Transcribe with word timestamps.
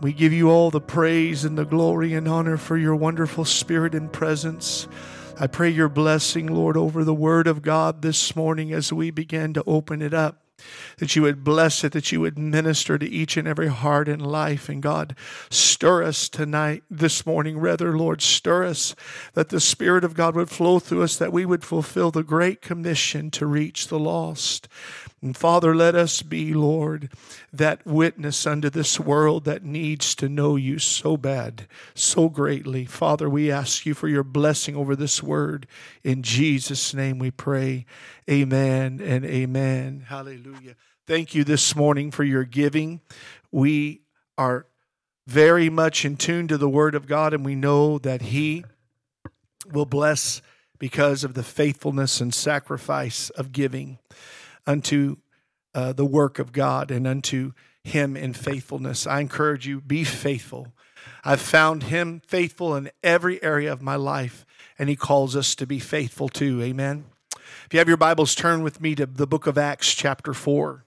We 0.00 0.12
give 0.12 0.32
you 0.32 0.50
all 0.50 0.70
the 0.70 0.80
praise 0.80 1.44
and 1.44 1.56
the 1.56 1.64
glory 1.64 2.14
and 2.14 2.28
honor 2.28 2.56
for 2.56 2.76
your 2.76 2.94
wonderful 2.94 3.44
spirit 3.44 3.94
and 3.94 4.12
presence. 4.12 4.86
I 5.38 5.46
pray 5.46 5.70
your 5.70 5.88
blessing, 5.88 6.46
Lord, 6.46 6.76
over 6.76 7.02
the 7.02 7.14
word 7.14 7.46
of 7.46 7.62
God 7.62 8.02
this 8.02 8.36
morning 8.36 8.72
as 8.72 8.92
we 8.92 9.10
begin 9.10 9.54
to 9.54 9.64
open 9.66 10.02
it 10.02 10.12
up 10.12 10.42
that 10.98 11.14
you 11.14 11.22
would 11.22 11.44
bless 11.44 11.84
it, 11.84 11.92
that 11.92 12.10
you 12.12 12.20
would 12.20 12.38
minister 12.38 12.98
to 12.98 13.08
each 13.08 13.36
and 13.36 13.46
every 13.46 13.68
heart 13.68 14.08
and 14.08 14.24
life. 14.24 14.68
And 14.68 14.82
God, 14.82 15.14
stir 15.50 16.02
us 16.02 16.28
tonight, 16.28 16.82
this 16.90 17.26
morning, 17.26 17.58
rather, 17.58 17.96
Lord, 17.96 18.22
stir 18.22 18.64
us 18.64 18.94
that 19.34 19.50
the 19.50 19.60
Spirit 19.60 20.04
of 20.04 20.14
God 20.14 20.34
would 20.34 20.50
flow 20.50 20.78
through 20.78 21.02
us, 21.02 21.16
that 21.16 21.32
we 21.32 21.44
would 21.44 21.64
fulfill 21.64 22.10
the 22.10 22.22
great 22.22 22.62
commission 22.62 23.30
to 23.32 23.46
reach 23.46 23.88
the 23.88 23.98
lost. 23.98 24.68
And 25.22 25.36
Father, 25.36 25.74
let 25.74 25.94
us 25.94 26.20
be, 26.20 26.52
Lord, 26.52 27.10
that 27.52 27.86
witness 27.86 28.46
unto 28.46 28.68
this 28.68 29.00
world 29.00 29.44
that 29.44 29.64
needs 29.64 30.14
to 30.16 30.28
know 30.28 30.56
you 30.56 30.78
so 30.78 31.16
bad, 31.16 31.66
so 31.94 32.28
greatly. 32.28 32.84
Father, 32.84 33.28
we 33.28 33.50
ask 33.50 33.86
you 33.86 33.94
for 33.94 34.08
your 34.08 34.22
blessing 34.22 34.76
over 34.76 34.94
this 34.94 35.22
word. 35.22 35.66
In 36.04 36.22
Jesus' 36.22 36.92
name 36.92 37.18
we 37.18 37.30
pray. 37.30 37.86
Amen 38.30 39.00
and 39.02 39.24
amen. 39.24 40.04
Hallelujah. 40.06 40.76
Thank 41.06 41.34
you 41.34 41.44
this 41.44 41.74
morning 41.74 42.10
for 42.10 42.24
your 42.24 42.44
giving. 42.44 43.00
We 43.50 44.02
are 44.36 44.66
very 45.26 45.70
much 45.70 46.04
in 46.04 46.16
tune 46.16 46.46
to 46.48 46.58
the 46.58 46.68
word 46.68 46.94
of 46.94 47.06
God, 47.06 47.32
and 47.32 47.44
we 47.44 47.54
know 47.54 47.98
that 47.98 48.22
He 48.22 48.64
will 49.72 49.86
bless 49.86 50.42
because 50.78 51.24
of 51.24 51.34
the 51.34 51.42
faithfulness 51.42 52.20
and 52.20 52.34
sacrifice 52.34 53.30
of 53.30 53.52
giving 53.52 53.98
unto 54.66 55.16
uh, 55.74 55.92
the 55.92 56.06
work 56.06 56.38
of 56.38 56.52
God 56.52 56.90
and 56.90 57.06
unto 57.06 57.52
Him 57.84 58.16
in 58.16 58.32
faithfulness. 58.32 59.06
I 59.06 59.20
encourage 59.20 59.66
you, 59.66 59.80
be 59.80 60.04
faithful. 60.04 60.72
I've 61.22 61.40
found 61.40 61.84
Him 61.84 62.22
faithful 62.26 62.74
in 62.74 62.90
every 63.02 63.42
area 63.42 63.72
of 63.72 63.82
my 63.82 63.96
life, 63.96 64.46
and 64.78 64.88
He 64.88 64.96
calls 64.96 65.36
us 65.36 65.54
to 65.56 65.66
be 65.66 65.78
faithful 65.78 66.28
too. 66.28 66.62
Amen. 66.62 67.04
If 67.66 67.72
you 67.72 67.78
have 67.78 67.88
your 67.88 67.96
Bibles, 67.96 68.34
turn 68.34 68.62
with 68.62 68.80
me 68.80 68.94
to 68.94 69.06
the 69.06 69.26
book 69.26 69.46
of 69.46 69.58
Acts, 69.58 69.94
chapter 69.94 70.32
4. 70.32 70.85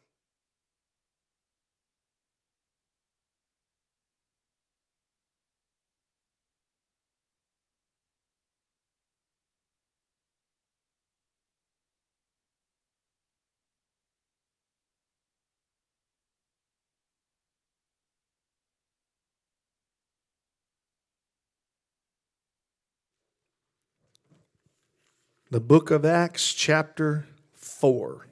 The 25.52 25.60
book 25.60 25.90
of 25.90 26.06
Acts, 26.06 26.54
chapter 26.54 27.26
4. 27.56 28.28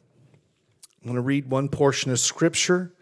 I'm 1.02 1.08
going 1.08 1.16
to 1.16 1.22
read 1.22 1.50
one 1.50 1.68
portion 1.68 2.12
of 2.12 2.20
scripture, 2.20 2.94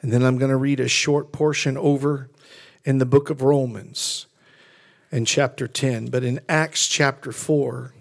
and 0.00 0.12
then 0.12 0.22
I'm 0.22 0.38
going 0.38 0.52
to 0.52 0.56
read 0.56 0.78
a 0.78 0.86
short 0.86 1.32
portion 1.32 1.76
over 1.76 2.30
in 2.84 2.98
the 2.98 3.06
book 3.06 3.28
of 3.28 3.42
Romans 3.42 4.26
in 5.10 5.24
chapter 5.24 5.66
10. 5.66 6.06
But 6.06 6.22
in 6.22 6.38
Acts 6.48 6.86
chapter 6.86 7.32
4, 7.32 7.92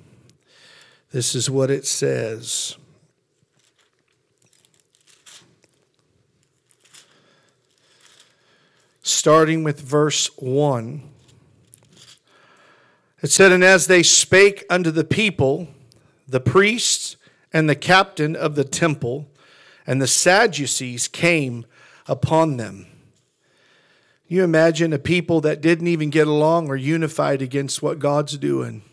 this 1.11 1.33
is 1.33 1.49
what 1.49 1.71
it 1.71 1.87
says. 1.87 2.77
Starting 9.01 9.63
with 9.63 9.81
verse 9.81 10.29
1. 10.37 11.09
It 13.21 13.31
said, 13.31 13.51
And 13.51 13.63
as 13.63 13.87
they 13.87 14.03
spake 14.03 14.65
unto 14.69 14.91
the 14.91 15.03
people, 15.03 15.67
the 16.27 16.39
priests 16.39 17.17
and 17.51 17.69
the 17.69 17.75
captain 17.75 18.35
of 18.35 18.55
the 18.55 18.63
temple 18.63 19.29
and 19.85 20.01
the 20.01 20.07
Sadducees 20.07 21.07
came 21.07 21.65
upon 22.07 22.57
them. 22.57 22.85
You 24.27 24.43
imagine 24.43 24.93
a 24.93 24.99
people 24.99 25.41
that 25.41 25.61
didn't 25.61 25.87
even 25.87 26.11
get 26.11 26.27
along 26.27 26.69
or 26.69 26.75
unified 26.75 27.41
against 27.41 27.81
what 27.81 27.97
God's 27.97 28.37
doing. 28.37 28.83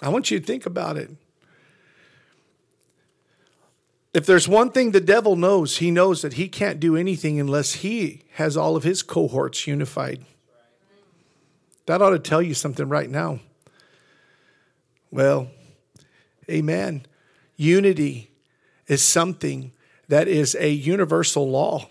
I 0.00 0.08
want 0.08 0.30
you 0.30 0.40
to 0.40 0.44
think 0.46 0.64
about 0.64 0.96
it. 0.96 1.10
If 4.14 4.24
there's 4.24 4.48
one 4.48 4.70
thing 4.70 4.92
the 4.92 5.00
devil 5.00 5.36
knows, 5.36 5.76
he 5.76 5.90
knows 5.90 6.22
that 6.22 6.34
he 6.34 6.48
can't 6.48 6.80
do 6.80 6.96
anything 6.96 7.38
unless 7.38 7.74
he 7.74 8.22
has 8.32 8.56
all 8.56 8.76
of 8.76 8.82
his 8.82 9.02
cohorts 9.02 9.66
unified. 9.66 10.24
That 11.86 12.02
ought 12.02 12.10
to 12.10 12.18
tell 12.18 12.42
you 12.42 12.54
something 12.54 12.88
right 12.88 13.08
now. 13.08 13.40
Well, 15.10 15.48
amen. 16.50 17.06
Unity 17.56 18.30
is 18.86 19.02
something 19.02 19.72
that 20.08 20.28
is 20.28 20.56
a 20.58 20.70
universal 20.70 21.48
law. 21.48 21.88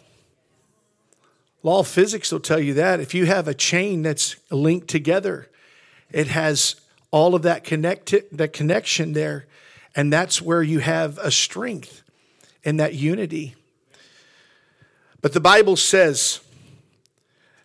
Law 1.64 1.80
of 1.80 1.88
physics 1.88 2.32
will 2.32 2.40
tell 2.40 2.60
you 2.60 2.74
that. 2.76 3.00
If 3.00 3.14
you 3.14 3.26
have 3.26 3.48
a 3.48 3.54
chain 3.54 4.04
that's 4.04 4.36
linked 4.52 4.88
together, 4.88 5.50
it 6.12 6.28
has 6.28 6.76
all 7.10 7.34
of 7.34 7.42
that 7.42 7.64
connect 7.64 8.14
that 8.32 8.54
connection 8.54 9.14
there, 9.14 9.48
and 9.96 10.12
that's 10.12 10.42
where 10.42 10.62
you 10.62 10.80
have 10.80 11.18
a 11.18 11.32
strength 11.32 12.04
in 12.64 12.78
that 12.78 12.94
unity. 12.94 13.56
But 15.22 15.34
the 15.34 15.40
Bible 15.40 15.76
says 15.76 16.42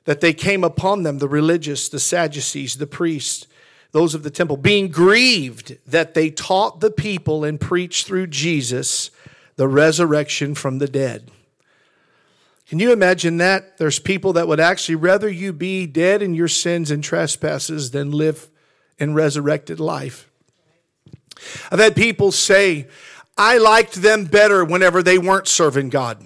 that 0.04 0.20
they 0.20 0.32
came 0.32 0.64
upon 0.64 1.02
them, 1.02 1.18
the 1.18 1.28
religious, 1.28 1.88
the 1.88 2.00
Sadducees, 2.00 2.76
the 2.76 2.86
priests, 2.86 3.46
those 3.92 4.14
of 4.14 4.22
the 4.22 4.30
temple, 4.30 4.56
being 4.56 4.88
grieved 4.88 5.76
that 5.86 6.14
they 6.14 6.30
taught 6.30 6.80
the 6.80 6.90
people 6.90 7.44
and 7.44 7.60
preached 7.60 8.06
through 8.06 8.28
Jesus 8.28 9.10
the 9.56 9.68
resurrection 9.68 10.54
from 10.54 10.78
the 10.78 10.88
dead. 10.88 11.30
Can 12.68 12.78
you 12.78 12.92
imagine 12.92 13.38
that? 13.38 13.78
There's 13.78 13.98
people 13.98 14.32
that 14.34 14.46
would 14.46 14.60
actually 14.60 14.94
rather 14.94 15.28
you 15.28 15.52
be 15.52 15.86
dead 15.86 16.22
in 16.22 16.34
your 16.34 16.48
sins 16.48 16.92
and 16.92 17.02
trespasses 17.02 17.90
than 17.90 18.12
live 18.12 18.48
in 18.96 19.12
resurrected 19.12 19.80
life. 19.80 20.30
I've 21.70 21.80
had 21.80 21.96
people 21.96 22.30
say, 22.30 22.86
I 23.36 23.58
liked 23.58 23.94
them 23.94 24.24
better 24.24 24.64
whenever 24.64 25.02
they 25.02 25.18
weren't 25.18 25.48
serving 25.48 25.88
God. 25.88 26.24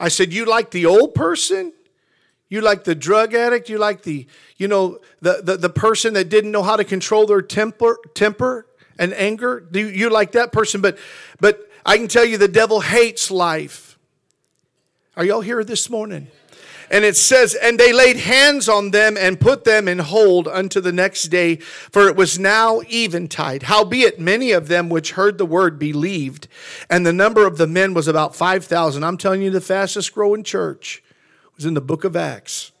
I 0.00 0.08
said, 0.08 0.32
You 0.32 0.46
like 0.46 0.70
the 0.70 0.86
old 0.86 1.14
person? 1.14 1.72
You 2.48 2.62
like 2.62 2.82
the 2.82 2.96
drug 2.96 3.32
addict? 3.32 3.68
You 3.68 3.78
like 3.78 4.02
the, 4.02 4.26
you 4.56 4.66
know, 4.66 4.98
the, 5.20 5.40
the, 5.42 5.56
the 5.56 5.70
person 5.70 6.14
that 6.14 6.28
didn't 6.28 6.50
know 6.50 6.64
how 6.64 6.74
to 6.74 6.82
control 6.82 7.26
their 7.26 7.42
temper, 7.42 7.98
temper 8.14 8.66
and 8.98 9.14
anger? 9.14 9.60
Do 9.60 9.78
you, 9.78 9.86
you 9.86 10.10
like 10.10 10.32
that 10.32 10.50
person? 10.50 10.80
But 10.80 10.98
but 11.38 11.70
I 11.86 11.96
can 11.96 12.08
tell 12.08 12.24
you 12.24 12.38
the 12.38 12.48
devil 12.48 12.80
hates 12.80 13.30
life. 13.30 13.98
Are 15.16 15.24
y'all 15.24 15.42
here 15.42 15.62
this 15.62 15.88
morning? 15.88 16.28
And 16.90 17.04
it 17.04 17.16
says, 17.16 17.54
And 17.54 17.78
they 17.78 17.92
laid 17.92 18.16
hands 18.16 18.68
on 18.68 18.90
them 18.90 19.16
and 19.16 19.40
put 19.40 19.64
them 19.64 19.86
in 19.86 20.00
hold 20.00 20.48
unto 20.48 20.80
the 20.80 20.92
next 20.92 21.24
day, 21.24 21.56
for 21.56 22.08
it 22.08 22.16
was 22.16 22.38
now 22.38 22.80
eventide. 22.90 23.64
Howbeit, 23.64 24.18
many 24.18 24.50
of 24.50 24.68
them 24.68 24.88
which 24.88 25.12
heard 25.12 25.38
the 25.38 25.46
word 25.46 25.78
believed, 25.78 26.48
and 26.88 27.06
the 27.06 27.12
number 27.12 27.46
of 27.46 27.58
the 27.58 27.66
men 27.66 27.94
was 27.94 28.08
about 28.08 28.34
5,000. 28.34 29.04
I'm 29.04 29.16
telling 29.16 29.42
you, 29.42 29.50
the 29.50 29.60
fastest 29.60 30.14
growing 30.14 30.42
church 30.42 31.02
was 31.56 31.64
in 31.64 31.74
the 31.74 31.80
book 31.80 32.04
of 32.04 32.16
Acts. 32.16 32.72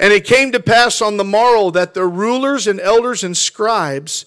And 0.00 0.12
it 0.12 0.24
came 0.24 0.52
to 0.52 0.60
pass 0.60 1.02
on 1.02 1.16
the 1.16 1.24
morrow 1.24 1.70
that 1.70 1.94
the 1.94 2.06
rulers 2.06 2.66
and 2.66 2.80
elders 2.80 3.24
and 3.24 3.36
scribes 3.36 4.24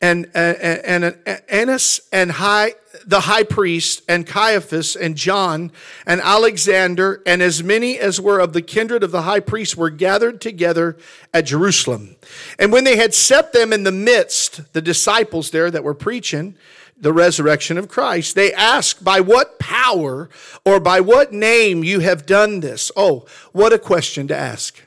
and, 0.00 0.30
and, 0.34 1.04
and 1.04 1.42
Annas 1.48 2.00
and 2.10 2.32
high, 2.32 2.74
the 3.06 3.20
high 3.20 3.42
priest 3.42 4.02
and 4.08 4.26
Caiaphas 4.26 4.96
and 4.96 5.16
John 5.16 5.72
and 6.06 6.20
Alexander 6.20 7.22
and 7.26 7.42
as 7.42 7.62
many 7.62 7.98
as 7.98 8.20
were 8.20 8.40
of 8.40 8.52
the 8.52 8.62
kindred 8.62 9.02
of 9.02 9.10
the 9.10 9.22
high 9.22 9.40
priest 9.40 9.76
were 9.76 9.90
gathered 9.90 10.40
together 10.40 10.96
at 11.34 11.46
Jerusalem. 11.46 12.16
And 12.58 12.72
when 12.72 12.84
they 12.84 12.96
had 12.96 13.14
set 13.14 13.52
them 13.52 13.72
in 13.72 13.84
the 13.84 13.92
midst, 13.92 14.72
the 14.72 14.82
disciples 14.82 15.50
there 15.50 15.70
that 15.70 15.84
were 15.84 15.94
preaching, 15.94 16.54
the 17.00 17.12
resurrection 17.12 17.78
of 17.78 17.88
Christ. 17.88 18.34
They 18.34 18.52
ask, 18.52 19.02
by 19.02 19.20
what 19.20 19.58
power 19.58 20.28
or 20.64 20.80
by 20.80 21.00
what 21.00 21.32
name 21.32 21.82
you 21.82 22.00
have 22.00 22.26
done 22.26 22.60
this? 22.60 22.92
Oh, 22.94 23.26
what 23.52 23.72
a 23.72 23.78
question 23.78 24.28
to 24.28 24.36
ask. 24.36 24.82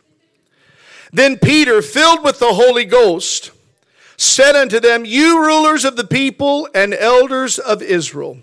Then 1.11 1.37
Peter, 1.37 1.81
filled 1.81 2.23
with 2.23 2.39
the 2.39 2.53
Holy 2.53 2.85
Ghost, 2.85 3.51
said 4.23 4.55
unto 4.55 4.79
them, 4.79 5.05
You 5.05 5.45
rulers 5.45 5.85
of 5.85 5.95
the 5.95 6.07
people 6.07 6.67
and 6.73 6.93
elders 6.93 7.59
of 7.59 7.81
Israel, 7.81 8.39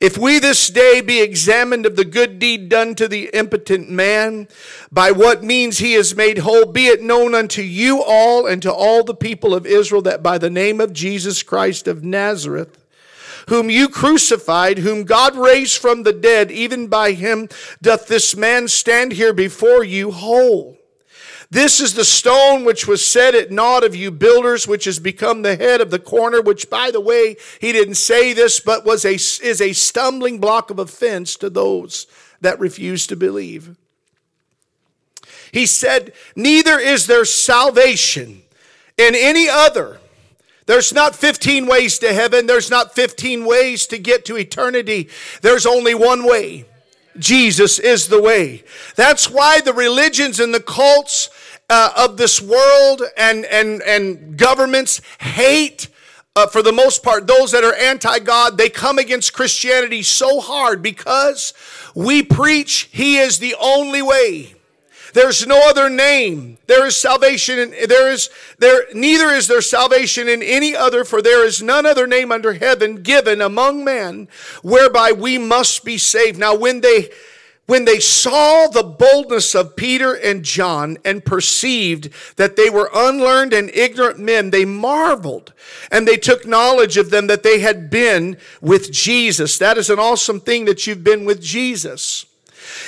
if 0.00 0.18
we 0.18 0.38
this 0.38 0.68
day 0.68 1.00
be 1.00 1.22
examined 1.22 1.86
of 1.86 1.96
the 1.96 2.04
good 2.04 2.38
deed 2.38 2.68
done 2.68 2.94
to 2.96 3.08
the 3.08 3.30
impotent 3.32 3.90
man, 3.90 4.48
by 4.92 5.10
what 5.10 5.42
means 5.42 5.78
he 5.78 5.94
is 5.94 6.14
made 6.14 6.38
whole, 6.38 6.66
be 6.66 6.86
it 6.86 7.02
known 7.02 7.34
unto 7.34 7.62
you 7.62 8.02
all 8.02 8.46
and 8.46 8.60
to 8.62 8.72
all 8.72 9.04
the 9.04 9.14
people 9.14 9.54
of 9.54 9.66
Israel 9.66 10.02
that 10.02 10.22
by 10.22 10.38
the 10.38 10.50
name 10.50 10.80
of 10.80 10.92
Jesus 10.92 11.42
Christ 11.42 11.88
of 11.88 12.04
Nazareth, 12.04 12.78
whom 13.48 13.70
you 13.70 13.88
crucified, 13.88 14.78
whom 14.78 15.04
God 15.04 15.36
raised 15.36 15.78
from 15.78 16.02
the 16.02 16.12
dead, 16.12 16.50
even 16.50 16.88
by 16.88 17.12
him 17.12 17.48
doth 17.80 18.06
this 18.08 18.36
man 18.36 18.68
stand 18.68 19.12
here 19.12 19.32
before 19.32 19.84
you 19.84 20.10
whole. 20.10 20.75
This 21.50 21.80
is 21.80 21.94
the 21.94 22.04
stone 22.04 22.64
which 22.64 22.88
was 22.88 23.06
set 23.06 23.34
at 23.34 23.52
naught 23.52 23.84
of 23.84 23.94
you 23.94 24.10
builders, 24.10 24.66
which 24.66 24.84
has 24.84 24.98
become 24.98 25.42
the 25.42 25.56
head 25.56 25.80
of 25.80 25.90
the 25.90 25.98
corner, 25.98 26.42
which, 26.42 26.68
by 26.68 26.90
the 26.90 27.00
way, 27.00 27.36
he 27.60 27.72
didn't 27.72 27.94
say 27.94 28.32
this, 28.32 28.58
but 28.58 28.84
was 28.84 29.04
a, 29.04 29.14
is 29.14 29.60
a 29.60 29.72
stumbling 29.72 30.40
block 30.40 30.70
of 30.70 30.78
offense 30.78 31.36
to 31.36 31.48
those 31.48 32.06
that 32.40 32.58
refuse 32.58 33.06
to 33.06 33.16
believe. 33.16 33.76
He 35.52 35.66
said, 35.66 36.12
Neither 36.34 36.78
is 36.78 37.06
there 37.06 37.24
salvation 37.24 38.42
in 38.98 39.14
any 39.14 39.48
other. 39.48 40.00
There's 40.66 40.92
not 40.92 41.14
15 41.14 41.66
ways 41.66 41.98
to 42.00 42.12
heaven. 42.12 42.46
There's 42.46 42.70
not 42.70 42.94
15 42.94 43.44
ways 43.44 43.86
to 43.86 43.98
get 43.98 44.24
to 44.26 44.36
eternity. 44.36 45.08
There's 45.42 45.64
only 45.64 45.94
one 45.94 46.26
way. 46.26 46.64
Jesus 47.18 47.78
is 47.78 48.08
the 48.08 48.20
way. 48.20 48.64
That's 48.96 49.30
why 49.30 49.60
the 49.60 49.72
religions 49.72 50.40
and 50.40 50.52
the 50.52 50.60
cults 50.60 51.30
uh, 51.68 51.92
of 51.96 52.16
this 52.16 52.40
world 52.40 53.02
and, 53.16 53.44
and, 53.46 53.82
and 53.82 54.36
governments 54.36 55.00
hate, 55.20 55.88
uh, 56.34 56.46
for 56.46 56.62
the 56.62 56.72
most 56.72 57.02
part, 57.02 57.26
those 57.26 57.52
that 57.52 57.64
are 57.64 57.74
anti 57.74 58.18
God. 58.18 58.58
They 58.58 58.68
come 58.68 58.98
against 58.98 59.32
Christianity 59.32 60.02
so 60.02 60.40
hard 60.40 60.82
because 60.82 61.54
we 61.94 62.22
preach 62.22 62.88
He 62.92 63.18
is 63.18 63.38
the 63.38 63.54
only 63.60 64.02
way. 64.02 64.55
There's 65.16 65.46
no 65.46 65.66
other 65.66 65.88
name. 65.88 66.58
There 66.66 66.84
is 66.84 67.00
salvation 67.00 67.70
there 67.88 68.12
is 68.12 68.28
there 68.58 68.84
neither 68.92 69.28
is 69.28 69.48
there 69.48 69.62
salvation 69.62 70.28
in 70.28 70.42
any 70.42 70.76
other 70.76 71.06
for 71.06 71.22
there 71.22 71.42
is 71.42 71.62
none 71.62 71.86
other 71.86 72.06
name 72.06 72.30
under 72.30 72.52
heaven 72.52 73.02
given 73.02 73.40
among 73.40 73.82
men 73.82 74.28
whereby 74.60 75.12
we 75.12 75.38
must 75.38 75.86
be 75.86 75.96
saved. 75.96 76.38
Now 76.38 76.54
when 76.54 76.82
they 76.82 77.08
when 77.64 77.86
they 77.86 77.98
saw 77.98 78.66
the 78.66 78.82
boldness 78.82 79.54
of 79.54 79.74
Peter 79.74 80.12
and 80.12 80.44
John 80.44 80.98
and 81.02 81.24
perceived 81.24 82.10
that 82.36 82.56
they 82.56 82.68
were 82.68 82.90
unlearned 82.94 83.54
and 83.54 83.70
ignorant 83.70 84.18
men, 84.18 84.50
they 84.50 84.66
marveled 84.66 85.54
and 85.90 86.06
they 86.06 86.18
took 86.18 86.44
knowledge 86.44 86.98
of 86.98 87.08
them 87.08 87.26
that 87.28 87.42
they 87.42 87.60
had 87.60 87.88
been 87.88 88.36
with 88.60 88.92
Jesus. 88.92 89.56
That 89.56 89.78
is 89.78 89.88
an 89.88 89.98
awesome 89.98 90.40
thing 90.40 90.66
that 90.66 90.86
you've 90.86 91.04
been 91.04 91.24
with 91.24 91.40
Jesus. 91.40 92.26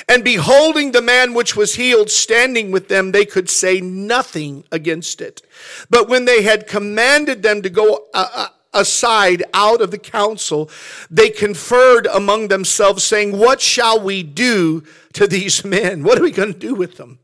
And 0.08 0.24
beholding 0.24 0.92
the 0.92 1.02
man 1.02 1.34
which 1.34 1.56
was 1.56 1.74
healed 1.74 2.10
standing 2.10 2.70
with 2.70 2.88
them, 2.88 3.12
they 3.12 3.24
could 3.24 3.50
say 3.50 3.80
nothing 3.80 4.64
against 4.72 5.20
it. 5.20 5.42
But 5.90 6.08
when 6.08 6.24
they 6.24 6.42
had 6.42 6.66
commanded 6.66 7.42
them 7.42 7.62
to 7.62 7.70
go 7.70 8.06
uh, 8.14 8.28
uh, 8.34 8.48
aside 8.72 9.42
out 9.54 9.80
of 9.80 9.90
the 9.90 9.98
council, 9.98 10.70
they 11.10 11.30
conferred 11.30 12.06
among 12.06 12.48
themselves, 12.48 13.04
saying, 13.04 13.36
What 13.36 13.60
shall 13.60 14.00
we 14.00 14.22
do 14.22 14.82
to 15.14 15.26
these 15.26 15.64
men? 15.64 16.02
What 16.02 16.18
are 16.18 16.22
we 16.22 16.30
going 16.30 16.52
to 16.52 16.58
do 16.58 16.74
with 16.74 16.96
them? 16.96 17.18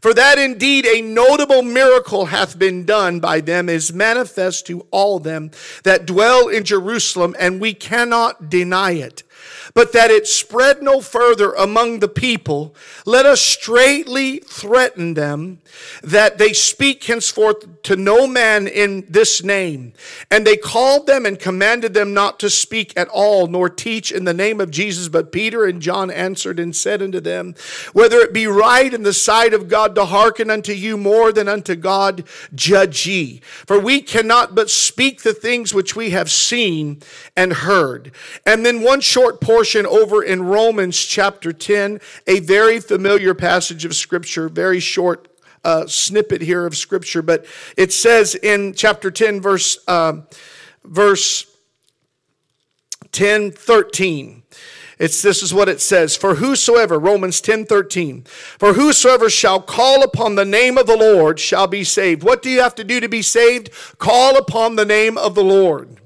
For 0.00 0.14
that 0.14 0.38
indeed 0.38 0.86
a 0.86 1.02
notable 1.02 1.60
miracle 1.60 2.26
hath 2.26 2.58
been 2.58 2.86
done 2.86 3.20
by 3.20 3.42
them 3.42 3.68
is 3.68 3.92
manifest 3.92 4.66
to 4.68 4.86
all 4.90 5.18
them 5.18 5.50
that 5.84 6.06
dwell 6.06 6.48
in 6.48 6.64
Jerusalem, 6.64 7.36
and 7.38 7.60
we 7.60 7.74
cannot 7.74 8.48
deny 8.48 8.92
it 8.92 9.22
but 9.74 9.92
that 9.92 10.10
it 10.10 10.26
spread 10.26 10.82
no 10.82 11.00
further 11.00 11.52
among 11.52 12.00
the 12.00 12.08
people, 12.08 12.74
let 13.06 13.26
us 13.26 13.40
straightly 13.40 14.38
threaten 14.38 15.14
them 15.14 15.60
that 16.02 16.38
they 16.38 16.52
speak 16.52 17.04
henceforth 17.04 17.82
to 17.82 17.96
no 17.96 18.26
man 18.26 18.66
in 18.66 19.04
this 19.08 19.42
name. 19.42 19.92
And 20.30 20.46
they 20.46 20.56
called 20.56 21.06
them 21.06 21.26
and 21.26 21.38
commanded 21.38 21.94
them 21.94 22.12
not 22.12 22.40
to 22.40 22.50
speak 22.50 22.92
at 22.96 23.08
all, 23.08 23.46
nor 23.46 23.68
teach 23.68 24.12
in 24.12 24.24
the 24.24 24.34
name 24.34 24.60
of 24.60 24.70
Jesus. 24.70 25.08
But 25.08 25.32
Peter 25.32 25.64
and 25.64 25.80
John 25.80 26.10
answered 26.10 26.58
and 26.58 26.74
said 26.74 27.02
unto 27.02 27.20
them, 27.20 27.54
Whether 27.92 28.18
it 28.18 28.32
be 28.32 28.46
right 28.46 28.92
in 28.92 29.02
the 29.02 29.12
sight 29.12 29.54
of 29.54 29.68
God 29.68 29.94
to 29.94 30.06
hearken 30.06 30.50
unto 30.50 30.72
you 30.72 30.96
more 30.96 31.32
than 31.32 31.48
unto 31.48 31.74
God, 31.74 32.24
judge 32.54 33.06
ye. 33.06 33.40
For 33.66 33.78
we 33.78 34.02
cannot 34.02 34.54
but 34.54 34.70
speak 34.70 35.22
the 35.22 35.34
things 35.34 35.72
which 35.72 35.94
we 35.94 36.10
have 36.10 36.30
seen 36.30 37.02
and 37.36 37.52
heard. 37.52 38.12
And 38.44 38.66
then 38.66 38.82
one 38.82 39.00
short 39.00 39.40
portion 39.40 39.59
over 39.86 40.22
in 40.22 40.42
Romans 40.42 40.98
chapter 40.98 41.52
10, 41.52 42.00
a 42.26 42.40
very 42.40 42.80
familiar 42.80 43.34
passage 43.34 43.84
of 43.84 43.94
scripture, 43.94 44.48
very 44.48 44.80
short 44.80 45.28
uh, 45.64 45.86
snippet 45.86 46.40
here 46.40 46.66
of 46.66 46.76
scripture, 46.76 47.22
but 47.22 47.44
it 47.76 47.92
says 47.92 48.34
in 48.34 48.72
chapter 48.72 49.10
10, 49.10 49.40
verse, 49.40 49.78
uh, 49.86 50.22
verse 50.84 51.46
10, 53.12 53.50
13. 53.50 54.42
It's 54.98 55.22
this 55.22 55.42
is 55.42 55.54
what 55.54 55.68
it 55.68 55.80
says. 55.80 56.14
For 56.14 56.36
whosoever, 56.36 56.98
Romans 56.98 57.40
10 57.40 57.64
13, 57.64 58.22
for 58.22 58.74
whosoever 58.74 59.30
shall 59.30 59.60
call 59.60 60.02
upon 60.02 60.34
the 60.34 60.44
name 60.44 60.76
of 60.76 60.86
the 60.86 60.96
Lord 60.96 61.40
shall 61.40 61.66
be 61.66 61.84
saved. 61.84 62.22
What 62.22 62.42
do 62.42 62.50
you 62.50 62.60
have 62.60 62.74
to 62.74 62.84
do 62.84 63.00
to 63.00 63.08
be 63.08 63.22
saved? 63.22 63.70
Call 63.96 64.36
upon 64.36 64.76
the 64.76 64.84
name 64.84 65.16
of 65.16 65.34
the 65.34 65.44
Lord. 65.44 65.99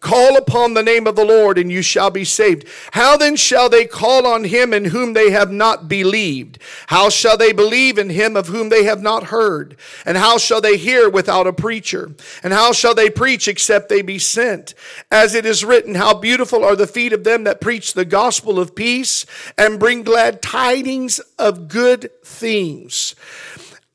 Call 0.00 0.36
upon 0.36 0.74
the 0.74 0.82
name 0.82 1.08
of 1.08 1.16
the 1.16 1.24
Lord 1.24 1.58
and 1.58 1.72
you 1.72 1.82
shall 1.82 2.10
be 2.10 2.24
saved. 2.24 2.68
How 2.92 3.16
then 3.16 3.34
shall 3.34 3.68
they 3.68 3.84
call 3.84 4.26
on 4.26 4.44
him 4.44 4.72
in 4.72 4.86
whom 4.86 5.12
they 5.12 5.30
have 5.30 5.50
not 5.50 5.88
believed? 5.88 6.58
How 6.86 7.08
shall 7.08 7.36
they 7.36 7.52
believe 7.52 7.98
in 7.98 8.10
him 8.10 8.36
of 8.36 8.46
whom 8.46 8.68
they 8.68 8.84
have 8.84 9.02
not 9.02 9.24
heard? 9.24 9.76
And 10.06 10.16
how 10.16 10.38
shall 10.38 10.60
they 10.60 10.76
hear 10.76 11.10
without 11.10 11.48
a 11.48 11.52
preacher? 11.52 12.12
And 12.44 12.52
how 12.52 12.72
shall 12.72 12.94
they 12.94 13.10
preach 13.10 13.48
except 13.48 13.88
they 13.88 14.02
be 14.02 14.20
sent? 14.20 14.74
As 15.10 15.34
it 15.34 15.44
is 15.44 15.64
written, 15.64 15.96
how 15.96 16.14
beautiful 16.14 16.64
are 16.64 16.76
the 16.76 16.86
feet 16.86 17.12
of 17.12 17.24
them 17.24 17.44
that 17.44 17.60
preach 17.60 17.94
the 17.94 18.04
gospel 18.04 18.60
of 18.60 18.76
peace 18.76 19.26
and 19.56 19.80
bring 19.80 20.04
glad 20.04 20.40
tidings 20.42 21.18
of 21.38 21.66
good 21.66 22.10
things. 22.22 23.16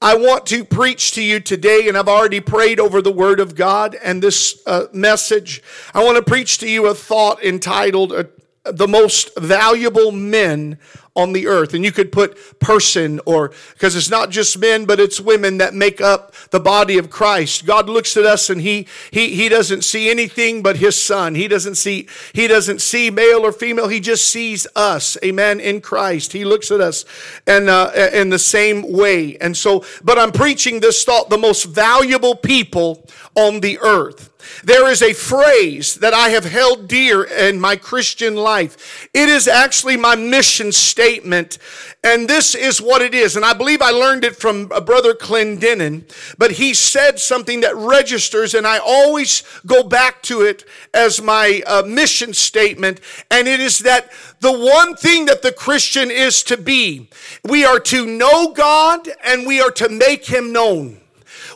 I 0.05 0.15
want 0.15 0.45
to 0.47 0.65
preach 0.65 1.13
to 1.13 1.23
you 1.23 1.39
today, 1.39 1.88
and 1.88 1.97
I've 1.97 2.09
already 2.09 2.41
prayed 2.41 2.77
over 2.77 3.01
the 3.01 3.09
Word 3.09 3.39
of 3.39 3.55
God 3.55 3.95
and 4.03 4.21
this 4.21 4.61
uh, 4.67 4.88
message. 4.91 5.63
I 5.94 6.03
want 6.03 6.17
to 6.17 6.21
preach 6.21 6.57
to 6.57 6.69
you 6.69 6.88
a 6.88 6.94
thought 6.94 7.41
entitled 7.41 8.11
uh, 8.11 8.25
The 8.65 8.85
Most 8.85 9.29
Valuable 9.39 10.11
Men 10.11 10.77
on 11.15 11.33
the 11.33 11.48
earth. 11.48 11.74
And 11.74 11.86
you 11.86 11.92
could 11.92 12.12
put 12.12 12.60
person 12.60 13.19
or, 13.25 13.51
because 13.74 13.95
it's 13.95 14.10
not 14.10 14.31
just 14.31 14.57
men, 14.57 14.86
but 14.86 15.00
it's 15.00 15.19
women 15.19 15.60
that 15.60 15.74
make 15.74 16.01
up 16.01 16.33
the 16.50 16.60
body 16.60 16.98
of 16.98 17.10
Christ. 17.10 17.65
God 17.65 17.88
looks 17.88 18.18
at 18.18 18.25
us 18.25 18.50
and 18.50 18.62
he, 18.62 18.88
he, 19.12 19.36
he 19.36 19.50
doesn't 19.50 19.83
see 19.83 20.10
anything 20.10 20.63
but 20.63 20.77
his 20.77 21.00
son. 21.00 21.36
He 21.36 21.48
doesn't 21.48 21.75
see, 21.75 22.07
he 22.33 22.48
doesn't 22.48 22.81
see 22.81 23.12
male 23.12 23.45
or 23.45 23.51
female. 23.51 23.88
He 23.88 24.00
just 24.00 24.27
sees 24.27 24.65
us. 24.75 25.18
Amen. 25.24 25.60
In 25.60 25.81
Christ. 25.81 26.33
He 26.33 26.45
looks 26.45 26.71
at 26.71 26.81
us 26.81 27.06
and, 27.45 27.69
uh, 27.69 27.92
in 28.14 28.30
the 28.30 28.40
same 28.40 28.92
way. 28.92 29.37
And 29.37 29.56
so, 29.56 29.85
but 30.04 30.18
I'm 30.18 30.31
preaching 30.31 30.80
this 30.80 31.04
thought, 31.04 31.30
the 31.30 31.37
most 31.37 31.66
valuable 31.66 32.35
people 32.35 33.06
on 33.35 33.61
the 33.61 33.80
earth. 33.80 34.30
There 34.63 34.90
is 34.90 35.02
a 35.02 35.13
phrase 35.13 35.95
that 35.95 36.13
I 36.13 36.30
have 36.30 36.45
held 36.45 36.87
dear 36.87 37.23
in 37.23 37.59
my 37.59 37.75
Christian 37.75 38.35
life. 38.35 39.07
It 39.13 39.30
is 39.30 39.47
actually 39.47 39.97
my 39.97 40.16
mission 40.16 40.71
statement, 40.71 41.57
and 42.04 42.28
this 42.28 42.54
is 42.54 42.81
what 42.81 43.02
it 43.02 43.13
is. 43.16 43.35
And 43.35 43.45
I 43.45 43.54
believe 43.54 43.81
I 43.81 43.92
learned 43.92 44.25
it 44.25 44.35
from 44.35 44.69
a 44.71 44.81
brother 44.81 45.13
Clendenin, 45.13 46.04
but 46.37 46.52
he 46.52 46.73
said 46.73 47.19
something 47.19 47.61
that 47.61 47.75
registers, 47.75 48.54
and 48.54 48.68
I 48.68 48.80
always 48.80 49.44
go 49.66 49.83
back 49.83 50.21
to 50.23 50.42
it 50.42 50.66
as 50.94 51.21
my 51.21 51.61
uh, 51.66 51.83
mission 51.83 52.33
statement, 52.33 52.99
and 53.31 53.47
it 53.47 53.59
is 53.59 53.80
that 53.80 54.11
the 54.42 54.52
one 54.52 54.95
thing 54.95 55.25
that 55.25 55.42
the 55.42 55.54
Christian 55.54 56.11
is 56.11 56.44
to 56.44 56.57
be, 56.57 57.09
we 57.44 57.66
are 57.66 57.80
to 57.80 58.06
know 58.06 58.52
God 58.52 59.07
and 59.23 59.47
we 59.47 59.61
are 59.61 59.71
to 59.71 59.90
make 59.90 60.25
him 60.25 60.52
known. 60.52 61.03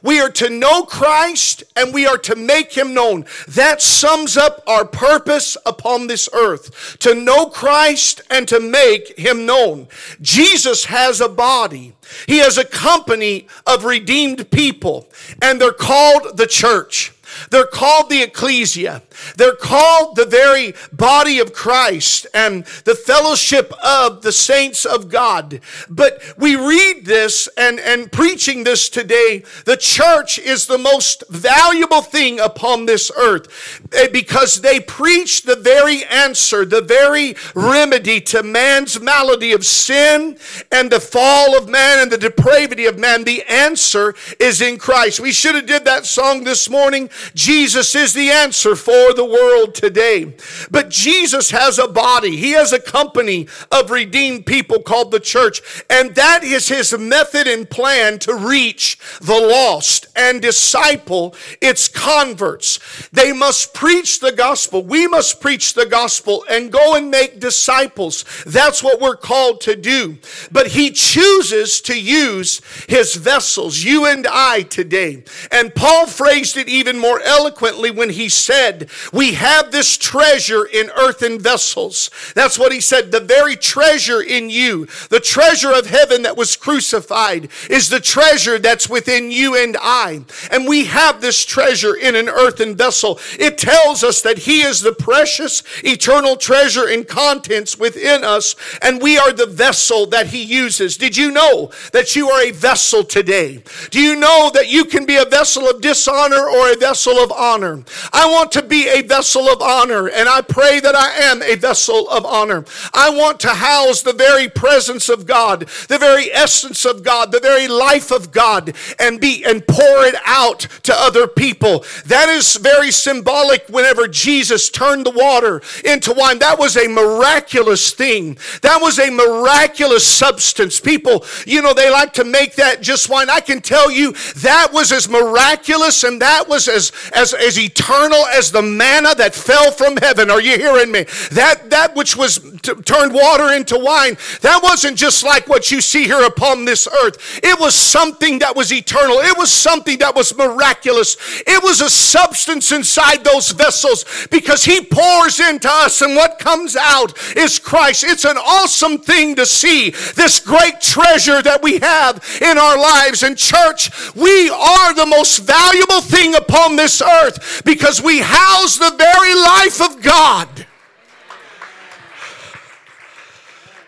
We 0.08 0.22
are 0.22 0.30
to 0.30 0.50
know 0.50 0.84
Christ 0.84 1.66
and 1.76 1.94
we 1.94 2.06
are 2.06 2.18
to 2.20 2.36
make 2.38 2.72
him 2.72 2.94
known. 2.94 3.26
That 3.46 3.82
sums 3.82 4.38
up 4.38 4.64
our 4.66 4.86
purpose 4.86 5.58
upon 5.66 6.08
this 6.08 6.30
earth 6.34 6.98
to 7.00 7.14
know 7.14 7.48
Christ 7.48 8.22
and 8.30 8.48
to 8.48 8.62
make 8.62 9.20
him 9.20 9.46
known. 9.46 9.90
Jesus 10.22 10.86
has 10.86 11.20
a 11.20 11.28
body, 11.28 11.94
he 12.26 12.38
has 12.38 12.58
a 12.58 12.64
company 12.64 13.48
of 13.66 13.84
redeemed 13.84 14.50
people, 14.50 15.10
and 15.42 15.60
they're 15.60 15.74
called 15.74 16.38
the 16.38 16.48
church. 16.48 17.12
They're 17.50 17.66
called 17.66 18.10
the 18.10 18.24
ecclesia. 18.24 19.04
They're 19.36 19.56
called 19.56 20.16
the 20.16 20.26
very 20.26 20.74
body 20.92 21.40
of 21.40 21.54
Christ 21.54 22.28
and 22.34 22.66
the 22.86 22.96
fellowship 22.96 23.74
of 23.84 24.22
the 24.22 24.32
saints 24.32 24.86
of 24.86 25.10
God. 25.10 25.62
But 25.90 26.22
we 26.38 26.56
read 26.56 27.06
this 27.06 27.48
and, 27.58 27.80
and 27.80 28.12
preaching 28.12 28.64
this 28.64 28.90
today, 28.90 29.44
the 29.66 29.78
church 29.78 30.40
is 30.40 30.68
the 30.68 30.78
most 30.78 31.24
valuable 31.30 32.02
thing 32.02 32.40
upon 32.40 32.86
this 32.86 33.12
earth 33.18 33.82
eh, 33.94 34.08
because 34.12 34.62
they 34.62 34.80
preach 34.80 35.44
the 35.44 35.56
very 35.56 36.04
answer, 36.06 36.66
the 36.66 36.82
very 36.82 37.36
remedy 37.56 38.22
to 38.22 38.44
man's 38.44 39.00
malady 39.00 39.52
of 39.52 39.66
sin 39.66 40.38
and 40.72 40.92
the 40.92 41.00
fall 41.00 41.58
of 41.58 41.70
man 41.70 42.00
and 42.00 42.12
the 42.12 42.18
depravity 42.18 42.86
of 42.86 43.00
man. 43.00 43.24
The 43.24 43.44
answer 43.44 44.16
is 44.40 44.62
in 44.62 44.78
Christ. 44.78 45.20
We 45.20 45.32
should 45.32 45.56
have 45.56 45.66
did 45.66 45.86
that 45.86 46.06
song 46.06 46.44
this 46.44 46.70
morning 46.70 47.10
Jesus 47.34 47.96
is 47.96 48.14
the 48.14 48.30
answer 48.30 48.76
for 48.76 49.14
the 49.14 49.26
world 49.26 49.76
today. 49.76 50.36
But 50.72 50.90
Jesus 50.90 51.52
has 51.52 51.80
a 51.80 51.88
body. 51.88 52.36
He 52.38 52.52
has 52.52 52.74
a 52.74 52.80
company 52.80 53.48
of 53.72 53.92
redeemed 53.92 54.46
people 54.46 54.82
called 54.82 55.12
the 55.12 55.20
church. 55.20 55.62
And 55.90 56.16
that 56.16 56.44
is 56.44 56.68
his 56.68 56.98
method 56.98 57.48
and 57.48 57.70
plan 57.70 58.20
to 58.20 58.34
reach 58.34 58.98
the 59.22 59.40
lost 59.40 60.08
and 60.16 60.42
disciple 60.42 61.36
its 61.62 61.88
converts. 61.88 62.80
They 63.12 63.34
must 63.34 63.74
preach 63.74 64.20
the 64.20 64.32
gospel. 64.32 64.84
We 64.84 65.08
must 65.08 65.42
preach 65.42 65.74
the 65.74 65.86
gospel 65.86 66.46
and 66.50 66.72
go 66.72 66.96
and 66.96 67.12
make 67.12 67.40
disciples. 67.40 68.26
That's 68.46 68.84
what 68.84 69.02
we're 69.02 69.16
called 69.16 69.62
to 69.62 69.76
do. 69.76 70.18
But 70.52 70.68
he 70.68 70.92
chooses 70.92 71.82
to 71.82 72.00
use 72.00 72.62
his 72.88 73.16
vessels, 73.16 73.84
you 73.84 74.06
and 74.06 74.28
I 74.28 74.64
today. 74.64 75.24
And 75.52 75.74
Paul 75.76 76.08
phrased 76.08 76.58
it 76.58 76.70
even 76.70 77.00
more 77.00 77.17
eloquently 77.24 77.92
when 77.92 78.10
he 78.12 78.30
said, 78.30 78.90
We 79.12 79.34
have 79.34 79.72
this 79.72 79.98
treasure 79.98 80.66
in 80.66 80.90
earthen 80.98 81.40
vessels. 81.40 82.10
That's 82.36 82.58
what 82.58 82.72
he 82.72 82.82
said. 82.82 83.12
The 83.12 83.20
very 83.20 83.56
treasure 83.56 84.22
in 84.22 84.50
you, 84.50 84.88
the 85.10 85.20
treasure 85.20 85.72
of 85.72 85.88
heaven 85.88 86.24
that 86.24 86.38
was 86.38 86.56
crucified, 86.56 87.50
is 87.70 87.90
the 87.90 88.00
treasure 88.00 88.60
that's 88.60 88.90
within 88.90 89.32
you 89.32 89.56
and 89.56 89.78
I. 89.80 90.26
And 90.52 90.68
we 90.68 90.86
have 90.86 91.22
this 91.22 91.46
treasure 91.46 91.96
in 91.96 92.16
an 92.16 92.30
earthen 92.30 92.76
vessel. 92.76 93.20
It 93.40 93.58
tells 93.58 94.04
us 94.04 94.22
that 94.22 94.40
he 94.40 94.62
is 94.62 94.82
the 94.82 94.94
precious 94.94 95.64
eternal 95.84 96.36
treasure 96.36 96.88
and 96.88 97.08
contents 97.08 97.78
within 97.78 98.24
us, 98.24 98.56
and 98.82 99.02
we 99.02 99.18
are 99.18 99.32
the 99.32 99.46
vessel 99.46 100.06
that 100.08 100.28
he 100.28 100.44
uses. 100.44 100.98
Did 100.98 101.18
you 101.18 101.32
know 101.32 101.72
that 101.92 102.16
you 102.16 102.30
are 102.30 102.42
a 102.42 102.52
vessel 102.52 103.04
today? 103.04 103.64
Do 103.90 104.02
you 104.02 104.16
know 104.16 104.52
that 104.54 104.70
you 104.70 104.86
can 104.86 105.06
be 105.06 105.18
a 105.18 105.26
vessel 105.26 105.70
of 105.70 105.82
dishonor 105.82 106.48
or 106.50 106.72
a 106.72 106.78
vessel 106.78 107.07
of 107.12 107.32
honor? 107.32 107.84
I 108.14 108.28
want 108.28 108.52
to 108.54 108.62
be 108.62 108.88
a 108.88 109.02
vessel 109.02 109.48
of 109.48 109.62
honor, 109.62 110.08
and 110.08 110.28
I 110.30 110.42
pray 110.42 110.80
that 110.80 110.96
I 110.96 111.10
am 111.32 111.42
a 111.42 111.56
vessel 111.56 112.10
of 112.10 112.26
honor. 112.26 112.66
I 112.94 113.10
want 113.10 113.40
to 113.42 113.50
house 113.50 114.02
the 114.02 114.14
very 114.14 114.50
presence 114.50 115.10
of 115.10 115.26
God, 115.26 115.68
the 115.88 115.98
very 115.98 116.32
essence 116.32 116.86
of 116.86 117.04
God, 117.04 117.32
the 117.32 117.40
very 117.40 117.68
life 117.68 118.12
of 118.12 118.32
God, 118.32 118.76
and 119.00 119.20
be 119.20 119.44
and 119.46 119.66
pour 119.68 120.06
it 120.06 120.16
out 120.26 120.68
to 120.84 120.94
other 120.94 121.28
people. 121.28 121.86
That 122.06 122.30
is 122.30 122.56
very 122.56 122.92
symbolic 122.92 123.68
whenever 123.68 124.08
Jesus 124.08 124.70
turned 124.70 125.06
the 125.06 125.12
water 125.12 125.62
into 125.86 126.14
wine. 126.14 126.40
That 126.40 126.60
was 126.60 126.78
a 126.78 126.88
miraculous 126.88 127.92
thing. 127.92 128.38
That 128.62 128.80
was 128.82 129.00
a 129.00 129.10
miraculous 129.10 130.06
substance. 130.06 130.80
People, 130.80 131.26
you 131.46 131.62
know, 131.62 131.74
they 131.74 131.90
like 131.90 132.14
to 132.14 132.24
make 132.24 132.56
that 132.56 132.82
just 132.82 133.10
wine. 133.10 133.30
I 133.30 133.40
can 133.40 133.62
tell 133.62 133.90
you 133.92 134.14
that 134.38 134.70
was 134.72 134.92
as 134.92 135.10
miraculous 135.10 136.04
and 136.04 136.22
that 136.22 136.48
was 136.48 136.68
as, 136.68 136.92
as, 137.14 137.34
as 137.34 137.60
eternal 137.60 138.26
as 138.28 138.52
the 138.52 138.62
manna 138.62 139.16
that 139.16 139.36
fell 139.36 139.72
from 139.72 139.98
heaven. 139.98 140.30
Are 140.30 140.42
you 140.42 140.58
hearing 140.58 140.92
me? 140.92 141.04
That, 141.32 141.70
that 141.70 141.96
which 141.96 142.16
was 142.16 142.40
t- 142.62 142.74
turned 142.84 143.14
water 143.14 143.54
into 143.54 143.78
wine, 143.78 144.18
that 144.42 144.62
wasn't 144.64 144.98
just 144.98 145.24
like 145.24 145.48
what 145.48 145.72
you 145.72 145.82
see 145.82 146.04
here 146.04 146.26
upon 146.26 146.66
this 146.66 146.88
earth. 146.88 147.40
It 147.44 147.60
was 147.60 147.76
something 147.76 148.40
that 148.40 148.56
was 148.56 148.72
eternal. 148.72 149.18
It 149.20 149.38
was 149.38 149.52
something 149.52 150.00
that 150.00 150.16
was 150.16 150.36
miraculous. 150.38 151.18
It 151.46 151.64
was 151.64 151.82
a 151.82 151.90
substance 151.90 152.72
inside 152.72 153.24
those 153.24 153.52
vessels 153.52 154.06
because 154.32 154.64
he 154.64 154.82
pours 154.82 155.40
into 155.40 155.70
us 155.70 156.02
and 156.02 156.16
what 156.16 156.40
comes 156.40 156.76
out 156.76 157.18
is 157.36 157.60
Christ. 157.60 158.04
It's 158.04 158.26
an 158.26 158.38
awesome 158.38 158.98
thing 158.98 159.36
to 159.36 159.46
see 159.46 159.92
this 160.16 160.40
great 160.40 160.82
treasure 160.82 161.42
that 161.42 161.62
we 161.62 161.80
have 161.80 162.24
in 162.42 162.58
our 162.58 162.78
lives. 162.78 163.24
And 163.24 163.38
church, 163.38 163.92
we 164.16 164.50
are 164.50 164.94
the 164.94 165.06
most 165.06 165.40
valuable 165.40 166.02
thing 166.02 166.36
upon 166.36 166.76
this 166.76 166.87
earth 167.02 167.62
because 167.66 168.02
we 168.02 168.20
house 168.20 168.78
the 168.78 168.96
very 168.98 169.36
life 169.36 169.82
of 169.82 170.02
God. 170.02 170.66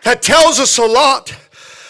That 0.03 0.21
tells 0.21 0.59
us 0.59 0.77
a 0.77 0.85
lot 0.85 1.35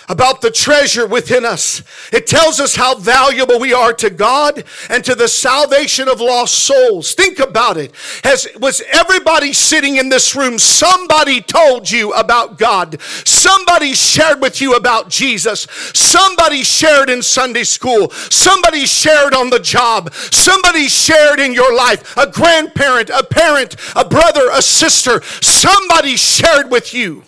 about 0.10 0.42
the 0.42 0.50
treasure 0.50 1.08
within 1.08 1.46
us. 1.46 1.84
It 2.12 2.26
tells 2.26 2.60
us 2.60 2.76
how 2.76 2.96
valuable 2.96 3.60
we 3.60 3.74
are 3.74 3.94
to 3.94 4.10
God 4.10 4.64
and 4.90 5.06
to 5.06 5.14
the 5.14 5.28
salvation 5.28 6.10
of 6.10 6.20
lost 6.20 6.56
souls. 6.56 7.14
Think 7.14 7.40
about 7.40 7.78
it. 7.78 7.94
Has 8.24 8.48
was 8.60 8.82
everybody 8.92 9.54
sitting 9.54 9.98
in 9.98 10.10
this 10.10 10.36
room 10.36 10.58
somebody 10.58 11.42
told 11.42 11.90
you 11.90 12.12
about 12.14 12.58
God? 12.58 13.00
Somebody 13.02 13.94
shared 13.94 14.42
with 14.42 14.60
you 14.62 14.76
about 14.76 15.10
Jesus. 15.10 15.68
Somebody 15.94 16.64
shared 16.64 17.10
in 17.10 17.22
Sunday 17.22 17.64
school. 17.64 18.10
Somebody 18.10 18.86
shared 18.88 19.36
on 19.36 19.52
the 19.52 19.60
job. 19.60 20.12
Somebody 20.14 20.88
shared 20.88 21.40
in 21.40 21.54
your 21.54 21.76
life. 21.76 22.18
A 22.18 22.26
grandparent, 22.28 23.12
a 23.12 23.24
parent, 23.24 23.76
a 23.96 24.04
brother, 24.04 24.50
a 24.52 24.62
sister. 24.62 25.22
Somebody 25.42 26.16
shared 26.16 26.72
with 26.72 26.94
you. 26.94 27.24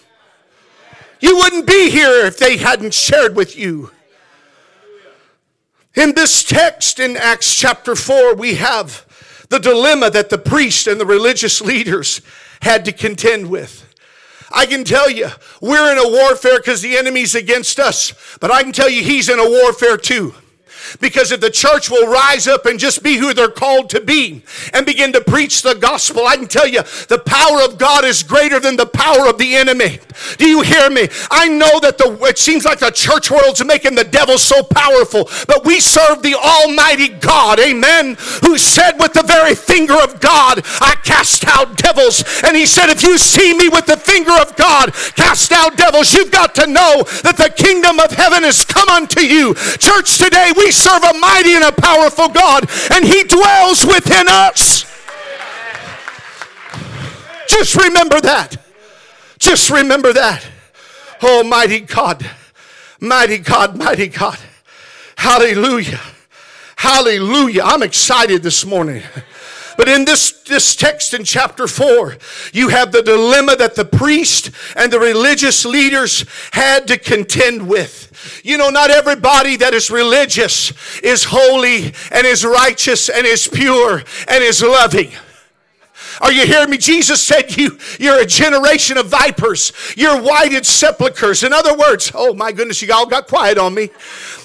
You 1.21 1.37
wouldn't 1.37 1.67
be 1.67 1.89
here 1.89 2.25
if 2.25 2.37
they 2.37 2.57
hadn't 2.57 2.93
shared 2.93 3.35
with 3.35 3.57
you. 3.57 3.91
In 5.95 6.15
this 6.15 6.43
text 6.43 6.99
in 6.99 7.15
Acts 7.15 7.55
chapter 7.55 7.95
4, 7.95 8.35
we 8.35 8.55
have 8.55 9.05
the 9.49 9.59
dilemma 9.59 10.09
that 10.09 10.29
the 10.29 10.37
priests 10.37 10.87
and 10.87 10.99
the 10.99 11.05
religious 11.05 11.61
leaders 11.61 12.21
had 12.61 12.85
to 12.85 12.91
contend 12.91 13.49
with. 13.49 13.87
I 14.51 14.65
can 14.65 14.83
tell 14.83 15.09
you, 15.09 15.29
we're 15.61 15.91
in 15.91 15.97
a 15.97 16.09
warfare 16.09 16.57
because 16.57 16.81
the 16.81 16.97
enemy's 16.97 17.35
against 17.35 17.79
us, 17.79 18.13
but 18.39 18.51
I 18.51 18.63
can 18.63 18.71
tell 18.71 18.89
you 18.89 19.03
he's 19.03 19.29
in 19.29 19.39
a 19.39 19.49
warfare 19.49 19.97
too. 19.97 20.33
Because 20.99 21.31
if 21.31 21.39
the 21.39 21.49
church 21.49 21.89
will 21.89 22.07
rise 22.07 22.47
up 22.47 22.65
and 22.65 22.79
just 22.79 23.03
be 23.03 23.17
who 23.17 23.33
they're 23.33 23.49
called 23.49 23.89
to 23.91 24.01
be 24.01 24.43
and 24.73 24.85
begin 24.85 25.13
to 25.13 25.21
preach 25.21 25.61
the 25.61 25.75
gospel, 25.75 26.25
I 26.25 26.37
can 26.37 26.47
tell 26.47 26.67
you 26.67 26.81
the 27.07 27.21
power 27.25 27.61
of 27.63 27.77
God 27.77 28.05
is 28.05 28.23
greater 28.23 28.59
than 28.59 28.77
the 28.77 28.85
power 28.85 29.27
of 29.27 29.37
the 29.37 29.55
enemy. 29.55 29.99
Do 30.37 30.47
you 30.47 30.61
hear 30.61 30.89
me? 30.89 31.09
I 31.29 31.47
know 31.47 31.79
that 31.79 31.97
the 31.97 32.17
it 32.23 32.37
seems 32.37 32.65
like 32.65 32.79
the 32.79 32.91
church 32.91 33.29
world's 33.29 33.63
making 33.65 33.95
the 33.95 34.03
devil 34.03 34.37
so 34.37 34.63
powerful, 34.63 35.29
but 35.47 35.65
we 35.65 35.79
serve 35.79 36.21
the 36.21 36.35
Almighty 36.35 37.09
God, 37.09 37.59
amen, 37.59 38.15
who 38.41 38.57
said 38.57 38.93
with 38.99 39.13
the 39.13 39.23
very 39.23 39.55
finger 39.55 39.95
of 39.95 40.19
God, 40.21 40.61
I 40.79 40.95
cast 41.03 41.45
out 41.45 41.77
devils. 41.77 42.23
And 42.43 42.55
he 42.55 42.65
said, 42.65 42.89
if 42.89 43.03
you 43.03 43.17
see 43.17 43.53
me 43.53 43.67
with 43.67 43.85
the 43.85 43.97
finger 43.97 44.31
of 44.31 44.55
God 44.55 44.93
cast 45.15 45.51
out 45.51 45.75
devils, 45.75 46.13
you've 46.13 46.31
got 46.31 46.55
to 46.55 46.67
know 46.67 47.03
that 47.23 47.35
the 47.37 47.49
kingdom 47.49 47.99
of 47.99 48.11
heaven 48.11 48.30
has 48.43 48.65
come 48.65 48.89
unto 48.89 49.21
you. 49.21 49.53
Church, 49.53 50.17
today 50.17 50.51
we 50.55 50.71
serve 50.71 51.03
a 51.03 51.17
mighty 51.17 51.53
and 51.53 51.63
a 51.63 51.71
powerful 51.71 52.29
God, 52.29 52.69
and 52.91 53.05
He 53.05 53.23
dwells 53.23 53.85
within 53.85 54.27
us. 54.27 54.85
Just 57.47 57.75
remember 57.75 58.21
that. 58.21 58.57
Just 59.37 59.69
remember 59.69 60.13
that. 60.13 60.47
Oh, 61.21 61.43
mighty 61.43 61.81
God, 61.81 62.25
mighty 62.99 63.37
God, 63.37 63.77
mighty 63.77 64.07
God. 64.07 64.39
Hallelujah. 65.17 65.99
Hallelujah. 66.75 67.61
I'm 67.63 67.83
excited 67.83 68.41
this 68.41 68.65
morning. 68.65 69.03
But 69.81 69.89
in 69.89 70.05
this, 70.05 70.43
this 70.43 70.75
text 70.75 71.15
in 71.15 71.23
chapter 71.23 71.67
4, 71.67 72.15
you 72.53 72.67
have 72.67 72.91
the 72.91 73.01
dilemma 73.01 73.55
that 73.55 73.73
the 73.73 73.83
priest 73.83 74.51
and 74.75 74.93
the 74.93 74.99
religious 74.99 75.65
leaders 75.65 76.23
had 76.53 76.87
to 76.89 76.99
contend 76.99 77.67
with. 77.67 78.41
You 78.43 78.59
know, 78.59 78.69
not 78.69 78.91
everybody 78.91 79.55
that 79.57 79.73
is 79.73 79.89
religious 79.89 80.71
is 80.99 81.23
holy 81.23 81.95
and 82.11 82.27
is 82.27 82.45
righteous 82.45 83.09
and 83.09 83.25
is 83.25 83.47
pure 83.47 84.03
and 84.27 84.43
is 84.43 84.61
loving. 84.61 85.13
Are 86.21 86.31
you 86.31 86.45
hearing 86.45 86.69
me? 86.69 86.77
Jesus 86.77 87.19
said, 87.19 87.57
you, 87.57 87.79
You're 87.99 88.21
a 88.21 88.25
generation 88.27 88.99
of 88.99 89.07
vipers. 89.07 89.73
You're 89.97 90.21
whited 90.21 90.63
sepulchres. 90.63 91.41
In 91.41 91.53
other 91.53 91.75
words, 91.75 92.11
oh 92.13 92.35
my 92.35 92.51
goodness, 92.51 92.83
you 92.83 92.93
all 92.93 93.07
got 93.07 93.27
quiet 93.27 93.57
on 93.57 93.73
me. 93.73 93.89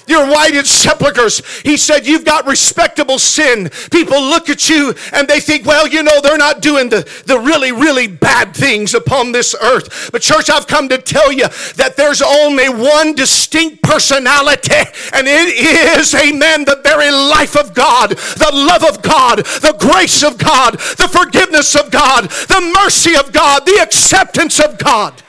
You're 0.07 0.25
whited 0.25 0.65
sepulchres. 0.65 1.41
He 1.61 1.77
said, 1.77 2.07
You've 2.07 2.25
got 2.25 2.47
respectable 2.47 3.19
sin. 3.19 3.69
People 3.91 4.21
look 4.21 4.49
at 4.49 4.69
you 4.69 4.93
and 5.13 5.27
they 5.27 5.39
think, 5.39 5.65
Well, 5.65 5.87
you 5.87 6.01
know, 6.01 6.21
they're 6.21 6.37
not 6.37 6.61
doing 6.61 6.89
the, 6.89 7.07
the 7.25 7.39
really, 7.39 7.71
really 7.71 8.07
bad 8.07 8.55
things 8.55 8.93
upon 8.93 9.33
this 9.33 9.53
earth. 9.61 10.09
But, 10.11 10.21
church, 10.21 10.49
I've 10.49 10.67
come 10.67 10.87
to 10.89 10.97
tell 10.97 11.31
you 11.31 11.47
that 11.75 11.95
there's 11.97 12.21
only 12.21 12.69
one 12.69 13.13
distinct 13.13 13.83
personality, 13.83 14.75
and 15.13 15.27
it 15.27 15.99
is, 15.99 16.15
amen, 16.15 16.65
the 16.65 16.79
very 16.83 17.11
life 17.11 17.57
of 17.57 17.73
God, 17.73 18.11
the 18.11 18.51
love 18.53 18.83
of 18.83 19.01
God, 19.01 19.39
the 19.39 19.75
grace 19.77 20.23
of 20.23 20.37
God, 20.37 20.73
the 20.73 21.09
forgiveness 21.11 21.75
of 21.75 21.91
God, 21.91 22.29
the 22.29 22.73
mercy 22.81 23.15
of 23.15 23.33
God, 23.33 23.65
the 23.65 23.79
acceptance 23.81 24.59
of 24.59 24.77
God. 24.77 25.21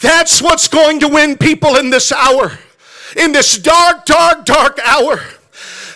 That's 0.00 0.40
what's 0.40 0.68
going 0.68 1.00
to 1.00 1.08
win 1.08 1.36
people 1.36 1.76
in 1.76 1.90
this 1.90 2.12
hour, 2.12 2.58
in 3.16 3.32
this 3.32 3.58
dark, 3.58 4.04
dark, 4.04 4.44
dark 4.44 4.78
hour. 4.84 5.20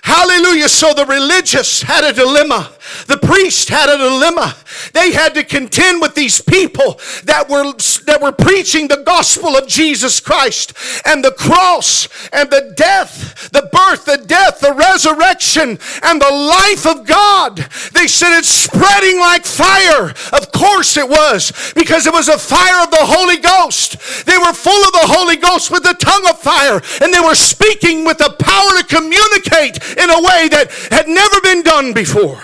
Hallelujah. 0.03 0.69
So 0.69 0.93
the 0.93 1.07
religious 1.07 1.83
had 1.83 2.05
a 2.05 2.13
dilemma. 2.13 2.73
The 3.07 3.19
priest 3.19 3.69
had 3.69 3.89
a 3.89 3.97
dilemma. 3.97 4.57
They 4.93 5.13
had 5.13 5.35
to 5.35 5.45
contend 5.45 6.01
with 6.01 6.15
these 6.15 6.41
people 6.41 7.01
that 7.25 7.49
were, 7.49 7.73
that 8.07 8.21
were 8.21 8.33
preaching 8.33 8.89
the 8.89 9.03
gospel 9.05 9.57
of 9.57 9.69
Jesus 9.69 10.21
Christ 10.21 10.73
and 11.05 11.25
the 11.25 11.33
cross 11.33 12.09
and 12.33 12.51
the 12.51 12.73
death, 12.77 13.51
the 13.51 13.69
birth, 13.73 14.05
the 14.05 14.25
death, 14.27 14.61
the 14.61 14.75
resurrection, 14.75 15.79
and 16.03 16.21
the 16.21 16.33
life 16.33 16.87
of 16.87 17.07
God. 17.07 17.57
They 17.93 18.07
said 18.07 18.37
it's 18.39 18.49
spreading 18.49 19.19
like 19.19 19.45
fire. 19.45 20.11
Of 20.33 20.53
course 20.53 20.97
it 20.97 21.09
was, 21.09 21.73
because 21.75 22.07
it 22.07 22.13
was 22.13 22.29
a 22.29 22.39
fire 22.39 22.83
of 22.83 22.91
the 22.91 22.99
Holy 23.01 23.39
Ghost. 23.39 24.27
They 24.27 24.39
were 24.39 24.53
full 24.53 24.83
of 24.85 24.93
the 24.93 25.07
Holy 25.07 25.37
Ghost 25.37 25.71
with 25.71 25.83
the 25.83 25.95
tongue 25.95 26.27
of 26.29 26.39
fire, 26.39 26.81
and 27.01 27.13
they 27.13 27.21
were 27.21 27.35
speaking 27.35 28.05
with 28.05 28.19
the 28.19 28.35
power 28.39 28.79
to 28.79 28.85
communicate 28.87 29.79
in 29.99 30.11
a 30.11 30.23
way 30.23 30.49
that 30.49 30.69
had 30.91 31.09
never 31.09 31.41
been 31.41 31.63
done 31.63 31.93
before. 31.93 32.41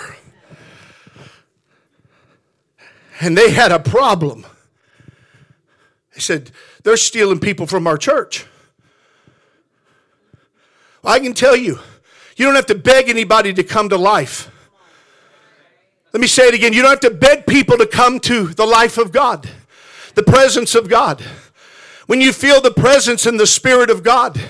And 3.19 3.37
they 3.37 3.51
had 3.51 3.71
a 3.71 3.79
problem. 3.79 4.45
They 6.13 6.21
said, 6.21 6.51
they're 6.83 6.97
stealing 6.97 7.39
people 7.39 7.67
from 7.67 7.85
our 7.85 7.97
church. 7.97 8.45
Well, 11.03 11.13
I 11.13 11.19
can 11.19 11.33
tell 11.33 11.55
you, 11.55 11.79
you 12.35 12.45
don't 12.45 12.55
have 12.55 12.65
to 12.67 12.75
beg 12.75 13.09
anybody 13.09 13.53
to 13.53 13.63
come 13.63 13.89
to 13.89 13.97
life. 13.97 14.49
Let 16.13 16.21
me 16.21 16.27
say 16.27 16.47
it 16.47 16.53
again. 16.53 16.73
You 16.73 16.81
don't 16.81 16.91
have 16.91 17.11
to 17.11 17.11
beg 17.11 17.45
people 17.45 17.77
to 17.77 17.85
come 17.85 18.19
to 18.21 18.47
the 18.47 18.65
life 18.65 18.97
of 18.97 19.11
God, 19.11 19.47
the 20.15 20.23
presence 20.23 20.73
of 20.73 20.89
God. 20.89 21.21
When 22.07 22.21
you 22.21 22.33
feel 22.33 22.61
the 22.61 22.71
presence 22.71 23.25
and 23.25 23.39
the 23.39 23.45
Spirit 23.45 23.89
of 23.89 24.01
God, 24.01 24.41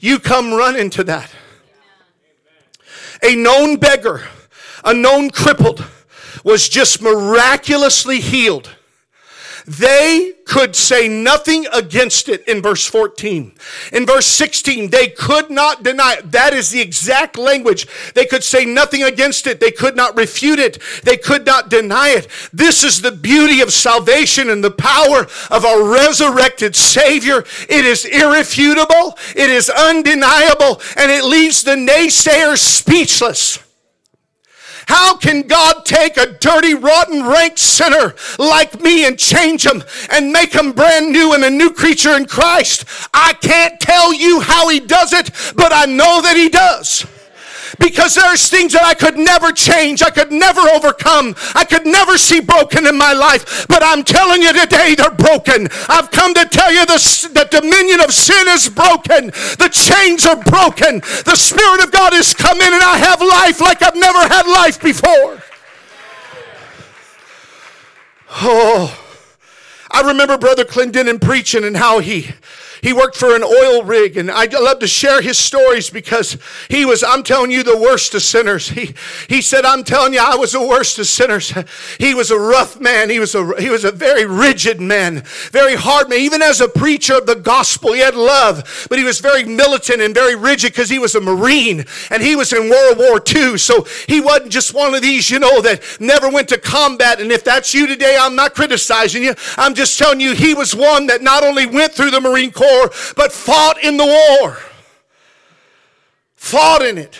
you 0.00 0.18
come 0.18 0.52
running 0.52 0.90
to 0.90 1.04
that. 1.04 1.30
A 3.22 3.36
known 3.36 3.76
beggar, 3.76 4.26
a 4.84 4.94
known 4.94 5.30
crippled, 5.30 5.84
was 6.44 6.68
just 6.68 7.02
miraculously 7.02 8.20
healed 8.20 8.70
they 9.68 10.32
could 10.46 10.74
say 10.74 11.08
nothing 11.08 11.66
against 11.74 12.30
it 12.30 12.48
in 12.48 12.62
verse 12.62 12.86
14. 12.86 13.52
In 13.92 14.06
verse 14.06 14.24
16, 14.24 14.88
they 14.88 15.08
could 15.08 15.50
not 15.50 15.82
deny 15.82 16.14
it. 16.14 16.32
That 16.32 16.54
is 16.54 16.70
the 16.70 16.80
exact 16.80 17.36
language. 17.36 17.86
They 18.14 18.24
could 18.24 18.42
say 18.42 18.64
nothing 18.64 19.02
against 19.02 19.46
it. 19.46 19.60
They 19.60 19.70
could 19.70 19.94
not 19.94 20.16
refute 20.16 20.58
it. 20.58 20.78
They 21.04 21.18
could 21.18 21.44
not 21.44 21.68
deny 21.68 22.10
it. 22.10 22.28
This 22.50 22.82
is 22.82 23.02
the 23.02 23.12
beauty 23.12 23.60
of 23.60 23.70
salvation 23.70 24.48
and 24.48 24.64
the 24.64 24.70
power 24.70 25.26
of 25.50 25.66
our 25.66 25.84
resurrected 25.84 26.74
Savior. 26.74 27.44
It 27.68 27.84
is 27.84 28.06
irrefutable, 28.06 29.18
it 29.36 29.50
is 29.50 29.68
undeniable, 29.68 30.80
and 30.96 31.12
it 31.12 31.24
leaves 31.24 31.62
the 31.62 31.72
naysayers 31.72 32.58
speechless. 32.58 33.58
How 34.88 35.16
can 35.16 35.42
God 35.42 35.84
take 35.84 36.16
a 36.16 36.32
dirty, 36.32 36.72
rotten, 36.72 37.22
rank 37.22 37.58
sinner 37.58 38.14
like 38.38 38.80
me 38.80 39.06
and 39.06 39.18
change 39.18 39.66
him 39.66 39.84
and 40.10 40.32
make 40.32 40.54
him 40.54 40.72
brand 40.72 41.12
new 41.12 41.34
and 41.34 41.44
a 41.44 41.50
new 41.50 41.70
creature 41.70 42.16
in 42.16 42.24
Christ? 42.24 42.86
I 43.12 43.34
can't 43.34 43.78
tell 43.80 44.14
you 44.14 44.40
how 44.40 44.68
he 44.68 44.80
does 44.80 45.12
it, 45.12 45.30
but 45.54 45.72
I 45.74 45.84
know 45.84 46.22
that 46.22 46.38
he 46.38 46.48
does 46.48 47.06
because 47.78 48.14
there's 48.14 48.48
things 48.48 48.72
that 48.72 48.84
I 48.84 48.94
could 48.94 49.16
never 49.16 49.52
change, 49.52 50.02
I 50.02 50.10
could 50.10 50.32
never 50.32 50.60
overcome, 50.60 51.34
I 51.54 51.64
could 51.64 51.86
never 51.86 52.18
see 52.18 52.40
broken 52.40 52.86
in 52.86 52.96
my 52.96 53.12
life. 53.12 53.66
But 53.68 53.82
I'm 53.82 54.02
telling 54.02 54.42
you 54.42 54.52
today, 54.52 54.94
they're 54.94 55.10
broken. 55.10 55.68
I've 55.88 56.10
come 56.10 56.34
to 56.34 56.44
tell 56.46 56.72
you 56.72 56.84
the, 56.86 57.30
the 57.32 57.60
dominion 57.60 58.00
of 58.00 58.12
sin 58.12 58.48
is 58.48 58.68
broken, 58.68 59.26
the 59.58 59.70
chains 59.72 60.26
are 60.26 60.42
broken, 60.42 61.00
the 61.24 61.36
Spirit 61.36 61.84
of 61.84 61.92
God 61.92 62.12
has 62.12 62.34
come 62.34 62.60
in, 62.60 62.74
and 62.74 62.82
I 62.82 62.98
have 62.98 63.20
life 63.20 63.60
like 63.60 63.82
I've 63.82 63.96
never 63.96 64.20
had 64.28 64.46
life 64.46 64.80
before. 64.82 65.42
Oh, 68.30 69.04
I 69.90 70.02
remember 70.02 70.36
Brother 70.36 70.64
Clendenin 70.64 71.20
preaching 71.20 71.64
and 71.64 71.76
how 71.76 72.00
he 72.00 72.30
he 72.82 72.92
worked 72.92 73.16
for 73.16 73.34
an 73.34 73.42
oil 73.42 73.82
rig, 73.82 74.16
and 74.16 74.30
I 74.30 74.44
love 74.46 74.78
to 74.80 74.86
share 74.86 75.20
his 75.20 75.38
stories 75.38 75.90
because 75.90 76.36
he 76.68 76.84
was, 76.84 77.02
I'm 77.02 77.22
telling 77.22 77.50
you, 77.50 77.62
the 77.62 77.76
worst 77.76 78.14
of 78.14 78.22
sinners. 78.22 78.68
He, 78.68 78.94
he 79.28 79.42
said, 79.42 79.64
I'm 79.64 79.84
telling 79.84 80.12
you, 80.12 80.20
I 80.22 80.36
was 80.36 80.52
the 80.52 80.66
worst 80.66 80.98
of 80.98 81.06
sinners. 81.06 81.52
He 81.98 82.14
was 82.14 82.30
a 82.30 82.38
rough 82.38 82.80
man. 82.80 83.10
He 83.10 83.18
was 83.18 83.34
a, 83.34 83.60
he 83.60 83.70
was 83.70 83.84
a 83.84 83.90
very 83.90 84.24
rigid 84.24 84.80
man, 84.80 85.22
very 85.50 85.74
hard 85.74 86.08
man. 86.08 86.20
Even 86.20 86.42
as 86.42 86.60
a 86.60 86.68
preacher 86.68 87.16
of 87.16 87.26
the 87.26 87.34
gospel, 87.34 87.92
he 87.92 88.00
had 88.00 88.14
love, 88.14 88.86
but 88.88 88.98
he 88.98 89.04
was 89.04 89.20
very 89.20 89.44
militant 89.44 90.00
and 90.00 90.14
very 90.14 90.36
rigid 90.36 90.72
because 90.72 90.88
he 90.88 90.98
was 90.98 91.14
a 91.14 91.20
Marine 91.20 91.84
and 92.10 92.22
he 92.22 92.36
was 92.36 92.52
in 92.52 92.68
World 92.68 92.98
War 92.98 93.20
II. 93.26 93.58
So 93.58 93.84
he 94.06 94.20
wasn't 94.20 94.52
just 94.52 94.74
one 94.74 94.94
of 94.94 95.02
these, 95.02 95.30
you 95.30 95.38
know, 95.38 95.60
that 95.62 95.82
never 96.00 96.28
went 96.28 96.48
to 96.50 96.58
combat. 96.58 97.20
And 97.20 97.32
if 97.32 97.44
that's 97.44 97.74
you 97.74 97.86
today, 97.86 98.16
I'm 98.18 98.36
not 98.36 98.54
criticizing 98.54 99.22
you. 99.22 99.34
I'm 99.56 99.74
just 99.74 99.98
telling 99.98 100.20
you, 100.20 100.34
he 100.34 100.54
was 100.54 100.74
one 100.74 101.06
that 101.06 101.22
not 101.22 101.42
only 101.42 101.66
went 101.66 101.92
through 101.92 102.10
the 102.10 102.20
Marine 102.20 102.52
Corps, 102.52 102.67
war, 102.70 102.90
but 103.16 103.32
fought 103.32 103.82
in 103.82 103.96
the 103.96 104.06
war. 104.06 104.58
Fought 106.36 106.82
in 106.82 106.98
it. 106.98 107.18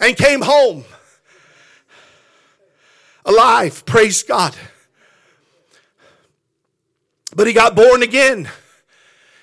And 0.00 0.16
came 0.16 0.42
home 0.42 0.84
alive. 3.24 3.84
Praise 3.86 4.22
God. 4.22 4.56
But 7.34 7.46
he 7.46 7.52
got 7.52 7.74
born 7.74 8.02
again. 8.02 8.48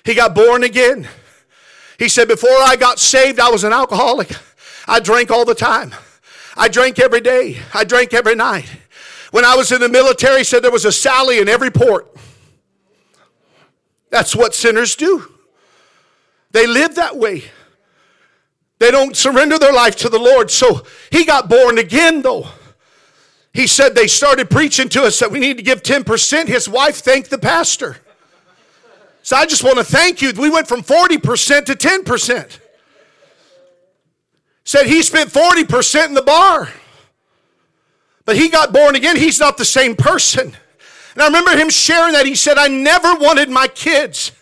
He 0.04 0.14
got 0.14 0.34
born 0.34 0.64
again. 0.64 1.08
He 1.98 2.08
said, 2.08 2.28
Before 2.28 2.50
I 2.50 2.76
got 2.76 2.98
saved, 2.98 3.40
I 3.40 3.50
was 3.50 3.64
an 3.64 3.72
alcoholic. 3.72 4.30
I 4.86 5.00
drank 5.00 5.30
all 5.30 5.44
the 5.44 5.54
time. 5.54 5.94
I 6.56 6.68
drank 6.68 6.98
every 6.98 7.20
day. 7.20 7.58
I 7.74 7.84
drank 7.84 8.12
every 8.12 8.34
night. 8.34 8.70
When 9.30 9.44
I 9.44 9.54
was 9.54 9.70
in 9.72 9.80
the 9.80 9.88
military, 9.88 10.38
he 10.38 10.44
said 10.44 10.62
there 10.62 10.70
was 10.70 10.84
a 10.84 10.92
Sally 10.92 11.38
in 11.38 11.48
every 11.48 11.70
port. 11.70 12.16
That's 14.10 14.36
what 14.36 14.54
sinners 14.54 14.96
do. 14.96 15.32
They 16.50 16.66
live 16.66 16.96
that 16.96 17.16
way. 17.16 17.44
They 18.78 18.90
don't 18.90 19.16
surrender 19.16 19.58
their 19.58 19.72
life 19.72 19.96
to 19.96 20.08
the 20.08 20.18
Lord. 20.18 20.50
So 20.50 20.84
he 21.10 21.24
got 21.24 21.48
born 21.48 21.78
again, 21.78 22.22
though. 22.22 22.48
He 23.52 23.66
said 23.66 23.94
they 23.94 24.06
started 24.06 24.48
preaching 24.48 24.88
to 24.90 25.02
us 25.02 25.18
that 25.18 25.30
we 25.30 25.38
need 25.38 25.56
to 25.56 25.62
give 25.62 25.82
10%. 25.82 26.46
His 26.46 26.68
wife 26.68 26.96
thanked 26.96 27.30
the 27.30 27.38
pastor. 27.38 27.96
So 29.22 29.36
I 29.36 29.44
just 29.44 29.62
want 29.62 29.78
to 29.78 29.84
thank 29.84 30.22
you. 30.22 30.32
We 30.36 30.50
went 30.50 30.66
from 30.66 30.82
40% 30.82 31.66
to 31.66 31.74
10%. 31.74 32.58
Said 34.64 34.86
he 34.86 35.02
spent 35.02 35.30
40% 35.30 36.06
in 36.06 36.14
the 36.14 36.22
bar. 36.22 36.68
But 38.24 38.36
he 38.36 38.48
got 38.48 38.72
born 38.72 38.94
again. 38.94 39.16
He's 39.16 39.40
not 39.40 39.56
the 39.56 39.64
same 39.64 39.96
person. 39.96 40.56
And 41.20 41.36
I 41.36 41.38
remember 41.38 41.54
him 41.60 41.68
sharing 41.68 42.14
that. 42.14 42.24
He 42.24 42.34
said, 42.34 42.56
I 42.56 42.68
never 42.68 43.14
wanted 43.14 43.50
my 43.50 43.68
kids 43.68 44.32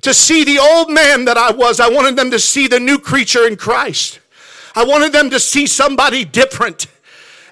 to 0.00 0.12
see 0.12 0.42
the 0.42 0.58
old 0.58 0.90
man 0.90 1.24
that 1.26 1.36
I 1.36 1.52
was. 1.52 1.78
I 1.78 1.88
wanted 1.88 2.16
them 2.16 2.32
to 2.32 2.40
see 2.40 2.66
the 2.66 2.80
new 2.80 2.98
creature 2.98 3.46
in 3.46 3.54
Christ. 3.54 4.18
I 4.74 4.82
wanted 4.82 5.12
them 5.12 5.30
to 5.30 5.38
see 5.38 5.68
somebody 5.68 6.24
different. 6.24 6.88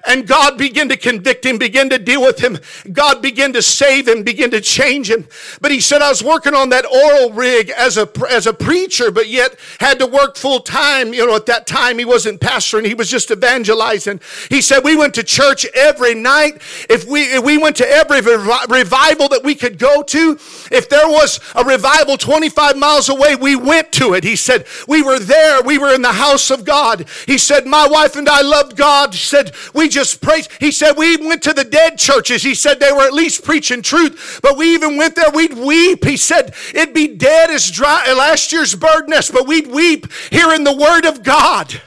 And 0.07 0.27
God 0.27 0.57
began 0.57 0.89
to 0.89 0.97
convict 0.97 1.45
him, 1.45 1.57
begin 1.57 1.89
to 1.89 1.97
deal 1.97 2.21
with 2.21 2.39
him. 2.39 2.59
God 2.91 3.21
began 3.21 3.53
to 3.53 3.61
save 3.61 4.07
him, 4.07 4.23
begin 4.23 4.51
to 4.51 4.61
change 4.61 5.09
him. 5.09 5.27
But 5.61 5.71
he 5.71 5.79
said, 5.79 6.01
I 6.01 6.09
was 6.09 6.23
working 6.23 6.53
on 6.53 6.69
that 6.69 6.85
oil 6.85 7.31
rig 7.31 7.69
as 7.71 7.97
a, 7.97 8.09
as 8.29 8.47
a 8.47 8.53
preacher, 8.53 9.11
but 9.11 9.27
yet 9.27 9.57
had 9.79 9.99
to 9.99 10.05
work 10.05 10.37
full 10.37 10.59
time. 10.59 11.13
You 11.13 11.25
know, 11.25 11.35
at 11.35 11.45
that 11.47 11.67
time 11.67 11.97
he 11.97 12.05
wasn't 12.05 12.39
pastoring, 12.39 12.85
he 12.85 12.93
was 12.93 13.09
just 13.09 13.31
evangelizing. 13.31 14.21
He 14.49 14.61
said, 14.61 14.83
we 14.83 14.95
went 14.95 15.13
to 15.15 15.23
church 15.23 15.65
every 15.73 16.13
night. 16.13 16.61
If 16.89 17.05
we, 17.05 17.23
if 17.23 17.43
we 17.43 17.57
went 17.57 17.75
to 17.77 17.87
every 17.87 18.21
revival 18.21 19.27
that 19.29 19.41
we 19.43 19.55
could 19.55 19.79
go 19.79 20.03
to, 20.03 20.31
if 20.71 20.89
there 20.89 21.07
was 21.07 21.39
a 21.55 21.63
revival 21.63 22.17
25 22.17 22.77
miles 22.77 23.09
away, 23.09 23.35
we 23.35 23.55
went 23.55 23.91
to 23.93 24.13
it. 24.13 24.23
He 24.23 24.35
said, 24.35 24.65
we 24.87 25.01
were 25.01 25.19
there. 25.19 25.61
We 25.63 25.77
were 25.77 25.93
in 25.93 26.01
the 26.01 26.13
house 26.13 26.51
of 26.51 26.65
God. 26.65 27.07
He 27.25 27.37
said, 27.37 27.65
my 27.65 27.87
wife 27.87 28.15
and 28.15 28.29
I 28.29 28.41
loved 28.41 28.75
God. 28.77 29.13
He 29.13 29.19
said, 29.19 29.51
we 29.73 29.89
just 29.95 30.21
praise. 30.21 30.47
He 30.59 30.71
said, 30.71 30.93
we 30.97 31.17
went 31.17 31.41
to 31.43 31.53
the 31.53 31.63
dead 31.63 31.97
churches. 31.97 32.43
He 32.43 32.53
said 32.53 32.79
they 32.79 32.91
were 32.91 33.07
at 33.07 33.13
least 33.13 33.43
preaching 33.43 33.81
truth, 33.81 34.39
but 34.43 34.57
we 34.57 34.73
even 34.73 34.97
went 34.97 35.15
there, 35.15 35.31
we'd 35.31 35.53
weep. 35.53 36.03
He 36.03 36.17
said, 36.17 36.53
it'd 36.73 36.93
be 36.93 37.07
dead 37.07 37.49
as 37.49 37.71
dry 37.71 38.13
last 38.13 38.51
year's 38.51 38.75
bird 38.75 39.07
nest, 39.07 39.33
but 39.33 39.47
we'd 39.47 39.67
weep 39.67 40.11
hearing 40.29 40.63
the 40.63 40.75
word 40.75 41.05
of 41.05 41.23
God. 41.23 41.81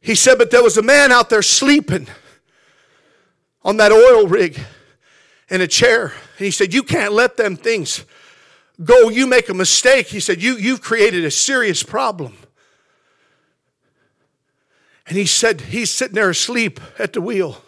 He 0.00 0.14
said, 0.14 0.36
but 0.36 0.50
there 0.50 0.62
was 0.62 0.76
a 0.76 0.82
man 0.82 1.12
out 1.12 1.30
there 1.30 1.40
sleeping 1.40 2.08
on 3.62 3.78
that 3.78 3.92
oil 3.92 4.26
rig 4.26 4.60
in 5.48 5.60
a 5.60 5.66
chair. 5.66 6.12
And 6.38 6.44
he 6.44 6.50
said, 6.50 6.74
You 6.74 6.82
can't 6.82 7.12
let 7.12 7.36
them 7.36 7.56
things 7.56 8.04
go. 8.82 9.08
You 9.08 9.26
make 9.26 9.48
a 9.48 9.54
mistake. 9.54 10.08
He 10.08 10.20
said, 10.20 10.42
you, 10.42 10.56
You've 10.56 10.82
created 10.82 11.24
a 11.24 11.30
serious 11.30 11.82
problem. 11.82 12.36
And 15.06 15.18
he 15.18 15.26
said, 15.26 15.60
he's 15.60 15.90
sitting 15.90 16.14
there 16.14 16.30
asleep 16.30 16.80
at 16.98 17.12
the 17.12 17.20
wheel. 17.20 17.62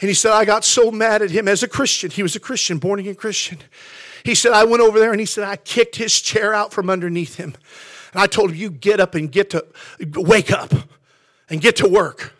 And 0.00 0.08
he 0.08 0.14
said, 0.14 0.32
I 0.32 0.44
got 0.44 0.64
so 0.64 0.90
mad 0.90 1.22
at 1.22 1.30
him 1.30 1.48
as 1.48 1.62
a 1.62 1.68
Christian. 1.68 2.10
He 2.10 2.22
was 2.22 2.36
a 2.36 2.40
Christian, 2.40 2.78
born 2.78 3.00
again 3.00 3.14
Christian. 3.14 3.58
He 4.24 4.34
said, 4.34 4.52
I 4.52 4.64
went 4.64 4.82
over 4.82 4.98
there 4.98 5.10
and 5.10 5.20
he 5.20 5.26
said, 5.26 5.44
I 5.44 5.56
kicked 5.56 5.96
his 5.96 6.20
chair 6.20 6.54
out 6.54 6.72
from 6.72 6.90
underneath 6.90 7.36
him. 7.36 7.54
And 8.12 8.22
I 8.22 8.26
told 8.26 8.50
him, 8.50 8.56
You 8.56 8.70
get 8.70 9.00
up 9.00 9.14
and 9.14 9.30
get 9.30 9.50
to, 9.50 9.66
wake 10.14 10.52
up 10.52 10.72
and 11.50 11.60
get 11.60 11.76
to 11.76 11.88
work. 11.88 12.34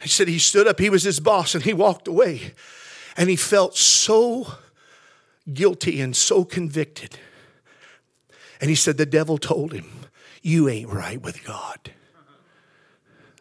He 0.00 0.08
said 0.08 0.26
he 0.26 0.38
stood 0.38 0.66
up, 0.66 0.80
he 0.80 0.90
was 0.90 1.04
his 1.04 1.20
boss, 1.20 1.54
and 1.54 1.64
he 1.64 1.72
walked 1.72 2.08
away. 2.08 2.54
And 3.16 3.28
he 3.28 3.36
felt 3.36 3.76
so 3.76 4.54
guilty 5.52 6.00
and 6.00 6.16
so 6.16 6.44
convicted. 6.44 7.18
And 8.60 8.70
he 8.70 8.76
said, 8.76 8.96
The 8.96 9.06
devil 9.06 9.38
told 9.38 9.72
him, 9.72 9.90
You 10.42 10.68
ain't 10.68 10.88
right 10.88 11.20
with 11.20 11.44
God. 11.44 11.92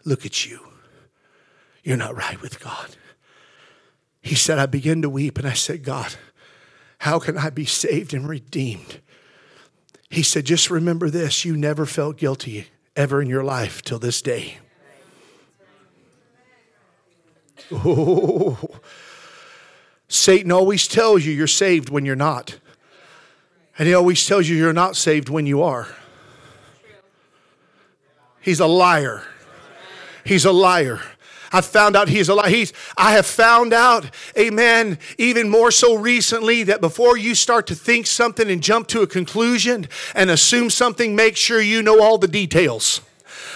Look 0.03 0.25
at 0.25 0.45
you. 0.45 0.59
You're 1.83 1.97
not 1.97 2.15
right 2.15 2.41
with 2.41 2.59
God. 2.59 2.95
He 4.21 4.35
said, 4.35 4.59
I 4.59 4.67
began 4.67 5.01
to 5.01 5.09
weep 5.09 5.37
and 5.37 5.47
I 5.47 5.53
said, 5.53 5.83
God, 5.83 6.15
how 6.99 7.17
can 7.19 7.37
I 7.37 7.49
be 7.49 7.65
saved 7.65 8.13
and 8.13 8.29
redeemed? 8.29 9.01
He 10.09 10.21
said, 10.23 10.45
Just 10.45 10.69
remember 10.69 11.09
this 11.09 11.45
you 11.45 11.57
never 11.57 11.85
felt 11.85 12.17
guilty 12.17 12.67
ever 12.95 13.21
in 13.21 13.29
your 13.29 13.43
life 13.43 13.81
till 13.81 13.97
this 13.97 14.21
day. 14.21 14.57
Oh, 17.71 18.59
Satan 20.09 20.51
always 20.51 20.87
tells 20.87 21.25
you 21.25 21.31
you're 21.31 21.47
saved 21.47 21.89
when 21.89 22.05
you're 22.05 22.17
not. 22.17 22.59
And 23.79 23.87
he 23.87 23.93
always 23.93 24.25
tells 24.25 24.49
you 24.49 24.57
you're 24.57 24.73
not 24.73 24.97
saved 24.97 25.29
when 25.29 25.47
you 25.47 25.63
are. 25.63 25.87
He's 28.41 28.59
a 28.59 28.67
liar. 28.67 29.23
He's 30.23 30.45
a 30.45 30.51
liar. 30.51 31.01
I 31.51 31.61
found 31.61 31.95
out 31.95 32.07
he's 32.07 32.29
a 32.29 32.35
liar. 32.35 32.49
He's, 32.49 32.71
I 32.95 33.11
have 33.11 33.25
found 33.25 33.73
out, 33.73 34.09
amen, 34.37 34.97
even 35.17 35.49
more 35.49 35.71
so 35.71 35.95
recently 35.95 36.63
that 36.63 36.79
before 36.79 37.17
you 37.17 37.35
start 37.35 37.67
to 37.67 37.75
think 37.75 38.07
something 38.07 38.49
and 38.49 38.63
jump 38.63 38.87
to 38.87 39.01
a 39.01 39.07
conclusion 39.07 39.87
and 40.15 40.29
assume 40.29 40.69
something, 40.69 41.15
make 41.15 41.35
sure 41.35 41.59
you 41.59 41.83
know 41.83 42.01
all 42.01 42.17
the 42.17 42.27
details. 42.27 43.01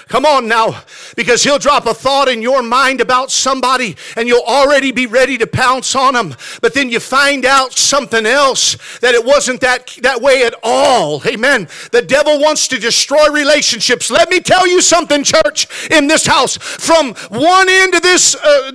Come 0.07 0.23
on 0.23 0.47
now, 0.47 0.83
because 1.15 1.43
he'll 1.43 1.57
drop 1.57 1.87
a 1.87 1.93
thought 1.93 2.27
in 2.27 2.43
your 2.43 2.61
mind 2.61 3.01
about 3.01 3.31
somebody 3.31 3.95
and 4.15 4.27
you'll 4.27 4.43
already 4.45 4.91
be 4.91 5.07
ready 5.07 5.35
to 5.39 5.47
pounce 5.47 5.95
on 5.95 6.13
them. 6.13 6.35
But 6.61 6.75
then 6.75 6.91
you 6.91 6.99
find 6.99 7.43
out 7.43 7.73
something 7.73 8.23
else 8.25 8.77
that 8.99 9.15
it 9.15 9.25
wasn't 9.25 9.61
that, 9.61 9.97
that 10.03 10.21
way 10.21 10.43
at 10.43 10.53
all. 10.61 11.25
Amen. 11.25 11.67
The 11.91 12.03
devil 12.03 12.39
wants 12.39 12.67
to 12.67 12.77
destroy 12.77 13.29
relationships. 13.29 14.11
Let 14.11 14.29
me 14.29 14.41
tell 14.41 14.67
you 14.67 14.79
something, 14.79 15.23
church, 15.23 15.67
in 15.89 16.05
this 16.05 16.27
house. 16.27 16.57
From 16.57 17.15
one 17.29 17.67
end 17.67 17.95
of 17.95 18.03
this 18.03 18.35
uh, 18.35 18.71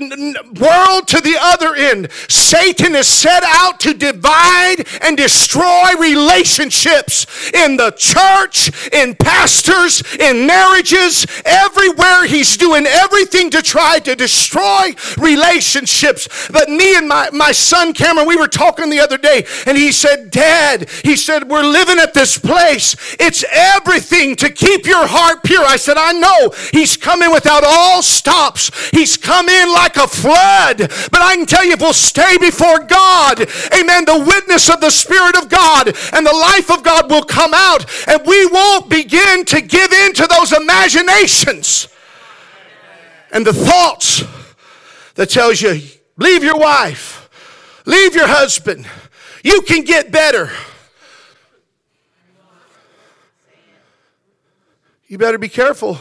world 0.58 1.06
to 1.08 1.20
the 1.20 1.36
other 1.40 1.76
end, 1.76 2.10
Satan 2.28 2.96
is 2.96 3.06
set 3.06 3.44
out 3.44 3.78
to 3.80 3.94
divide 3.94 4.84
and 5.00 5.16
destroy 5.16 5.92
relationships 6.00 7.52
in 7.52 7.76
the 7.76 7.92
church, 7.92 8.92
in 8.92 9.14
pastors, 9.14 10.02
in 10.18 10.44
marriages 10.46 11.19
everywhere. 11.44 12.26
He's 12.26 12.56
doing 12.56 12.86
everything 12.86 13.50
to 13.50 13.62
try 13.62 13.98
to 14.00 14.14
destroy 14.14 14.94
relationships. 15.18 16.28
But 16.50 16.68
me 16.68 16.96
and 16.96 17.08
my, 17.08 17.30
my 17.32 17.52
son 17.52 17.92
Cameron, 17.92 18.28
we 18.28 18.36
were 18.36 18.48
talking 18.48 18.90
the 18.90 19.00
other 19.00 19.18
day, 19.18 19.46
and 19.66 19.76
he 19.76 19.92
said, 19.92 20.30
Dad, 20.30 20.88
he 21.04 21.16
said, 21.16 21.48
we're 21.48 21.64
living 21.64 21.98
at 21.98 22.14
this 22.14 22.38
place. 22.38 22.96
It's 23.18 23.44
everything 23.50 24.36
to 24.36 24.50
keep 24.50 24.86
your 24.86 25.06
heart 25.06 25.42
pure. 25.42 25.64
I 25.64 25.76
said, 25.76 25.96
I 25.96 26.12
know. 26.12 26.52
He's 26.72 26.96
coming 26.96 27.32
without 27.32 27.64
all 27.64 28.02
stops. 28.02 28.70
He's 28.90 29.16
come 29.16 29.48
in 29.48 29.72
like 29.72 29.96
a 29.96 30.06
flood. 30.06 30.78
But 30.78 31.20
I 31.20 31.36
can 31.36 31.46
tell 31.46 31.64
you, 31.64 31.72
if 31.72 31.80
we'll 31.80 31.92
stay 31.92 32.38
before 32.38 32.80
God, 32.80 33.40
amen, 33.72 34.04
the 34.04 34.24
witness 34.26 34.70
of 34.70 34.80
the 34.80 34.90
Spirit 34.90 35.36
of 35.36 35.48
God 35.48 35.88
and 36.12 36.26
the 36.26 36.32
life 36.32 36.70
of 36.70 36.82
God 36.82 37.10
will 37.10 37.24
come 37.24 37.52
out, 37.54 37.84
and 38.08 38.26
we 38.26 38.46
won't 38.46 38.88
begin 38.88 39.44
to 39.46 39.60
give 39.60 39.92
in 39.92 40.12
to 40.14 40.26
those 40.26 40.52
imaginations 40.52 41.09
imaginations 41.10 41.88
and 43.32 43.46
the 43.46 43.52
thoughts 43.52 44.24
that 45.14 45.30
tells 45.30 45.60
you 45.60 45.80
leave 46.16 46.42
your 46.42 46.58
wife 46.58 47.28
leave 47.86 48.14
your 48.14 48.26
husband. 48.26 48.86
You 49.42 49.62
can 49.62 49.84
get 49.84 50.12
better. 50.12 50.50
You 55.06 55.18
better 55.18 55.38
be 55.38 55.48
careful. 55.48 55.98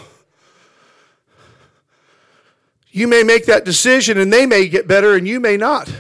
You 2.92 3.08
may 3.08 3.24
make 3.24 3.46
that 3.46 3.66
decision 3.66 4.18
and 4.18 4.32
they 4.32 4.46
may 4.46 4.68
get 4.68 4.88
better 4.88 5.16
and 5.16 5.28
you 5.28 5.40
may 5.40 5.58
not. 5.58 5.92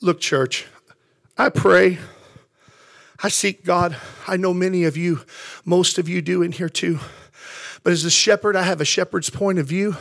Look 0.00 0.20
church 0.20 0.66
i 1.38 1.48
pray 1.48 1.98
I 3.22 3.28
seek 3.28 3.64
God. 3.64 3.96
I 4.26 4.36
know 4.36 4.54
many 4.54 4.84
of 4.84 4.96
you, 4.96 5.22
most 5.64 5.98
of 5.98 6.08
you 6.08 6.22
do 6.22 6.42
in 6.42 6.52
here 6.52 6.68
too. 6.68 7.00
But 7.82 7.92
as 7.92 8.04
a 8.04 8.10
shepherd, 8.10 8.54
I 8.54 8.62
have 8.62 8.80
a 8.80 8.84
shepherd's 8.84 9.30
point 9.30 9.58
of 9.58 9.66
view. 9.66 9.96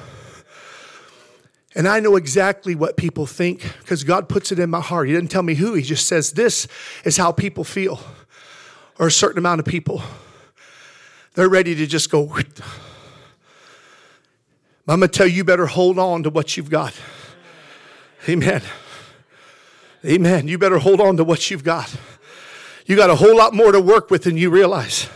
And 1.75 1.87
I 1.87 1.99
know 1.99 2.15
exactly 2.15 2.75
what 2.75 2.97
people 2.97 3.25
think 3.25 3.61
because 3.79 4.03
God 4.03 4.27
puts 4.27 4.51
it 4.51 4.59
in 4.59 4.69
my 4.69 4.81
heart. 4.81 5.07
He 5.07 5.13
doesn't 5.13 5.29
tell 5.29 5.43
me 5.43 5.53
who, 5.55 5.73
He 5.73 5.83
just 5.83 6.07
says, 6.07 6.31
This 6.31 6.67
is 7.05 7.17
how 7.17 7.31
people 7.31 7.63
feel, 7.63 7.99
or 8.97 9.07
a 9.07 9.11
certain 9.11 9.37
amount 9.37 9.59
of 9.59 9.65
people. 9.65 10.01
They're 11.35 11.49
ready 11.49 11.75
to 11.75 11.85
just 11.85 12.09
go. 12.09 12.35
I'm 14.87 14.99
going 14.99 15.01
to 15.01 15.07
tell 15.09 15.27
you, 15.27 15.35
you 15.35 15.43
better 15.43 15.67
hold 15.67 15.99
on 15.99 16.23
to 16.23 16.29
what 16.29 16.57
you've 16.57 16.69
got. 16.69 16.95
Amen. 18.27 18.61
Amen. 20.03 20.47
You 20.47 20.57
better 20.57 20.79
hold 20.79 20.99
on 20.99 21.17
to 21.17 21.23
what 21.23 21.51
you've 21.51 21.63
got. 21.63 21.95
You 22.87 22.95
got 22.95 23.09
a 23.09 23.15
whole 23.15 23.35
lot 23.35 23.53
more 23.53 23.71
to 23.71 23.81
work 23.81 24.09
with 24.09 24.23
than 24.23 24.37
you 24.37 24.49
realize. 24.49 25.09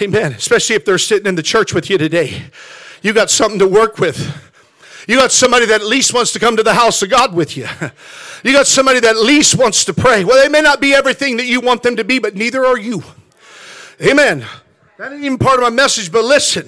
Amen. 0.00 0.32
Especially 0.32 0.76
if 0.76 0.84
they're 0.84 0.98
sitting 0.98 1.26
in 1.26 1.34
the 1.34 1.42
church 1.42 1.74
with 1.74 1.90
you 1.90 1.98
today. 1.98 2.44
You 3.02 3.12
got 3.12 3.28
something 3.28 3.58
to 3.58 3.66
work 3.66 3.98
with. 3.98 4.48
You 5.08 5.16
got 5.16 5.32
somebody 5.32 5.66
that 5.66 5.80
at 5.80 5.86
least 5.86 6.14
wants 6.14 6.32
to 6.34 6.38
come 6.38 6.56
to 6.56 6.62
the 6.62 6.74
house 6.74 7.02
of 7.02 7.10
God 7.10 7.34
with 7.34 7.56
you. 7.56 7.68
You 8.42 8.54
got 8.54 8.66
somebody 8.66 9.00
that 9.00 9.16
at 9.16 9.22
least 9.22 9.58
wants 9.58 9.84
to 9.84 9.92
pray. 9.92 10.24
Well, 10.24 10.42
they 10.42 10.48
may 10.48 10.62
not 10.62 10.80
be 10.80 10.94
everything 10.94 11.36
that 11.36 11.44
you 11.44 11.60
want 11.60 11.82
them 11.82 11.96
to 11.96 12.04
be, 12.04 12.18
but 12.18 12.34
neither 12.34 12.64
are 12.64 12.78
you. 12.78 13.02
Amen. 14.00 14.46
That 14.96 15.12
ain't 15.12 15.22
even 15.22 15.36
part 15.36 15.56
of 15.56 15.62
my 15.62 15.68
message, 15.68 16.10
but 16.10 16.24
listen. 16.24 16.66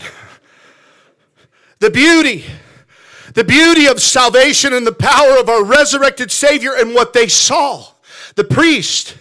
The 1.78 1.90
beauty, 1.90 2.44
the 3.32 3.42
beauty 3.42 3.86
of 3.86 4.02
salvation 4.02 4.74
and 4.74 4.86
the 4.86 4.92
power 4.92 5.38
of 5.38 5.48
our 5.48 5.64
resurrected 5.64 6.30
Savior 6.30 6.74
and 6.76 6.94
what 6.94 7.14
they 7.14 7.26
saw. 7.26 7.86
The 8.34 8.44
priest, 8.44 9.16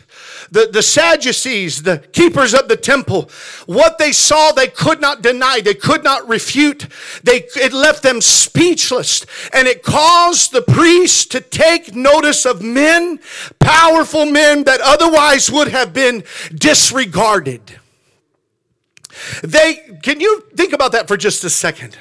the, 0.52 0.70
the 0.72 0.84
Sadducees, 0.84 1.84
the 1.84 2.00
keepers 2.12 2.54
of 2.54 2.68
the 2.68 2.76
temple, 2.76 3.30
what 3.68 3.98
they 3.98 4.12
saw 4.12 4.52
they 4.52 4.68
could 4.68 5.00
not 5.00 5.22
deny, 5.22 5.62
they 5.62 5.74
could 5.74 6.04
not 6.04 6.28
refute. 6.28 6.88
They, 7.24 7.44
it 7.56 7.72
left 7.72 8.04
them 8.04 8.20
speechless. 8.20 9.26
And 9.54 9.68
it 9.68 9.82
caused 9.82 10.52
the 10.52 10.62
priests 10.62 11.26
to 11.28 11.40
take 11.40 11.96
notice 11.96 12.46
of 12.46 12.62
men, 12.62 13.22
powerful 13.60 14.26
men 14.26 14.66
that 14.66 14.82
otherwise 14.82 15.50
would 15.50 15.70
have 15.70 15.94
been 15.94 16.26
disregarded. 16.54 17.80
They, 19.44 19.76
can 20.04 20.20
you 20.20 20.42
think 20.56 20.74
about 20.74 20.92
that 20.92 21.08
for 21.08 21.16
just 21.16 21.46
a 21.46 21.50
second? 21.50 21.98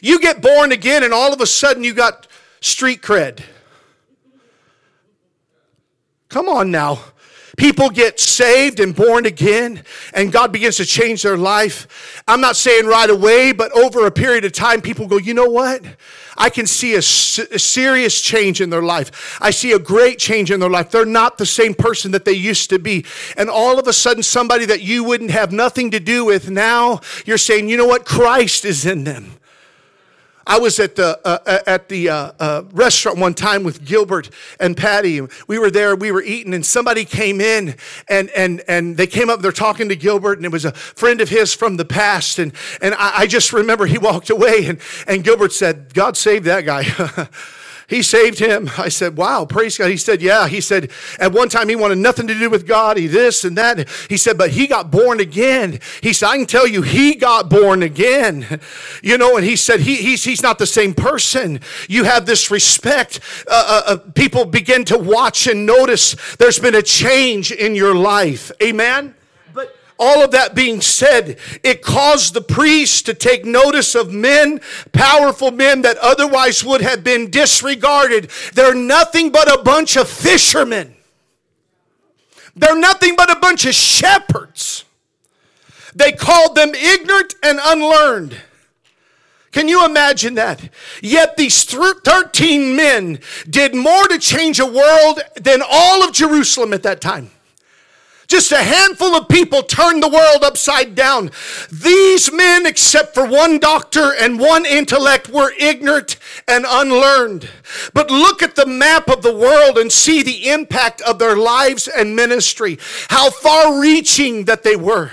You 0.00 0.18
get 0.20 0.42
born 0.42 0.72
again, 0.72 1.04
and 1.04 1.14
all 1.14 1.32
of 1.32 1.40
a 1.40 1.46
sudden 1.46 1.84
you 1.84 1.94
got 1.94 2.26
street 2.60 3.00
cred. 3.00 3.42
Come 6.28 6.48
on 6.48 6.72
now. 6.72 6.98
People 7.56 7.90
get 7.90 8.18
saved 8.18 8.80
and 8.80 8.94
born 8.94 9.26
again, 9.26 9.82
and 10.14 10.32
God 10.32 10.52
begins 10.52 10.78
to 10.78 10.86
change 10.86 11.22
their 11.22 11.36
life. 11.36 12.22
I'm 12.26 12.40
not 12.40 12.56
saying 12.56 12.86
right 12.86 13.10
away, 13.10 13.52
but 13.52 13.70
over 13.72 14.06
a 14.06 14.10
period 14.10 14.44
of 14.44 14.52
time, 14.52 14.80
people 14.80 15.06
go, 15.06 15.18
you 15.18 15.34
know 15.34 15.50
what? 15.50 15.82
I 16.36 16.48
can 16.48 16.66
see 16.66 16.94
a, 16.94 17.02
serious 17.02 18.20
change 18.22 18.60
in 18.60 18.70
their 18.70 18.82
life. 18.82 19.38
I 19.40 19.50
see 19.50 19.72
a 19.72 19.78
great 19.78 20.18
change 20.18 20.50
in 20.50 20.60
their 20.60 20.70
life. 20.70 20.90
They're 20.90 21.04
not 21.04 21.36
the 21.36 21.46
same 21.46 21.74
person 21.74 22.12
that 22.12 22.24
they 22.24 22.32
used 22.32 22.70
to 22.70 22.78
be. 22.78 23.04
And 23.36 23.50
all 23.50 23.78
of 23.78 23.86
a 23.86 23.92
sudden, 23.92 24.22
somebody 24.22 24.64
that 24.66 24.80
you 24.80 25.04
wouldn't 25.04 25.30
have 25.30 25.52
nothing 25.52 25.90
to 25.90 26.00
do 26.00 26.24
with 26.24 26.48
now, 26.48 27.00
you're 27.26 27.38
saying, 27.38 27.68
you 27.68 27.76
know 27.76 27.86
what? 27.86 28.06
Christ 28.06 28.64
is 28.64 28.86
in 28.86 29.04
them. 29.04 29.34
I 30.46 30.58
was 30.58 30.78
at 30.78 30.96
the 30.96 31.18
uh, 31.24 31.38
uh, 31.46 31.58
at 31.66 31.88
the 31.88 32.08
uh, 32.08 32.32
uh, 32.38 32.62
restaurant 32.72 33.18
one 33.18 33.34
time 33.34 33.64
with 33.64 33.84
Gilbert 33.84 34.30
and 34.58 34.76
Patty. 34.76 35.20
We 35.46 35.58
were 35.58 35.70
there, 35.70 35.94
we 35.94 36.10
were 36.10 36.22
eating, 36.22 36.54
and 36.54 36.64
somebody 36.64 37.04
came 37.04 37.40
in 37.40 37.76
and 38.08 38.30
and 38.30 38.62
and 38.68 38.96
they 38.96 39.06
came 39.06 39.30
up. 39.30 39.40
They're 39.40 39.52
talking 39.52 39.88
to 39.88 39.96
Gilbert, 39.96 40.38
and 40.38 40.46
it 40.46 40.52
was 40.52 40.64
a 40.64 40.72
friend 40.72 41.20
of 41.20 41.28
his 41.28 41.54
from 41.54 41.76
the 41.76 41.84
past. 41.84 42.38
And 42.38 42.52
and 42.80 42.94
I, 42.94 43.20
I 43.20 43.26
just 43.26 43.52
remember 43.52 43.86
he 43.86 43.98
walked 43.98 44.30
away, 44.30 44.66
and 44.66 44.80
and 45.06 45.22
Gilbert 45.22 45.52
said, 45.52 45.94
"God 45.94 46.16
save 46.16 46.44
that 46.44 46.64
guy." 46.64 47.28
He 47.92 48.00
saved 48.00 48.38
him. 48.38 48.70
I 48.78 48.88
said, 48.88 49.18
Wow, 49.18 49.44
praise 49.44 49.76
God. 49.76 49.90
He 49.90 49.98
said, 49.98 50.22
Yeah. 50.22 50.48
He 50.48 50.62
said, 50.62 50.90
At 51.18 51.32
one 51.32 51.50
time, 51.50 51.68
he 51.68 51.76
wanted 51.76 51.98
nothing 51.98 52.26
to 52.26 52.34
do 52.34 52.48
with 52.48 52.66
God. 52.66 52.96
He 52.96 53.06
this 53.06 53.44
and 53.44 53.54
that. 53.58 53.86
He 54.08 54.16
said, 54.16 54.38
But 54.38 54.52
he 54.52 54.66
got 54.66 54.90
born 54.90 55.20
again. 55.20 55.78
He 56.00 56.14
said, 56.14 56.28
I 56.28 56.38
can 56.38 56.46
tell 56.46 56.66
you, 56.66 56.80
he 56.80 57.14
got 57.14 57.50
born 57.50 57.82
again. 57.82 58.60
You 59.02 59.18
know, 59.18 59.36
and 59.36 59.44
he 59.44 59.56
said, 59.56 59.80
he, 59.80 59.96
he's, 59.96 60.24
he's 60.24 60.42
not 60.42 60.58
the 60.58 60.66
same 60.66 60.94
person. 60.94 61.60
You 61.86 62.04
have 62.04 62.24
this 62.24 62.50
respect. 62.50 63.20
Uh, 63.46 63.82
uh, 63.86 63.92
uh, 63.92 63.96
people 64.14 64.46
begin 64.46 64.86
to 64.86 64.96
watch 64.96 65.46
and 65.46 65.66
notice 65.66 66.16
there's 66.36 66.58
been 66.58 66.74
a 66.74 66.82
change 66.82 67.52
in 67.52 67.74
your 67.74 67.94
life. 67.94 68.50
Amen 68.62 69.14
all 70.02 70.24
of 70.24 70.32
that 70.32 70.56
being 70.56 70.80
said, 70.80 71.38
it 71.62 71.80
caused 71.80 72.34
the 72.34 72.40
priests 72.40 73.02
to 73.02 73.14
take 73.14 73.44
notice 73.44 73.94
of 73.94 74.12
men, 74.12 74.60
powerful 74.90 75.52
men 75.52 75.82
that 75.82 75.96
otherwise 75.98 76.64
would 76.64 76.80
have 76.80 77.04
been 77.04 77.30
disregarded. 77.30 78.28
They're 78.54 78.74
nothing 78.74 79.30
but 79.30 79.48
a 79.48 79.62
bunch 79.62 79.96
of 79.96 80.08
fishermen. 80.08 80.96
They're 82.56 82.78
nothing 82.78 83.14
but 83.16 83.30
a 83.30 83.38
bunch 83.38 83.64
of 83.64 83.74
shepherds. 83.74 84.84
They 85.94 86.10
called 86.10 86.56
them 86.56 86.74
ignorant 86.74 87.34
and 87.42 87.60
unlearned. 87.62 88.36
Can 89.52 89.68
you 89.68 89.84
imagine 89.84 90.34
that? 90.34 90.70
Yet 91.00 91.36
these 91.36 91.64
13 91.64 92.74
men 92.74 93.20
did 93.48 93.74
more 93.74 94.08
to 94.08 94.18
change 94.18 94.58
a 94.58 94.66
world 94.66 95.20
than 95.36 95.62
all 95.66 96.02
of 96.02 96.12
Jerusalem 96.12 96.72
at 96.72 96.82
that 96.82 97.00
time. 97.00 97.30
Just 98.32 98.50
a 98.50 98.62
handful 98.62 99.14
of 99.14 99.28
people 99.28 99.62
turned 99.62 100.02
the 100.02 100.08
world 100.08 100.42
upside 100.42 100.94
down. 100.94 101.30
These 101.70 102.32
men, 102.32 102.64
except 102.64 103.12
for 103.12 103.26
one 103.26 103.58
doctor 103.58 104.14
and 104.18 104.40
one 104.40 104.64
intellect, 104.64 105.28
were 105.28 105.52
ignorant 105.60 106.16
and 106.48 106.64
unlearned. 106.66 107.50
But 107.92 108.10
look 108.10 108.42
at 108.42 108.56
the 108.56 108.64
map 108.64 109.10
of 109.10 109.20
the 109.20 109.36
world 109.36 109.76
and 109.76 109.92
see 109.92 110.22
the 110.22 110.48
impact 110.48 111.02
of 111.02 111.18
their 111.18 111.36
lives 111.36 111.86
and 111.86 112.16
ministry, 112.16 112.78
how 113.08 113.28
far 113.28 113.78
reaching 113.78 114.46
that 114.46 114.62
they 114.62 114.76
were. 114.76 115.10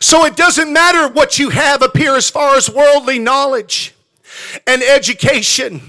So 0.00 0.24
it 0.24 0.34
doesn't 0.34 0.72
matter 0.72 1.12
what 1.12 1.38
you 1.38 1.50
have 1.50 1.82
up 1.82 1.98
here 1.98 2.14
as 2.14 2.30
far 2.30 2.56
as 2.56 2.70
worldly 2.70 3.18
knowledge 3.18 3.94
and 4.66 4.82
education. 4.82 5.82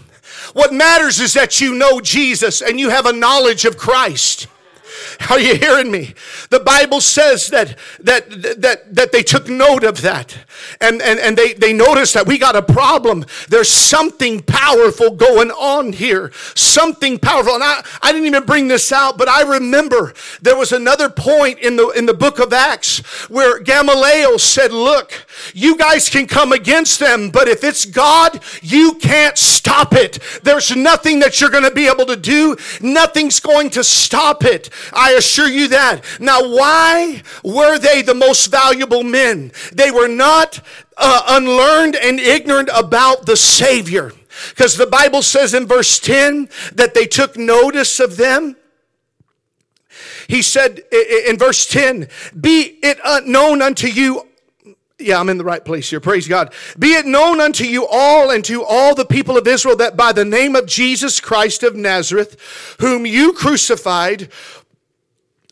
What 0.52 0.74
matters 0.74 1.22
is 1.22 1.32
that 1.36 1.62
you 1.62 1.74
know 1.74 2.02
Jesus 2.02 2.62
and 2.62 2.82
you 2.82 2.90
have 2.90 3.06
a 3.06 3.14
knowledge 3.14 3.64
of 3.64 3.78
Christ. 3.78 4.48
Are 5.30 5.40
you 5.40 5.56
hearing 5.56 5.92
me? 5.92 6.14
The 6.50 6.60
Bible 6.60 7.02
says 7.02 7.48
that 7.50 7.78
that 8.00 8.30
that 8.62 8.96
that 8.96 9.12
they 9.12 9.24
took 9.24 9.48
note 9.48 9.84
of 9.84 10.02
that. 10.02 10.38
And 10.82 11.02
and, 11.02 11.20
and 11.20 11.38
they, 11.38 11.54
they 11.54 11.74
noticed 11.74 12.14
that 12.14 12.28
we 12.28 12.38
got 12.38 12.56
a 12.56 12.62
problem. 12.62 13.26
There's 13.50 13.70
something 13.70 14.42
powerful 14.42 15.12
going 15.12 15.52
on 15.52 15.94
here. 15.94 16.32
Something 16.56 17.20
powerful. 17.20 17.56
And 17.56 17.64
I, 17.64 17.84
I 18.02 18.12
didn't 18.12 18.28
even 18.28 18.46
bring 18.46 18.68
this 18.68 18.92
out, 18.92 19.18
but 19.18 19.28
I 19.28 19.42
remember 19.42 20.14
there 20.42 20.56
was 20.56 20.72
another 20.72 21.10
point 21.10 21.60
in 21.60 21.76
the 21.76 21.90
in 21.90 22.06
the 22.06 22.14
book 22.14 22.40
of 22.40 22.54
Acts 22.54 23.00
where 23.30 23.60
Gamaliel 23.60 24.40
said, 24.40 24.72
Look, 24.72 25.26
you 25.54 25.78
guys 25.78 26.10
can 26.10 26.28
come 26.28 26.52
against 26.52 27.00
them, 27.00 27.30
but 27.30 27.48
if 27.48 27.64
it's 27.64 27.86
God, 27.86 28.42
you 28.62 28.96
can't 28.96 29.38
stop 29.38 29.94
it. 29.94 30.20
There's 30.44 30.76
nothing 30.76 31.20
that 31.20 31.40
you're 31.40 31.50
going 31.50 31.64
to 31.64 31.72
be 31.72 31.88
able 31.88 32.06
to 32.06 32.16
do. 32.16 32.56
Nothing's 32.82 33.40
going 33.40 33.70
to 33.72 33.84
stop 33.84 34.44
it. 34.44 34.70
I 34.92 35.13
assure 35.14 35.48
you 35.48 35.68
that. 35.70 36.04
Now, 36.20 36.42
why 36.42 37.22
were 37.44 37.78
they 37.78 38.02
the 38.02 38.14
most 38.14 38.48
valuable 38.48 39.04
men? 39.04 39.52
They 39.74 39.92
were 39.92 40.08
not 40.08 40.60
uh, 40.98 41.24
unlearned 41.28 41.96
and 41.96 42.20
ignorant 42.20 42.70
about 42.74 43.26
the 43.26 43.38
Savior. 43.38 44.12
Because 44.50 44.78
the 44.78 44.88
Bible 44.88 45.22
says 45.22 45.54
in 45.54 45.68
verse 45.68 46.00
10 46.00 46.50
that 46.74 46.94
they 46.94 47.06
took 47.06 47.38
notice 47.38 48.00
of 48.00 48.18
them. 48.18 48.56
He 50.28 50.42
said 50.42 50.80
in 51.28 51.38
verse 51.38 51.66
10, 51.66 52.08
Be 52.40 52.80
it 52.82 53.00
known 53.28 53.62
unto 53.62 53.88
you 53.88 54.28
yeah, 55.00 55.20
I'm 55.20 55.30
in 55.30 55.38
the 55.38 55.44
right 55.44 55.64
place 55.64 55.90
here. 55.90 56.00
Praise 56.00 56.28
God. 56.28 56.54
Be 56.80 56.94
it 56.94 57.06
known 57.06 57.42
unto 57.42 57.66
you 57.66 57.86
all 57.90 58.30
and 58.30 58.44
to 58.46 58.64
all 58.64 58.96
the 58.96 59.06
people 59.06 59.38
of 59.38 59.48
Israel 59.48 59.76
that 59.78 59.98
by 59.98 60.14
the 60.14 60.26
name 60.26 60.56
of 60.56 60.66
Jesus 60.66 61.20
Christ 61.20 61.64
of 61.64 61.76
Nazareth, 61.76 62.76
whom 62.80 63.06
you 63.06 63.34
crucified, 63.34 64.30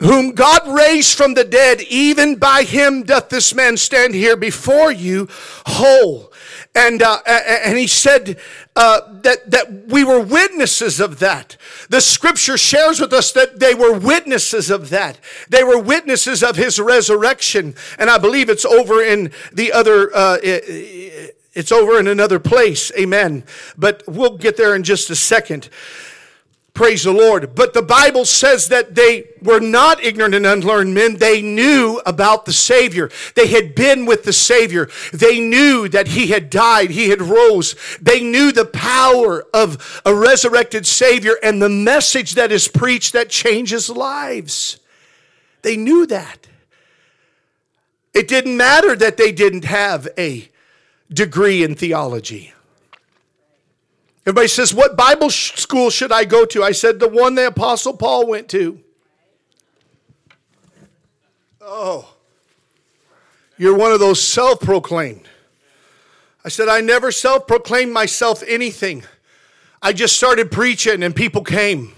whom 0.01 0.31
God 0.31 0.67
raised 0.67 1.15
from 1.15 1.35
the 1.35 1.43
dead, 1.43 1.81
even 1.81 2.35
by 2.35 2.63
him 2.63 3.03
doth 3.03 3.29
this 3.29 3.53
man 3.53 3.77
stand 3.77 4.15
here 4.15 4.35
before 4.35 4.91
you 4.91 5.27
whole. 5.65 6.33
And, 6.73 7.03
uh, 7.03 7.19
and 7.25 7.77
he 7.77 7.85
said 7.85 8.39
uh, 8.75 9.01
that, 9.21 9.51
that 9.51 9.87
we 9.87 10.03
were 10.03 10.19
witnesses 10.19 10.99
of 10.99 11.19
that. 11.19 11.55
The 11.89 12.01
scripture 12.01 12.57
shares 12.57 12.99
with 12.99 13.13
us 13.13 13.31
that 13.33 13.59
they 13.59 13.75
were 13.75 13.97
witnesses 13.97 14.71
of 14.71 14.89
that. 14.89 15.19
They 15.49 15.63
were 15.63 15.77
witnesses 15.77 16.41
of 16.41 16.55
his 16.55 16.79
resurrection. 16.79 17.75
And 17.99 18.09
I 18.09 18.17
believe 18.17 18.49
it's 18.49 18.65
over 18.65 19.03
in 19.03 19.31
the 19.51 19.71
other, 19.71 20.15
uh, 20.15 20.37
it's 20.41 21.71
over 21.71 21.99
in 21.99 22.07
another 22.07 22.39
place. 22.39 22.91
Amen. 22.97 23.43
But 23.77 24.03
we'll 24.07 24.37
get 24.37 24.57
there 24.57 24.73
in 24.73 24.83
just 24.83 25.09
a 25.09 25.15
second. 25.15 25.69
Praise 26.73 27.03
the 27.03 27.11
Lord. 27.11 27.53
But 27.53 27.73
the 27.73 27.81
Bible 27.81 28.23
says 28.23 28.69
that 28.69 28.95
they 28.95 29.25
were 29.41 29.59
not 29.59 30.01
ignorant 30.03 30.33
and 30.33 30.45
unlearned 30.45 30.93
men. 30.93 31.17
They 31.17 31.41
knew 31.41 32.01
about 32.05 32.45
the 32.45 32.53
Savior. 32.53 33.09
They 33.35 33.47
had 33.47 33.75
been 33.75 34.05
with 34.05 34.23
the 34.23 34.33
Savior. 34.33 34.89
They 35.11 35.41
knew 35.41 35.89
that 35.89 36.09
He 36.09 36.27
had 36.27 36.49
died. 36.49 36.91
He 36.91 37.09
had 37.09 37.21
rose. 37.21 37.75
They 38.01 38.21
knew 38.21 38.51
the 38.53 38.65
power 38.65 39.45
of 39.53 40.01
a 40.05 40.15
resurrected 40.15 40.87
Savior 40.87 41.35
and 41.43 41.61
the 41.61 41.69
message 41.69 42.35
that 42.35 42.51
is 42.51 42.69
preached 42.69 43.13
that 43.13 43.29
changes 43.29 43.89
lives. 43.89 44.79
They 45.63 45.75
knew 45.75 46.05
that. 46.07 46.47
It 48.13 48.27
didn't 48.27 48.57
matter 48.57 48.95
that 48.95 49.17
they 49.17 49.31
didn't 49.31 49.65
have 49.65 50.07
a 50.17 50.49
degree 51.11 51.63
in 51.63 51.75
theology. 51.75 52.53
Everybody 54.31 54.47
says, 54.47 54.73
What 54.73 54.95
Bible 54.95 55.29
school 55.29 55.89
should 55.89 56.13
I 56.13 56.23
go 56.23 56.45
to? 56.45 56.63
I 56.63 56.71
said, 56.71 57.01
The 57.01 57.07
one 57.09 57.35
the 57.35 57.47
Apostle 57.47 57.97
Paul 57.97 58.27
went 58.27 58.47
to. 58.51 58.79
Oh, 61.59 62.13
you're 63.57 63.75
one 63.75 63.91
of 63.91 63.99
those 63.99 64.21
self 64.21 64.61
proclaimed. 64.61 65.27
I 66.45 66.47
said, 66.47 66.69
I 66.69 66.79
never 66.79 67.11
self 67.11 67.45
proclaimed 67.45 67.91
myself 67.91 68.41
anything. 68.47 69.03
I 69.81 69.91
just 69.91 70.15
started 70.15 70.49
preaching 70.49 71.03
and 71.03 71.13
people 71.13 71.43
came. 71.43 71.91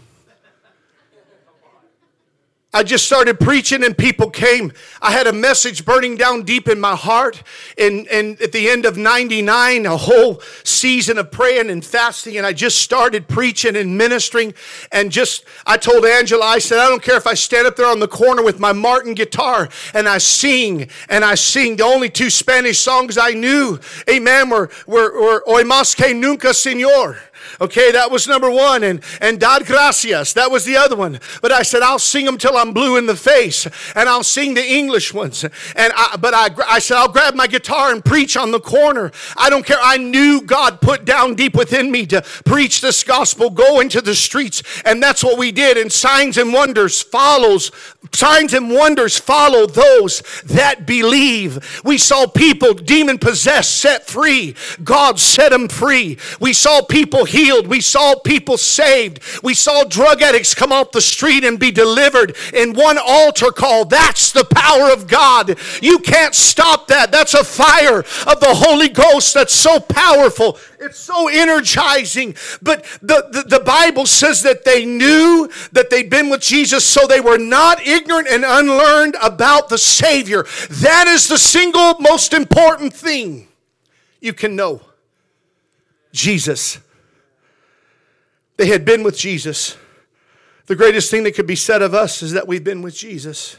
I 2.75 2.81
just 2.81 3.05
started 3.05 3.39
preaching 3.39 3.83
and 3.83 3.95
people 3.95 4.31
came. 4.31 4.73
I 4.99 5.11
had 5.11 5.27
a 5.27 5.31
message 5.31 5.85
burning 5.85 6.15
down 6.15 6.41
deep 6.41 6.67
in 6.67 6.79
my 6.79 6.95
heart. 6.95 7.43
And, 7.77 8.07
and 8.07 8.41
at 8.41 8.51
the 8.51 8.67
end 8.67 8.85
of 8.85 8.97
99, 8.97 9.85
a 9.85 9.95
whole 9.95 10.41
season 10.63 11.19
of 11.19 11.29
praying 11.29 11.69
and 11.69 11.85
fasting, 11.85 12.35
and 12.35 12.47
I 12.47 12.53
just 12.53 12.79
started 12.79 13.27
preaching 13.27 13.75
and 13.75 13.95
ministering. 13.95 14.55
And 14.91 15.11
just, 15.11 15.45
I 15.67 15.77
told 15.77 16.03
Angela, 16.03 16.45
I 16.45 16.57
said, 16.57 16.79
I 16.79 16.89
don't 16.89 17.03
care 17.03 17.17
if 17.17 17.27
I 17.27 17.35
stand 17.35 17.67
up 17.67 17.75
there 17.75 17.85
on 17.85 17.99
the 17.99 18.07
corner 18.07 18.43
with 18.43 18.59
my 18.59 18.73
Martin 18.73 19.13
guitar 19.13 19.69
and 19.93 20.09
I 20.09 20.17
sing 20.17 20.89
and 21.09 21.23
I 21.23 21.35
sing. 21.35 21.75
The 21.75 21.83
only 21.83 22.09
two 22.09 22.31
Spanish 22.31 22.79
songs 22.79 23.19
I 23.19 23.33
knew, 23.33 23.79
amen, 24.09 24.49
were, 24.49 24.71
were, 24.87 25.43
were 25.45 25.63
más 25.63 25.95
que 25.95 26.13
nunca, 26.15 26.47
Señor. 26.49 27.17
Okay, 27.63 27.93
that 27.93 28.11
was 28.11 28.27
number 28.27 28.51
one. 28.51 28.83
And, 28.83 29.01
and 29.21 29.39
Dad 29.39 29.65
Gracias, 29.65 30.33
that 30.33 30.51
was 30.51 30.65
the 30.65 30.75
other 30.75 30.97
one. 30.97 31.21
But 31.41 31.53
I 31.53 31.63
said, 31.63 31.81
I'll 31.81 31.97
sing 31.97 32.25
them 32.25 32.37
till 32.37 32.57
I'm 32.57 32.73
blue 32.73 32.97
in 32.97 33.05
the 33.05 33.15
face. 33.15 33.65
And 33.95 34.09
I'll 34.09 34.23
sing 34.23 34.53
the 34.53 34.65
English 34.65 35.13
ones. 35.13 35.45
And 35.45 35.93
I, 35.95 36.17
but 36.19 36.33
I, 36.33 36.49
I 36.67 36.79
said, 36.79 36.97
I'll 36.97 37.07
grab 37.07 37.35
my 37.35 37.47
guitar 37.47 37.93
and 37.93 38.03
preach 38.03 38.35
on 38.35 38.51
the 38.51 38.59
corner. 38.59 39.13
I 39.37 39.49
don't 39.49 39.65
care. 39.65 39.77
I 39.81 39.95
knew 39.95 40.41
God 40.41 40.81
put 40.81 41.05
down 41.05 41.35
deep 41.35 41.55
within 41.55 41.89
me 41.89 42.05
to 42.07 42.21
preach 42.43 42.81
this 42.81 43.01
gospel, 43.01 43.49
go 43.49 43.79
into 43.79 44.01
the 44.01 44.13
streets. 44.13 44.61
And 44.83 45.01
that's 45.01 45.23
what 45.23 45.37
we 45.37 45.53
did. 45.53 45.77
And 45.77 45.89
signs 45.89 46.37
and 46.37 46.51
wonders 46.51 47.01
follows, 47.01 47.71
signs 48.11 48.53
and 48.53 48.71
wonders 48.71 49.17
follow 49.17 49.67
those 49.67 50.21
that 50.47 50.85
believe. 50.85 51.81
We 51.85 51.97
saw 51.97 52.27
people 52.27 52.73
demon 52.73 53.19
possessed 53.19 53.77
set 53.77 54.05
free. 54.05 54.55
God 54.83 55.17
set 55.17 55.51
them 55.51 55.69
free. 55.69 56.17
We 56.41 56.51
saw 56.51 56.81
people 56.81 57.23
healed. 57.23 57.52
We 57.61 57.81
saw 57.81 58.15
people 58.15 58.57
saved. 58.57 59.43
We 59.43 59.53
saw 59.53 59.83
drug 59.83 60.21
addicts 60.21 60.53
come 60.53 60.71
off 60.71 60.91
the 60.91 61.01
street 61.01 61.43
and 61.43 61.59
be 61.59 61.71
delivered 61.71 62.35
in 62.53 62.73
one 62.73 62.97
altar 62.97 63.51
call. 63.51 63.85
That's 63.85 64.31
the 64.31 64.45
power 64.45 64.91
of 64.91 65.07
God. 65.07 65.57
You 65.81 65.99
can't 65.99 66.33
stop 66.35 66.87
that. 66.87 67.11
That's 67.11 67.33
a 67.33 67.43
fire 67.43 67.99
of 67.99 68.39
the 68.39 68.53
Holy 68.53 68.89
Ghost 68.89 69.33
that's 69.33 69.53
so 69.53 69.79
powerful. 69.79 70.57
It's 70.79 70.99
so 70.99 71.27
energizing. 71.27 72.35
But 72.61 72.83
the, 73.01 73.27
the, 73.31 73.57
the 73.57 73.63
Bible 73.63 74.05
says 74.05 74.43
that 74.43 74.65
they 74.65 74.85
knew 74.85 75.49
that 75.71 75.89
they'd 75.89 76.09
been 76.09 76.29
with 76.29 76.41
Jesus, 76.41 76.85
so 76.85 77.07
they 77.07 77.21
were 77.21 77.37
not 77.37 77.85
ignorant 77.85 78.27
and 78.27 78.43
unlearned 78.45 79.15
about 79.21 79.69
the 79.69 79.77
Savior. 79.77 80.45
That 80.69 81.07
is 81.07 81.27
the 81.27 81.37
single 81.37 81.99
most 81.99 82.33
important 82.33 82.93
thing 82.93 83.47
you 84.19 84.33
can 84.33 84.55
know. 84.55 84.81
Jesus. 86.11 86.79
They 88.63 88.69
had 88.69 88.85
been 88.85 89.03
with 89.03 89.17
Jesus. 89.17 89.75
The 90.67 90.75
greatest 90.77 91.11
thing 91.11 91.23
that 91.23 91.35
could 91.35 91.45
be 91.45 91.53
said 91.53 91.81
of 91.81 91.93
us 91.93 92.23
is 92.23 92.31
that 92.31 92.47
we've 92.47 92.63
been 92.63 92.81
with 92.81 92.95
Jesus. 92.95 93.57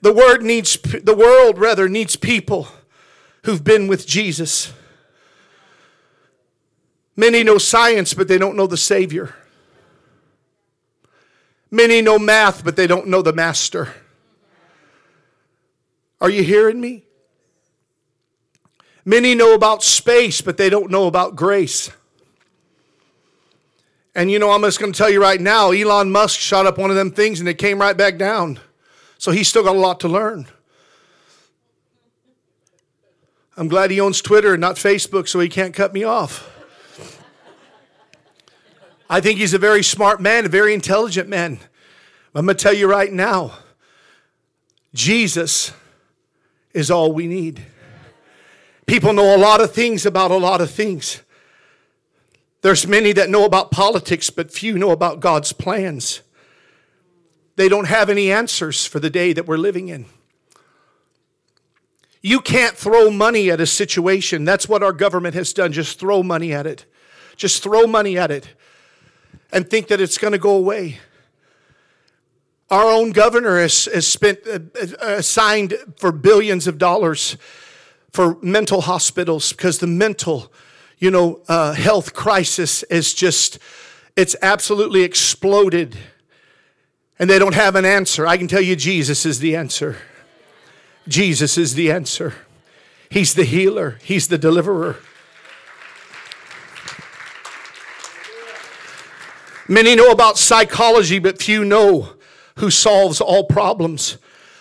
The 0.00 0.12
word 0.12 0.42
needs 0.42 0.76
the 0.76 1.14
world 1.14 1.56
rather 1.56 1.88
needs 1.88 2.16
people 2.16 2.66
who've 3.44 3.62
been 3.62 3.86
with 3.86 4.04
Jesus. 4.04 4.72
Many 7.14 7.44
know 7.44 7.56
science, 7.56 8.14
but 8.14 8.26
they 8.26 8.36
don't 8.36 8.56
know 8.56 8.66
the 8.66 8.76
Savior. 8.76 9.36
Many 11.70 12.02
know 12.02 12.18
math, 12.18 12.64
but 12.64 12.74
they 12.74 12.88
don't 12.88 13.06
know 13.06 13.22
the 13.22 13.32
Master. 13.32 13.94
Are 16.20 16.30
you 16.30 16.42
hearing 16.42 16.80
me? 16.80 17.04
Many 19.04 19.36
know 19.36 19.54
about 19.54 19.84
space, 19.84 20.40
but 20.40 20.56
they 20.56 20.68
don't 20.68 20.90
know 20.90 21.06
about 21.06 21.36
grace. 21.36 21.92
And 24.16 24.30
you 24.30 24.38
know, 24.38 24.50
I'm 24.50 24.62
just 24.62 24.80
going 24.80 24.90
to 24.92 24.96
tell 24.96 25.10
you 25.10 25.20
right 25.20 25.38
now 25.38 25.72
Elon 25.72 26.10
Musk 26.10 26.40
shot 26.40 26.64
up 26.64 26.78
one 26.78 26.88
of 26.88 26.96
them 26.96 27.10
things 27.10 27.38
and 27.38 27.46
it 27.46 27.58
came 27.58 27.78
right 27.78 27.94
back 27.94 28.16
down. 28.16 28.58
So 29.18 29.30
he's 29.30 29.46
still 29.46 29.62
got 29.62 29.76
a 29.76 29.78
lot 29.78 30.00
to 30.00 30.08
learn. 30.08 30.46
I'm 33.58 33.68
glad 33.68 33.90
he 33.90 34.00
owns 34.00 34.22
Twitter 34.22 34.54
and 34.54 34.60
not 34.60 34.76
Facebook 34.76 35.28
so 35.28 35.38
he 35.38 35.50
can't 35.50 35.74
cut 35.74 35.92
me 35.92 36.02
off. 36.02 36.50
I 39.10 39.20
think 39.20 39.38
he's 39.38 39.52
a 39.52 39.58
very 39.58 39.82
smart 39.82 40.18
man, 40.18 40.46
a 40.46 40.48
very 40.48 40.72
intelligent 40.72 41.28
man. 41.28 41.58
I'm 42.34 42.46
going 42.46 42.56
to 42.56 42.62
tell 42.62 42.74
you 42.74 42.88
right 42.88 43.12
now 43.12 43.52
Jesus 44.94 45.72
is 46.72 46.90
all 46.90 47.12
we 47.12 47.26
need. 47.26 47.62
People 48.86 49.12
know 49.12 49.36
a 49.36 49.38
lot 49.38 49.60
of 49.60 49.74
things 49.74 50.06
about 50.06 50.30
a 50.30 50.38
lot 50.38 50.62
of 50.62 50.70
things. 50.70 51.20
There's 52.66 52.84
many 52.84 53.12
that 53.12 53.30
know 53.30 53.44
about 53.44 53.70
politics, 53.70 54.28
but 54.28 54.50
few 54.50 54.76
know 54.76 54.90
about 54.90 55.20
God's 55.20 55.52
plans. 55.52 56.22
They 57.54 57.68
don't 57.68 57.86
have 57.86 58.10
any 58.10 58.32
answers 58.32 58.84
for 58.84 58.98
the 58.98 59.08
day 59.08 59.32
that 59.34 59.46
we're 59.46 59.56
living 59.56 59.86
in. 59.86 60.06
You 62.22 62.40
can't 62.40 62.76
throw 62.76 63.08
money 63.08 63.52
at 63.52 63.60
a 63.60 63.66
situation. 63.66 64.44
That's 64.44 64.68
what 64.68 64.82
our 64.82 64.92
government 64.92 65.36
has 65.36 65.52
done. 65.52 65.70
Just 65.70 66.00
throw 66.00 66.24
money 66.24 66.52
at 66.52 66.66
it. 66.66 66.86
Just 67.36 67.62
throw 67.62 67.86
money 67.86 68.18
at 68.18 68.32
it 68.32 68.48
and 69.52 69.70
think 69.70 69.86
that 69.86 70.00
it's 70.00 70.18
going 70.18 70.32
to 70.32 70.38
go 70.38 70.56
away. 70.56 70.98
Our 72.68 72.90
own 72.90 73.12
governor 73.12 73.60
has, 73.60 73.84
has 73.84 74.08
spent 74.08 74.40
uh, 74.44 74.58
uh, 74.76 74.88
assigned 75.18 75.74
for 75.98 76.10
billions 76.10 76.66
of 76.66 76.78
dollars 76.78 77.36
for 78.10 78.38
mental 78.42 78.80
hospitals 78.80 79.52
because 79.52 79.78
the 79.78 79.86
mental, 79.86 80.52
you 80.98 81.10
know, 81.10 81.40
uh, 81.48 81.72
health 81.72 82.14
crisis 82.14 82.82
is 82.84 83.12
just, 83.12 83.58
it's 84.16 84.34
absolutely 84.40 85.02
exploded. 85.02 85.96
And 87.18 87.28
they 87.28 87.38
don't 87.38 87.54
have 87.54 87.76
an 87.76 87.84
answer. 87.84 88.26
I 88.26 88.36
can 88.36 88.48
tell 88.48 88.60
you 88.60 88.76
Jesus 88.76 89.26
is 89.26 89.38
the 89.38 89.56
answer. 89.56 89.96
Jesus 91.08 91.56
is 91.56 91.74
the 91.74 91.90
answer. 91.90 92.34
He's 93.10 93.34
the 93.34 93.44
healer, 93.44 93.98
He's 94.02 94.28
the 94.28 94.38
deliverer. 94.38 94.96
Many 99.68 99.96
know 99.96 100.12
about 100.12 100.38
psychology, 100.38 101.18
but 101.18 101.42
few 101.42 101.64
know 101.64 102.10
who 102.58 102.70
solves 102.70 103.20
all 103.20 103.44
problems. 103.44 104.16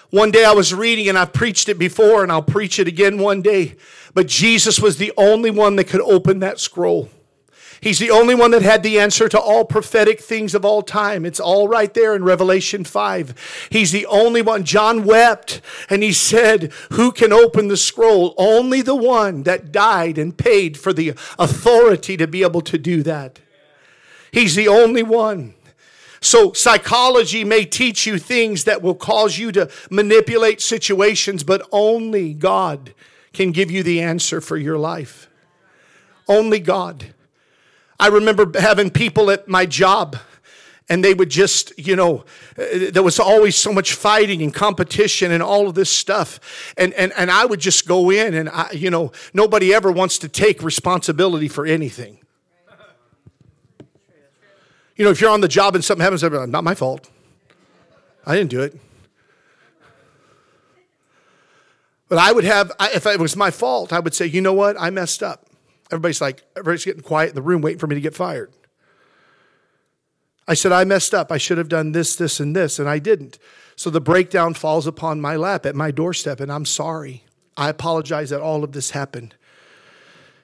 One 0.10 0.32
day 0.32 0.46
I 0.46 0.54
was 0.54 0.74
reading, 0.74 1.10
and 1.10 1.18
I've 1.18 1.34
preached 1.34 1.70
it 1.70 1.78
before, 1.78 2.24
and 2.24 2.32
I'll 2.32 2.42
preach 2.42 2.80
it 2.80 2.88
again 2.88 3.20
one 3.20 3.42
day. 3.42 3.76
But 4.16 4.28
Jesus 4.28 4.80
was 4.80 4.98
the 4.98 5.14
only 5.18 5.52
one 5.52 5.76
that 5.76 5.90
could 5.90 6.02
open 6.02 6.40
that 6.40 6.60
scroll. 6.60 7.10
He's 7.82 8.00
the 8.00 8.10
only 8.10 8.34
one 8.34 8.52
that 8.52 8.62
had 8.62 8.82
the 8.82 8.98
answer 8.98 9.28
to 9.28 9.38
all 9.40 9.66
prophetic 9.66 10.22
things 10.22 10.56
of 10.56 10.64
all 10.64 10.82
time. 10.82 11.26
It's 11.26 11.42
all 11.42 11.68
right 11.68 11.94
there 11.94 12.16
in 12.16 12.24
Revelation 12.24 12.86
5. 12.86 13.68
He's 13.70 13.92
the 13.92 14.06
only 14.06 14.42
one. 14.42 14.64
John 14.64 15.04
wept 15.04 15.62
and 15.90 16.02
he 16.02 16.14
said, 16.14 16.72
Who 16.94 17.12
can 17.12 17.34
open 17.34 17.68
the 17.68 17.76
scroll? 17.76 18.34
Only 18.38 18.82
the 18.82 18.96
one 18.96 19.44
that 19.44 19.74
died 19.74 20.18
and 20.18 20.36
paid 20.36 20.78
for 20.78 20.94
the 20.94 21.10
authority 21.38 22.16
to 22.16 22.26
be 22.26 22.42
able 22.42 22.62
to 22.62 22.78
do 22.78 23.04
that. 23.04 23.40
He's 24.32 24.56
the 24.56 24.70
only 24.70 25.04
one. 25.04 25.56
So, 26.22 26.54
psychology 26.54 27.44
may 27.44 27.66
teach 27.66 28.08
you 28.08 28.18
things 28.18 28.64
that 28.64 28.82
will 28.82 28.96
cause 28.96 29.38
you 29.38 29.52
to 29.52 29.70
manipulate 29.92 30.62
situations, 30.62 31.44
but 31.44 31.68
only 31.72 32.34
God 32.34 32.94
can 33.36 33.52
give 33.52 33.70
you 33.70 33.84
the 33.84 34.02
answer 34.02 34.42
for 34.42 34.58
your 34.58 34.78
life. 34.78 35.30
Only 36.28 36.60
God. 36.60 37.14
I 38.00 38.08
remember 38.08 38.60
having 38.60 38.90
people 38.90 39.30
at 39.30 39.48
my 39.48 39.66
job 39.66 40.18
and 40.90 41.04
they 41.04 41.14
would 41.14 41.30
just, 41.30 41.78
you 41.80 41.96
know, 41.96 42.26
there 42.56 43.04
was 43.04 43.20
always 43.20 43.56
so 43.56 43.74
much 43.74 43.94
fighting 43.94 44.42
and 44.42 44.54
competition 44.54 45.32
and 45.32 45.42
all 45.42 45.68
of 45.68 45.74
this 45.76 45.90
stuff. 45.90 46.74
And, 46.78 46.94
and, 46.94 47.12
and 47.18 47.32
I 47.32 47.46
would 47.46 47.60
just 47.60 47.88
go 47.88 48.12
in 48.12 48.34
and, 48.34 48.50
I, 48.50 48.72
you 48.72 48.90
know, 48.90 49.12
nobody 49.34 49.74
ever 49.74 49.92
wants 49.92 50.18
to 50.20 50.30
take 50.30 50.62
responsibility 50.62 51.48
for 51.48 51.66
anything. 51.66 52.20
You 54.96 55.06
know, 55.06 55.12
if 55.12 55.20
you're 55.20 55.32
on 55.32 55.42
the 55.42 55.48
job 55.48 55.76
and 55.76 55.84
something 55.84 56.04
happens, 56.04 56.24
not 56.24 56.64
my 56.64 56.76
fault. 56.76 57.10
I 58.26 58.36
didn't 58.36 58.50
do 58.50 58.62
it. 58.62 58.80
But 62.08 62.20
I 62.20 62.32
would 62.32 62.44
have, 62.44 62.72
if 62.80 63.06
it 63.06 63.20
was 63.20 63.36
my 63.36 63.52
fault, 63.52 63.92
I 63.92 64.00
would 64.00 64.14
say, 64.14 64.26
you 64.26 64.42
know 64.42 64.54
what? 64.54 64.76
I 64.80 64.90
messed 64.90 65.24
up. 65.24 65.48
Everybody's 65.92 66.22
like, 66.22 66.44
everybody's 66.56 66.86
getting 66.86 67.02
quiet 67.02 67.30
in 67.30 67.36
the 67.36 67.42
room 67.42 67.62
waiting 67.62 67.80
for 67.80 67.88
me 67.88 67.96
to 67.96 68.02
get 68.02 68.16
fired. 68.16 68.52
I 70.48 70.54
said, 70.54 70.72
I 70.72 70.84
messed 70.84 71.14
up. 71.14 71.32
I 71.32 71.38
should 71.38 71.58
have 71.58 71.70
done 71.70 71.92
this, 71.92 72.16
this, 72.16 72.40
and 72.40 72.56
this, 72.56 72.78
and 72.78 72.88
I 72.88 73.00
didn't. 73.00 73.40
So 73.76 73.90
the 73.90 74.02
breakdown 74.02 74.54
falls 74.54 74.86
upon 74.88 75.20
my 75.20 75.36
lap 75.36 75.66
at 75.66 75.76
my 75.76 75.92
doorstep, 75.92 76.40
and 76.40 76.52
I'm 76.52 76.66
sorry. 76.66 77.24
I 77.58 77.70
apologize 77.70 78.30
that 78.30 78.42
all 78.42 78.64
of 78.64 78.72
this 78.72 78.92
happened. 78.92 79.36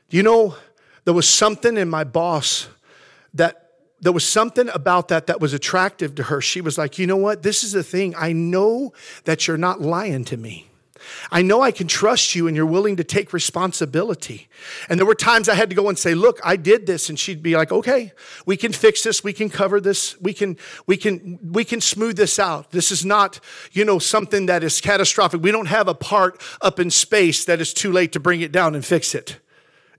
You 0.10 0.24
know, 0.24 0.56
there 1.06 1.14
was 1.14 1.30
something 1.30 1.78
in 1.78 1.90
my 1.90 2.04
boss 2.04 2.68
that 3.34 3.70
there 4.00 4.12
was 4.12 4.28
something 4.28 4.68
about 4.70 5.10
that 5.10 5.28
that 5.28 5.40
was 5.40 5.54
attractive 5.54 6.16
to 6.16 6.24
her. 6.24 6.42
She 6.42 6.60
was 6.60 6.78
like, 6.78 6.98
you 6.98 7.06
know 7.06 7.18
what? 7.18 7.44
This 7.44 7.64
is 7.64 7.72
the 7.72 7.84
thing. 7.84 8.16
I 8.18 8.34
know 8.34 8.94
that 9.26 9.48
you're 9.48 9.58
not 9.58 9.80
lying 9.80 10.26
to 10.26 10.38
me. 10.38 10.71
I 11.32 11.42
know 11.42 11.62
I 11.62 11.72
can 11.72 11.88
trust 11.88 12.36
you 12.36 12.48
and 12.48 12.56
you're 12.56 12.66
willing 12.66 12.96
to 12.98 13.04
take 13.04 13.34
responsibility. 13.34 14.48
And 14.90 15.00
there 15.00 15.06
were 15.06 15.16
times 15.16 15.50
I 15.50 15.56
had 15.56 15.70
to 15.70 15.76
go 15.76 15.90
and 15.90 15.98
say, 15.98 16.14
"Look, 16.14 16.40
I 16.44 16.56
did 16.56 16.86
this." 16.86 17.10
And 17.10 17.20
she'd 17.20 17.42
be 17.42 17.56
like, 17.56 17.72
"Okay, 17.72 18.14
we 18.46 18.58
can 18.58 18.74
fix 18.74 19.04
this. 19.04 19.24
We 19.24 19.34
can 19.34 19.50
cover 19.50 19.80
this. 19.80 20.20
We 20.22 20.34
can 20.34 20.58
we 20.86 20.98
can 20.98 21.40
we 21.42 21.64
can 21.64 21.82
smooth 21.82 22.18
this 22.18 22.40
out. 22.40 22.72
This 22.72 22.92
is 22.92 23.06
not, 23.06 23.40
you 23.72 23.86
know, 23.86 24.00
something 24.00 24.46
that 24.48 24.64
is 24.64 24.82
catastrophic. 24.82 25.42
We 25.42 25.52
don't 25.52 25.68
have 25.68 25.88
a 25.88 25.96
part 25.96 26.42
up 26.62 26.80
in 26.80 26.90
space 26.90 27.46
that 27.46 27.62
is 27.62 27.74
too 27.74 27.92
late 27.92 28.12
to 28.14 28.20
bring 28.20 28.42
it 28.42 28.52
down 28.52 28.76
and 28.76 28.86
fix 28.86 29.16
it." 29.16 29.38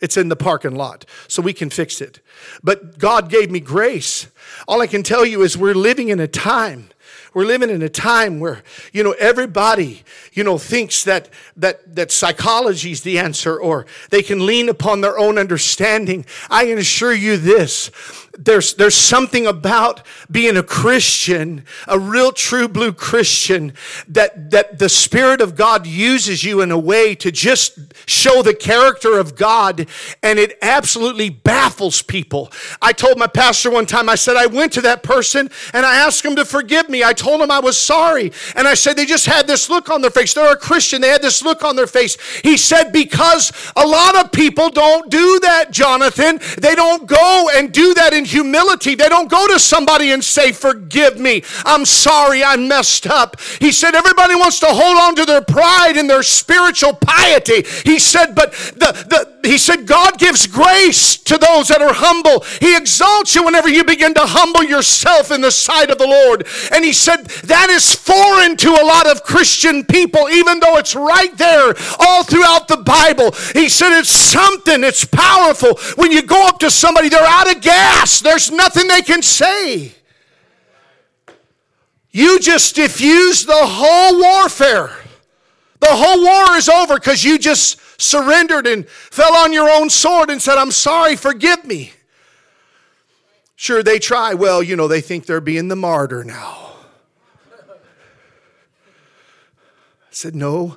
It's 0.01 0.17
in 0.17 0.29
the 0.29 0.37
parking 0.37 0.75
lot, 0.75 1.05
so 1.29 1.41
we 1.41 1.53
can 1.53 1.71
fix 1.71 2.01
it. 2.01 2.19
But 2.65 2.99
God 2.99 3.31
gave 3.31 3.53
me 3.53 3.61
grace. 3.61 4.27
All 4.67 4.81
I 4.81 4.89
can 4.89 5.05
tell 5.05 5.25
you 5.25 5.43
is 5.43 5.57
we're 5.57 5.75
living 5.75 6.09
in 6.09 6.19
a 6.19 6.27
time 6.27 6.89
we're 7.35 7.45
living 7.45 7.71
in 7.71 7.83
a 7.83 7.89
time 7.89 8.41
where, 8.41 8.63
you 8.93 9.03
know, 9.03 9.13
everybody, 9.13 10.03
you 10.33 10.45
know, 10.45 10.59
thinks 10.59 11.05
that 11.05 11.29
that 11.57 11.95
that 11.95 12.11
psychology 12.11 12.93
is 12.93 13.03
the 13.03 13.19
answer 13.19 13.59
or 13.59 13.87
they 14.11 14.23
can 14.23 14.45
lean 14.45 14.69
upon 14.69 15.01
their 15.01 15.19
own 15.19 15.39
understanding. 15.39 16.27
I 16.51 16.67
can 16.67 16.79
assure 16.79 17.15
you 17.15 17.37
this. 17.37 17.91
There's 18.39 18.75
there's 18.75 18.95
something 18.95 19.47
about 19.47 20.03
being 20.31 20.57
a 20.57 20.63
Christian, 20.63 21.65
a 21.87 21.99
real 21.99 22.33
true 22.33 22.69
blue 22.69 22.93
Christian 22.93 23.75
that 24.09 24.51
that 24.51 24.79
the 24.79 24.89
spirit 24.89 25.41
of 25.41 25.55
God 25.55 25.87
uses 25.87 26.43
you 26.43 26.61
in 26.61 26.71
a 26.71 26.79
way 26.79 27.15
to 27.17 27.31
just 27.31 27.79
show 28.07 28.43
the 28.43 28.55
character 28.55 29.19
of 29.19 29.37
God 29.37 29.87
and 30.23 30.39
it 30.39 30.59
absolutely 30.63 31.29
baffles 31.29 32.03
people. 32.03 32.51
I 32.81 32.93
told 32.93 33.19
my 33.19 33.27
pastor 33.27 33.71
one 33.71 33.87
time 33.87 34.09
I 34.09 34.15
said 34.15 34.37
I 34.37 34.47
went 34.47 34.73
to 34.75 34.81
that 34.83 35.03
person 35.03 35.51
and 35.73 35.85
I 35.85 35.97
asked 35.97 36.25
him 36.25 36.37
to 36.37 36.45
forgive 36.45 36.89
me. 36.89 37.05
I 37.05 37.13
told 37.13 37.41
him 37.41 37.51
I 37.51 37.61
was 37.61 37.79
sorry. 37.79 38.33
And 38.57 38.67
I 38.67 38.75
said, 38.75 38.97
they 38.97 39.07
just 39.07 39.27
had 39.27 39.47
this 39.47 39.69
look 39.69 39.91
on 39.91 40.01
their 40.01 40.11
face. 40.11 40.35
They're 40.35 40.53
a 40.53 40.57
Christian. 40.57 41.01
They 41.01 41.09
had 41.09 41.23
this 41.23 41.43
look 41.43 41.65
on 41.65 41.77
their 41.77 41.87
face. 41.87 42.17
He 42.41 42.57
said, 42.57 42.93
because 42.93 43.53
a 43.77 43.87
lot 43.87 44.17
of 44.17 44.33
people 44.33 44.71
don't 44.71 45.11
do 45.11 45.41
that, 45.41 45.71
Jonathan. 45.71 46.41
They 46.59 46.75
don't 46.75 47.07
go 47.07 47.51
and 47.55 47.73
do 47.73 47.95
that 47.95 48.13
in 48.13 48.22
humility. 48.27 48.95
They 48.95 49.09
don't 49.09 49.31
go 49.31 49.47
to 49.49 49.59
somebody 49.59 50.13
and 50.13 50.23
say, 50.23 50.53
forgive 50.53 51.19
me. 51.19 51.43
I'm 51.65 51.85
sorry. 51.85 52.45
I 52.45 52.57
messed 52.57 53.07
up. 53.07 53.41
He 53.61 53.73
said, 53.73 53.95
everybody 53.95 54.35
wants 54.35 54.61
to 54.61 54.67
hold 54.67 54.99
on 54.99 55.15
to 55.17 55.25
their 55.25 55.43
pride 55.43 55.97
and 55.97 56.09
their 56.09 56.23
spiritual 56.23 56.95
piety. 56.95 57.63
He 57.85 57.99
said, 57.99 58.35
but 58.35 58.53
the, 58.53 58.93
the, 59.43 59.49
he 59.49 59.59
said, 59.59 59.87
God 59.87 60.19
gives 60.19 60.47
grace 60.47 61.17
to 61.17 61.39
those 61.39 61.69
that 61.69 61.83
are 61.83 61.95
humble. 61.95 62.45
He 62.61 62.77
exalts 62.77 63.35
you 63.35 63.45
whenever 63.45 63.69
you 63.69 63.85
begin 63.85 64.15
to 64.15 64.23
humble 64.25 64.63
yourself 64.63 65.31
in 65.31 65.41
the 65.41 65.51
sight 65.51 65.91
of 65.91 65.99
the 65.99 66.07
Lord. 66.07 66.47
And 66.73 66.85
he 66.85 66.93
said, 66.93 67.27
that 67.45 67.71
is 67.71 67.95
foreign 67.95 68.57
to 68.59 68.69
a 68.69 68.85
lot 68.85 69.07
of 69.07 69.23
Christian 69.25 69.85
people, 69.85 70.29
even 70.29 70.61
though 70.61 70.77
it's 70.77 70.95
right 70.95 71.37
there 71.37 71.75
all 71.99 72.23
throughout 72.23 72.69
the 72.69 72.77
Bible. 72.77 73.33
He 73.53 73.69
said, 73.69 73.99
it's 73.99 74.11
something, 74.11 74.85
it's 74.85 75.05
powerful. 75.05 75.79
When 75.97 76.13
you 76.13 76.23
go 76.23 76.47
up 76.47 76.59
to 76.61 76.71
somebody, 76.71 77.09
they're 77.09 77.23
out 77.23 77.55
of 77.55 77.63
gas, 77.63 78.12
there's 78.21 78.51
nothing 78.51 78.89
they 78.89 79.03
can 79.03 79.23
say. 79.23 79.93
You 82.11 82.39
just 82.41 82.75
diffuse 82.75 83.47
the 83.47 83.53
whole 83.55 84.21
warfare. 84.21 84.91
The 85.81 85.89
whole 85.89 86.23
war 86.23 86.57
is 86.57 86.69
over 86.69 86.95
because 86.95 87.25
you 87.25 87.39
just 87.39 87.81
surrendered 88.01 88.67
and 88.67 88.87
fell 88.89 89.35
on 89.37 89.53
your 89.53 89.69
own 89.69 89.91
sword 89.91 90.31
and 90.31 90.41
said, 90.41 90.59
I'm 90.59 90.71
sorry, 90.71 91.17
forgive 91.17 91.65
me. 91.65 91.93
Sure, 93.57 93.83
they 93.83 93.99
try. 93.99 94.35
Well, 94.35 94.63
you 94.63 94.77
know, 94.77 94.89
they 94.89 95.01
think 95.01 95.27
they're 95.27 95.41
being 95.41 95.69
the 95.69 95.77
martyr 95.77 96.25
now. 96.25 96.73
I 100.13 100.15
said, 100.15 100.35
No, 100.35 100.77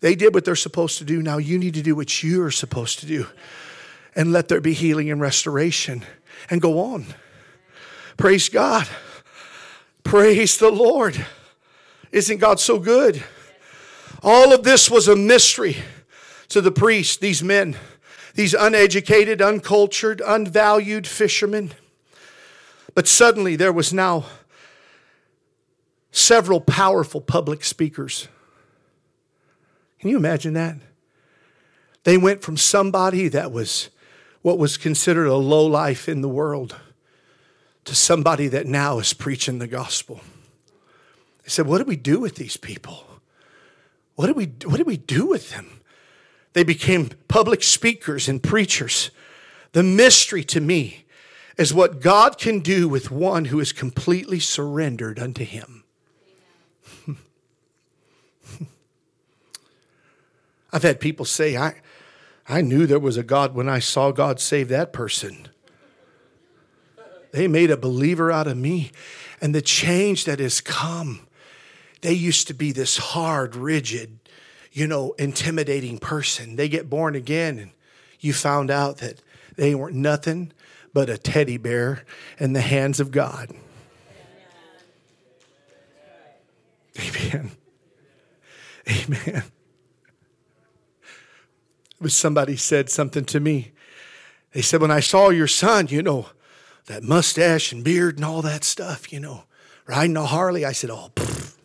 they 0.00 0.14
did 0.14 0.34
what 0.34 0.44
they're 0.44 0.56
supposed 0.56 0.98
to 0.98 1.04
do. 1.04 1.22
Now 1.22 1.38
you 1.38 1.58
need 1.58 1.74
to 1.74 1.82
do 1.82 1.94
what 1.94 2.22
you're 2.22 2.50
supposed 2.50 2.98
to 3.00 3.06
do 3.06 3.26
and 4.16 4.32
let 4.32 4.48
there 4.48 4.60
be 4.60 4.72
healing 4.72 5.10
and 5.10 5.20
restoration 5.20 6.04
and 6.50 6.60
go 6.60 6.78
on. 6.80 7.06
Praise 8.16 8.48
God. 8.48 8.88
Praise 10.04 10.56
the 10.56 10.70
Lord. 10.70 11.24
Isn't 12.10 12.38
God 12.38 12.60
so 12.60 12.78
good? 12.78 13.22
All 14.22 14.52
of 14.52 14.62
this 14.62 14.90
was 14.90 15.08
a 15.08 15.16
mystery 15.16 15.76
to 16.48 16.60
the 16.60 16.70
priests, 16.70 17.16
these 17.16 17.42
men, 17.42 17.76
these 18.34 18.54
uneducated, 18.54 19.40
uncultured, 19.40 20.20
unvalued 20.24 21.06
fishermen. 21.06 21.72
But 22.94 23.08
suddenly 23.08 23.56
there 23.56 23.72
was 23.72 23.92
now 23.92 24.26
several 26.10 26.60
powerful 26.60 27.20
public 27.20 27.64
speakers. 27.64 28.28
Can 29.98 30.10
you 30.10 30.16
imagine 30.16 30.52
that? 30.54 30.76
They 32.04 32.18
went 32.18 32.42
from 32.42 32.56
somebody 32.56 33.28
that 33.28 33.50
was 33.50 33.88
what 34.42 34.58
was 34.58 34.76
considered 34.76 35.26
a 35.26 35.36
low 35.36 35.64
life 35.64 36.08
in 36.08 36.20
the 36.20 36.28
world 36.28 36.76
to 37.84 37.94
somebody 37.94 38.48
that 38.48 38.66
now 38.66 38.98
is 38.98 39.12
preaching 39.12 39.58
the 39.58 39.66
gospel. 39.66 40.20
They 41.44 41.48
said, 41.48 41.66
What 41.66 41.78
do 41.78 41.84
we 41.84 41.96
do 41.96 42.20
with 42.20 42.36
these 42.36 42.56
people? 42.56 43.06
What 44.14 44.26
do 44.26 44.34
we, 44.34 44.52
what 44.66 44.76
do, 44.76 44.84
we 44.84 44.98
do 44.98 45.26
with 45.26 45.50
them? 45.50 45.80
They 46.52 46.64
became 46.64 47.10
public 47.28 47.62
speakers 47.62 48.28
and 48.28 48.42
preachers. 48.42 49.10
The 49.72 49.82
mystery 49.82 50.44
to 50.44 50.60
me 50.60 51.06
is 51.56 51.72
what 51.72 52.00
God 52.00 52.36
can 52.38 52.60
do 52.60 52.88
with 52.88 53.10
one 53.10 53.46
who 53.46 53.58
is 53.58 53.72
completely 53.72 54.38
surrendered 54.38 55.18
unto 55.18 55.44
Him. 55.44 55.84
I've 60.72 60.82
had 60.82 61.00
people 61.00 61.24
say, 61.24 61.56
I, 61.56 61.80
I 62.52 62.60
knew 62.60 62.86
there 62.86 62.98
was 62.98 63.16
a 63.16 63.22
God 63.22 63.54
when 63.54 63.66
I 63.66 63.78
saw 63.78 64.10
God 64.10 64.38
save 64.38 64.68
that 64.68 64.92
person. 64.92 65.48
They 67.30 67.48
made 67.48 67.70
a 67.70 67.78
believer 67.78 68.30
out 68.30 68.46
of 68.46 68.58
me. 68.58 68.92
And 69.40 69.54
the 69.54 69.62
change 69.62 70.26
that 70.26 70.38
has 70.38 70.60
come, 70.60 71.26
they 72.02 72.12
used 72.12 72.48
to 72.48 72.54
be 72.54 72.70
this 72.70 72.98
hard, 72.98 73.56
rigid, 73.56 74.18
you 74.70 74.86
know, 74.86 75.12
intimidating 75.12 75.96
person. 75.96 76.56
They 76.56 76.68
get 76.68 76.90
born 76.90 77.14
again, 77.14 77.58
and 77.58 77.70
you 78.20 78.34
found 78.34 78.70
out 78.70 78.98
that 78.98 79.22
they 79.56 79.74
weren't 79.74 79.96
nothing 79.96 80.52
but 80.92 81.08
a 81.08 81.16
teddy 81.16 81.56
bear 81.56 82.04
in 82.38 82.52
the 82.52 82.60
hands 82.60 83.00
of 83.00 83.10
God. 83.10 83.48
Amen. 87.00 87.52
Amen. 88.86 89.42
But 92.02 92.12
somebody 92.12 92.56
said 92.56 92.90
something 92.90 93.24
to 93.26 93.40
me. 93.40 93.72
They 94.52 94.60
said, 94.60 94.80
When 94.80 94.90
I 94.90 95.00
saw 95.00 95.30
your 95.30 95.46
son, 95.46 95.86
you 95.88 96.02
know, 96.02 96.26
that 96.86 97.02
mustache 97.02 97.72
and 97.72 97.84
beard 97.84 98.16
and 98.16 98.24
all 98.24 98.42
that 98.42 98.64
stuff, 98.64 99.12
you 99.12 99.20
know, 99.20 99.44
riding 99.86 100.16
a 100.16 100.26
Harley. 100.26 100.64
I 100.64 100.72
said, 100.72 100.90
oh, 100.90 101.10
pfft. 101.14 101.56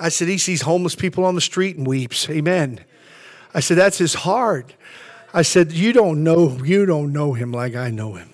I 0.00 0.08
said, 0.08 0.26
he 0.26 0.38
sees 0.38 0.62
homeless 0.62 0.96
people 0.96 1.24
on 1.24 1.36
the 1.36 1.40
street 1.40 1.76
and 1.76 1.86
weeps. 1.86 2.28
Amen. 2.28 2.80
I 3.54 3.60
said, 3.60 3.78
that's 3.78 3.98
his 3.98 4.14
heart. 4.14 4.74
I 5.32 5.42
said, 5.42 5.70
you 5.70 5.92
don't 5.92 6.24
know, 6.24 6.58
you 6.64 6.86
don't 6.86 7.12
know 7.12 7.34
him 7.34 7.52
like 7.52 7.76
I 7.76 7.90
know 7.90 8.14
him. 8.14 8.32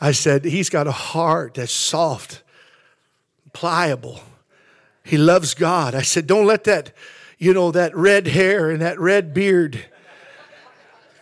I 0.00 0.12
said, 0.12 0.44
he's 0.44 0.70
got 0.70 0.86
a 0.86 0.92
heart 0.92 1.54
that's 1.54 1.72
soft, 1.72 2.42
pliable. 3.52 4.20
He 5.06 5.16
loves 5.16 5.54
God. 5.54 5.94
I 5.94 6.02
said, 6.02 6.26
don't 6.26 6.46
let 6.46 6.64
that, 6.64 6.92
you 7.38 7.54
know, 7.54 7.70
that 7.70 7.96
red 7.96 8.26
hair 8.26 8.70
and 8.70 8.82
that 8.82 8.98
red 8.98 9.32
beard 9.32 9.84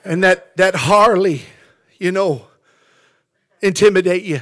and 0.07 0.25
that, 0.25 0.57
that 0.57 0.75
Harley, 0.75 1.43
you 1.99 2.11
know, 2.11 2.47
intimidate 3.61 4.23
you. 4.23 4.41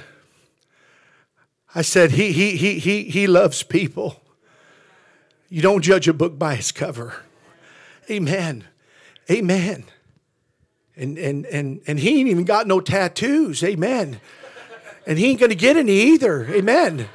I 1.74 1.82
said, 1.82 2.12
he, 2.12 2.30
he, 2.30 2.56
he, 2.56 2.78
he, 2.78 3.02
he 3.04 3.26
loves 3.26 3.64
people. 3.64 4.22
You 5.48 5.60
don't 5.60 5.82
judge 5.82 6.06
a 6.06 6.12
book 6.12 6.38
by 6.38 6.54
its 6.54 6.70
cover. 6.70 7.16
Amen. 8.08 8.68
Amen. 9.28 9.84
And, 10.96 11.18
and, 11.18 11.46
and, 11.46 11.80
and 11.88 11.98
he 11.98 12.20
ain't 12.20 12.28
even 12.28 12.44
got 12.44 12.68
no 12.68 12.80
tattoos. 12.80 13.64
Amen. 13.64 14.20
And 15.04 15.18
he 15.18 15.30
ain't 15.30 15.40
going 15.40 15.50
to 15.50 15.56
get 15.56 15.76
any 15.76 16.00
either. 16.12 16.46
Amen. 16.46 17.08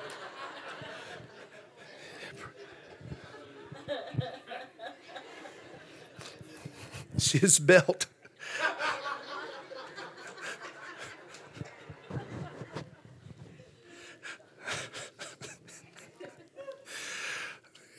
See 7.17 7.39
his 7.39 7.59
belt. 7.59 8.05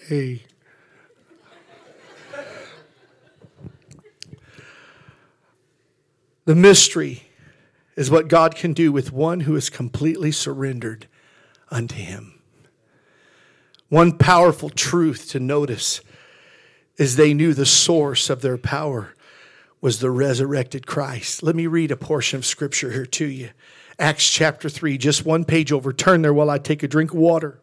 Hey. 0.09 0.45
The 6.47 6.55
mystery 6.55 7.25
is 7.95 8.11
what 8.11 8.29
God 8.29 8.55
can 8.57 8.73
do 8.73 8.91
with 8.91 9.13
one 9.13 9.41
who 9.41 9.55
is 9.55 9.69
completely 9.69 10.33
surrendered 10.33 11.07
unto 11.71 11.97
Him. 11.97 12.41
One 13.91 14.17
powerful 14.17 14.71
truth 14.71 15.29
to 15.33 15.41
notice 15.41 16.01
is 16.99 17.17
they 17.17 17.33
knew 17.33 17.55
the 17.55 17.65
source 17.65 18.29
of 18.29 18.43
their 18.43 18.59
power 18.59 19.15
was 19.81 20.01
the 20.01 20.11
resurrected 20.11 20.87
Christ. 20.87 21.43
Let 21.43 21.55
me 21.55 21.67
read 21.67 21.93
a 21.93 21.97
portion 21.97 22.37
of 22.37 22.45
scripture 22.45 22.91
here 22.91 23.07
to 23.07 23.25
you. 23.25 23.51
Acts 23.99 24.29
chapter 24.29 24.69
3, 24.69 24.99
just 24.99 25.25
one 25.25 25.45
page 25.45 25.73
over. 25.73 25.93
Turn 25.93 26.23
there 26.23 26.35
while 26.35 26.51
I 26.51 26.59
take 26.59 26.83
a 26.83 26.89
drink 26.89 27.13
of 27.13 27.19
water. 27.19 27.61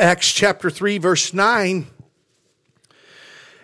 Acts 0.00 0.32
chapter 0.32 0.70
3, 0.70 0.96
verse 0.96 1.34
9. 1.34 1.86
It 2.88 2.96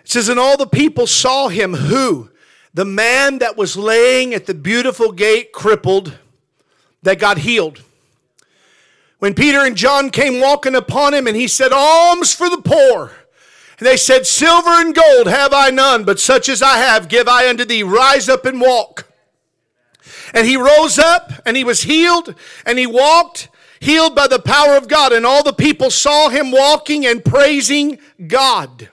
says, 0.03 0.29
And 0.29 0.39
all 0.39 0.55
the 0.55 0.67
people 0.67 1.07
saw 1.07 1.47
him, 1.47 1.73
who? 1.73 2.29
The 2.75 2.85
man 2.85 3.39
that 3.39 3.57
was 3.57 3.75
laying 3.75 4.35
at 4.35 4.45
the 4.45 4.53
beautiful 4.53 5.11
gate, 5.11 5.51
crippled, 5.51 6.19
that 7.01 7.17
got 7.17 7.39
healed. 7.39 7.81
When 9.17 9.33
Peter 9.33 9.61
and 9.61 9.75
John 9.75 10.11
came 10.11 10.39
walking 10.39 10.75
upon 10.75 11.15
him, 11.15 11.25
and 11.25 11.35
he 11.35 11.47
said, 11.47 11.71
Alms 11.71 12.35
for 12.35 12.51
the 12.51 12.61
poor. 12.61 13.13
And 13.79 13.87
they 13.87 13.97
said, 13.97 14.27
Silver 14.27 14.69
and 14.69 14.93
gold 14.93 15.25
have 15.25 15.53
I 15.53 15.71
none, 15.71 16.03
but 16.03 16.19
such 16.19 16.49
as 16.49 16.61
I 16.61 16.77
have 16.77 17.09
give 17.09 17.27
I 17.27 17.49
unto 17.49 17.65
thee. 17.65 17.81
Rise 17.81 18.29
up 18.29 18.45
and 18.45 18.61
walk. 18.61 19.11
And 20.35 20.45
he 20.45 20.55
rose 20.55 20.99
up, 20.99 21.31
and 21.47 21.57
he 21.57 21.63
was 21.63 21.81
healed, 21.81 22.35
and 22.63 22.77
he 22.77 22.85
walked 22.85 23.49
healed 23.79 24.15
by 24.15 24.27
the 24.27 24.39
power 24.39 24.75
of 24.75 24.87
God. 24.87 25.13
And 25.13 25.25
all 25.25 25.43
the 25.43 25.53
people 25.53 25.89
saw 25.89 26.29
him 26.29 26.51
walking 26.51 27.05
and 27.05 27.23
praising 27.23 27.99
God. 28.27 28.89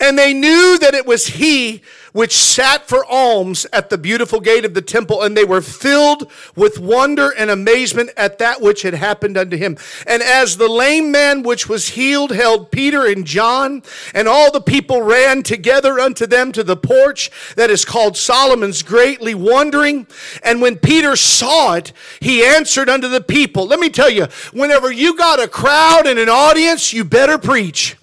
And 0.00 0.18
they 0.18 0.32
knew 0.32 0.78
that 0.80 0.94
it 0.94 1.06
was 1.06 1.26
he 1.26 1.82
which 2.16 2.34
sat 2.34 2.88
for 2.88 3.04
alms 3.04 3.66
at 3.74 3.90
the 3.90 3.98
beautiful 3.98 4.40
gate 4.40 4.64
of 4.64 4.72
the 4.72 4.80
temple, 4.80 5.22
and 5.22 5.36
they 5.36 5.44
were 5.44 5.60
filled 5.60 6.32
with 6.54 6.80
wonder 6.80 7.30
and 7.36 7.50
amazement 7.50 8.08
at 8.16 8.38
that 8.38 8.62
which 8.62 8.80
had 8.80 8.94
happened 8.94 9.36
unto 9.36 9.54
him. 9.54 9.76
And 10.06 10.22
as 10.22 10.56
the 10.56 10.66
lame 10.66 11.10
man 11.10 11.42
which 11.42 11.68
was 11.68 11.88
healed 11.88 12.30
held 12.30 12.70
Peter 12.70 13.04
and 13.04 13.26
John, 13.26 13.82
and 14.14 14.26
all 14.26 14.50
the 14.50 14.62
people 14.62 15.02
ran 15.02 15.42
together 15.42 16.00
unto 16.00 16.26
them 16.26 16.52
to 16.52 16.64
the 16.64 16.74
porch 16.74 17.30
that 17.54 17.68
is 17.68 17.84
called 17.84 18.16
Solomon's, 18.16 18.82
greatly 18.82 19.34
wondering. 19.34 20.06
And 20.42 20.62
when 20.62 20.76
Peter 20.76 21.16
saw 21.16 21.74
it, 21.74 21.92
he 22.20 22.42
answered 22.42 22.88
unto 22.88 23.08
the 23.08 23.20
people. 23.20 23.66
Let 23.66 23.78
me 23.78 23.90
tell 23.90 24.08
you, 24.08 24.24
whenever 24.54 24.90
you 24.90 25.18
got 25.18 25.38
a 25.38 25.48
crowd 25.48 26.06
and 26.06 26.18
an 26.18 26.30
audience, 26.30 26.94
you 26.94 27.04
better 27.04 27.36
preach. 27.36 27.94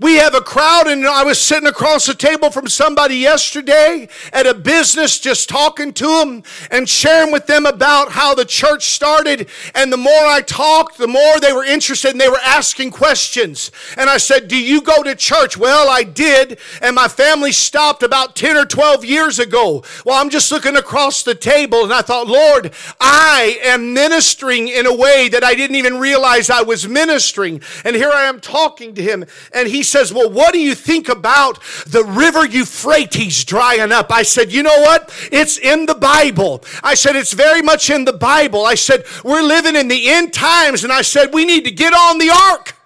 We 0.00 0.16
have 0.16 0.34
a 0.34 0.40
crowd, 0.40 0.88
and 0.88 1.06
I 1.06 1.22
was 1.22 1.40
sitting 1.40 1.68
across 1.68 2.06
the 2.06 2.14
table 2.14 2.50
from 2.50 2.66
somebody 2.66 3.16
yesterday 3.16 4.08
at 4.32 4.46
a 4.46 4.54
business, 4.54 5.20
just 5.20 5.48
talking 5.48 5.92
to 5.94 6.06
them 6.06 6.42
and 6.70 6.88
sharing 6.88 7.30
with 7.30 7.46
them 7.46 7.64
about 7.64 8.10
how 8.10 8.34
the 8.34 8.44
church 8.44 8.86
started. 8.86 9.48
And 9.74 9.92
the 9.92 9.96
more 9.96 10.12
I 10.26 10.40
talked, 10.40 10.98
the 10.98 11.06
more 11.06 11.38
they 11.38 11.52
were 11.52 11.64
interested 11.64 12.10
and 12.10 12.20
they 12.20 12.28
were 12.28 12.40
asking 12.44 12.90
questions. 12.90 13.70
And 13.96 14.10
I 14.10 14.16
said, 14.16 14.48
Do 14.48 14.60
you 14.60 14.82
go 14.82 15.02
to 15.04 15.14
church? 15.14 15.56
Well, 15.56 15.88
I 15.88 16.02
did, 16.02 16.58
and 16.82 16.96
my 16.96 17.06
family 17.06 17.52
stopped 17.52 18.02
about 18.02 18.34
10 18.34 18.56
or 18.56 18.64
12 18.64 19.04
years 19.04 19.38
ago. 19.38 19.84
Well, 20.04 20.20
I'm 20.20 20.30
just 20.30 20.50
looking 20.50 20.76
across 20.76 21.22
the 21.22 21.36
table, 21.36 21.84
and 21.84 21.92
I 21.92 22.02
thought, 22.02 22.26
Lord, 22.26 22.72
I 23.00 23.58
am 23.62 23.94
ministering 23.94 24.66
in 24.68 24.86
a 24.86 24.94
way 24.94 25.28
that 25.28 25.44
I 25.44 25.54
didn't 25.54 25.76
even 25.76 26.00
realize 26.00 26.50
I 26.50 26.62
was 26.62 26.88
ministering. 26.88 27.60
And 27.84 27.94
here 27.94 28.10
I 28.10 28.24
am 28.24 28.40
talking 28.40 28.94
to 28.94 29.02
him, 29.02 29.24
and 29.52 29.68
he 29.68 29.83
says, 29.84 30.12
Well, 30.12 30.28
what 30.28 30.52
do 30.52 30.58
you 30.58 30.74
think 30.74 31.08
about 31.08 31.62
the 31.86 32.02
river 32.02 32.44
Euphrates 32.44 33.44
drying 33.44 33.92
up? 33.92 34.10
I 34.10 34.22
said, 34.22 34.52
You 34.52 34.64
know 34.64 34.80
what? 34.80 35.12
It's 35.30 35.58
in 35.58 35.86
the 35.86 35.94
Bible. 35.94 36.64
I 36.82 36.94
said, 36.94 37.14
It's 37.14 37.32
very 37.32 37.62
much 37.62 37.90
in 37.90 38.04
the 38.04 38.12
Bible. 38.12 38.66
I 38.66 38.74
said, 38.74 39.04
We're 39.22 39.42
living 39.42 39.76
in 39.76 39.86
the 39.86 40.08
end 40.10 40.32
times. 40.32 40.82
And 40.82 40.92
I 40.92 41.02
said, 41.02 41.32
We 41.32 41.44
need 41.44 41.64
to 41.64 41.70
get 41.70 41.92
on 41.92 42.18
the 42.18 42.30
ark. 42.30 42.76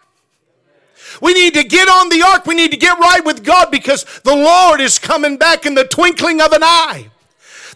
We 1.20 1.34
need 1.34 1.54
to 1.54 1.64
get 1.64 1.88
on 1.88 2.10
the 2.10 2.22
ark. 2.22 2.46
We 2.46 2.54
need 2.54 2.70
to 2.70 2.76
get 2.76 2.98
right 2.98 3.24
with 3.24 3.42
God 3.42 3.70
because 3.70 4.04
the 4.24 4.34
Lord 4.34 4.80
is 4.80 4.98
coming 4.98 5.36
back 5.36 5.66
in 5.66 5.74
the 5.74 5.84
twinkling 5.84 6.40
of 6.40 6.52
an 6.52 6.62
eye. 6.62 7.10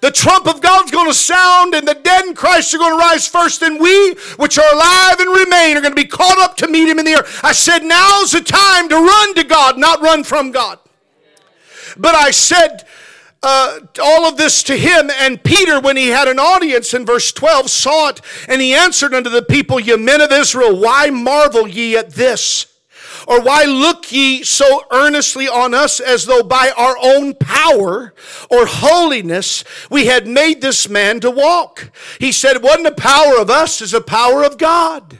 The 0.03 0.11
trump 0.11 0.49
of 0.49 0.61
God's 0.61 0.91
going 0.91 1.07
to 1.07 1.15
sound, 1.15 1.75
and 1.75 1.87
the 1.87 1.95
dead 1.95 2.27
in 2.27 2.35
Christ 2.35 2.75
are 2.75 2.79
going 2.79 2.91
to 2.91 2.99
rise 2.99 3.29
first, 3.29 3.63
and 3.63 3.79
we, 3.79 4.15
which 4.37 4.59
are 4.59 4.75
alive 4.75 5.21
and 5.21 5.31
remain, 5.31 5.77
are 5.77 5.81
going 5.81 5.95
to 5.95 6.03
be 6.03 6.09
caught 6.09 6.39
up 6.39 6.57
to 6.57 6.67
meet 6.67 6.89
Him 6.89 6.99
in 6.99 7.05
the 7.05 7.13
air. 7.13 7.25
I 7.45 7.53
said, 7.53 7.85
now's 7.85 8.33
the 8.33 8.41
time 8.41 8.89
to 8.89 8.97
run 8.97 9.35
to 9.37 9.45
God, 9.45 9.79
not 9.79 10.03
run 10.03 10.25
from 10.25 10.51
God. 10.51 10.81
But 11.97 12.17
I 12.17 12.33
said, 12.33 12.85
uh, 13.45 13.79
all 14.03 14.25
of 14.27 14.37
this 14.37 14.65
to 14.65 14.77
him. 14.77 15.09
And 15.11 15.43
Peter, 15.43 15.81
when 15.81 15.97
he 15.97 16.09
had 16.09 16.27
an 16.27 16.39
audience 16.39 16.95
in 16.95 17.07
verse 17.07 17.31
12, 17.33 17.71
saw 17.71 18.09
it, 18.09 18.21
and 18.49 18.61
he 18.61 18.75
answered 18.75 19.15
unto 19.15 19.31
the 19.31 19.43
people, 19.43 19.79
Ye 19.79 19.97
men 19.97 20.21
of 20.21 20.33
Israel, 20.33 20.81
why 20.81 21.11
marvel 21.11 21.69
ye 21.69 21.97
at 21.97 22.11
this? 22.11 22.72
Or 23.27 23.41
why 23.41 23.65
look 23.65 24.13
ye 24.13 24.43
so 24.43 24.83
earnestly 24.91 25.49
on 25.49 25.75
us 25.75 26.01
as 26.01 26.27
though 26.27 26.43
by 26.43 26.73
our 26.77 26.97
own 27.01 27.35
power 27.35 28.15
or 28.51 28.67
holiness 28.67 29.65
we 29.91 30.07
had 30.07 30.27
made 30.27 30.61
this 30.61 30.89
man 30.89 31.21
to 31.21 31.31
walk? 31.31 31.91
He 32.19 32.33
said, 32.33 32.57
It 32.57 32.63
wasn't 32.63 32.85
the 32.85 33.03
power 33.03 33.39
of 33.39 33.51
us, 33.51 33.81
it's 33.81 33.93
the 33.93 34.01
power 34.01 34.43
of 34.45 34.59
God. 34.59 35.19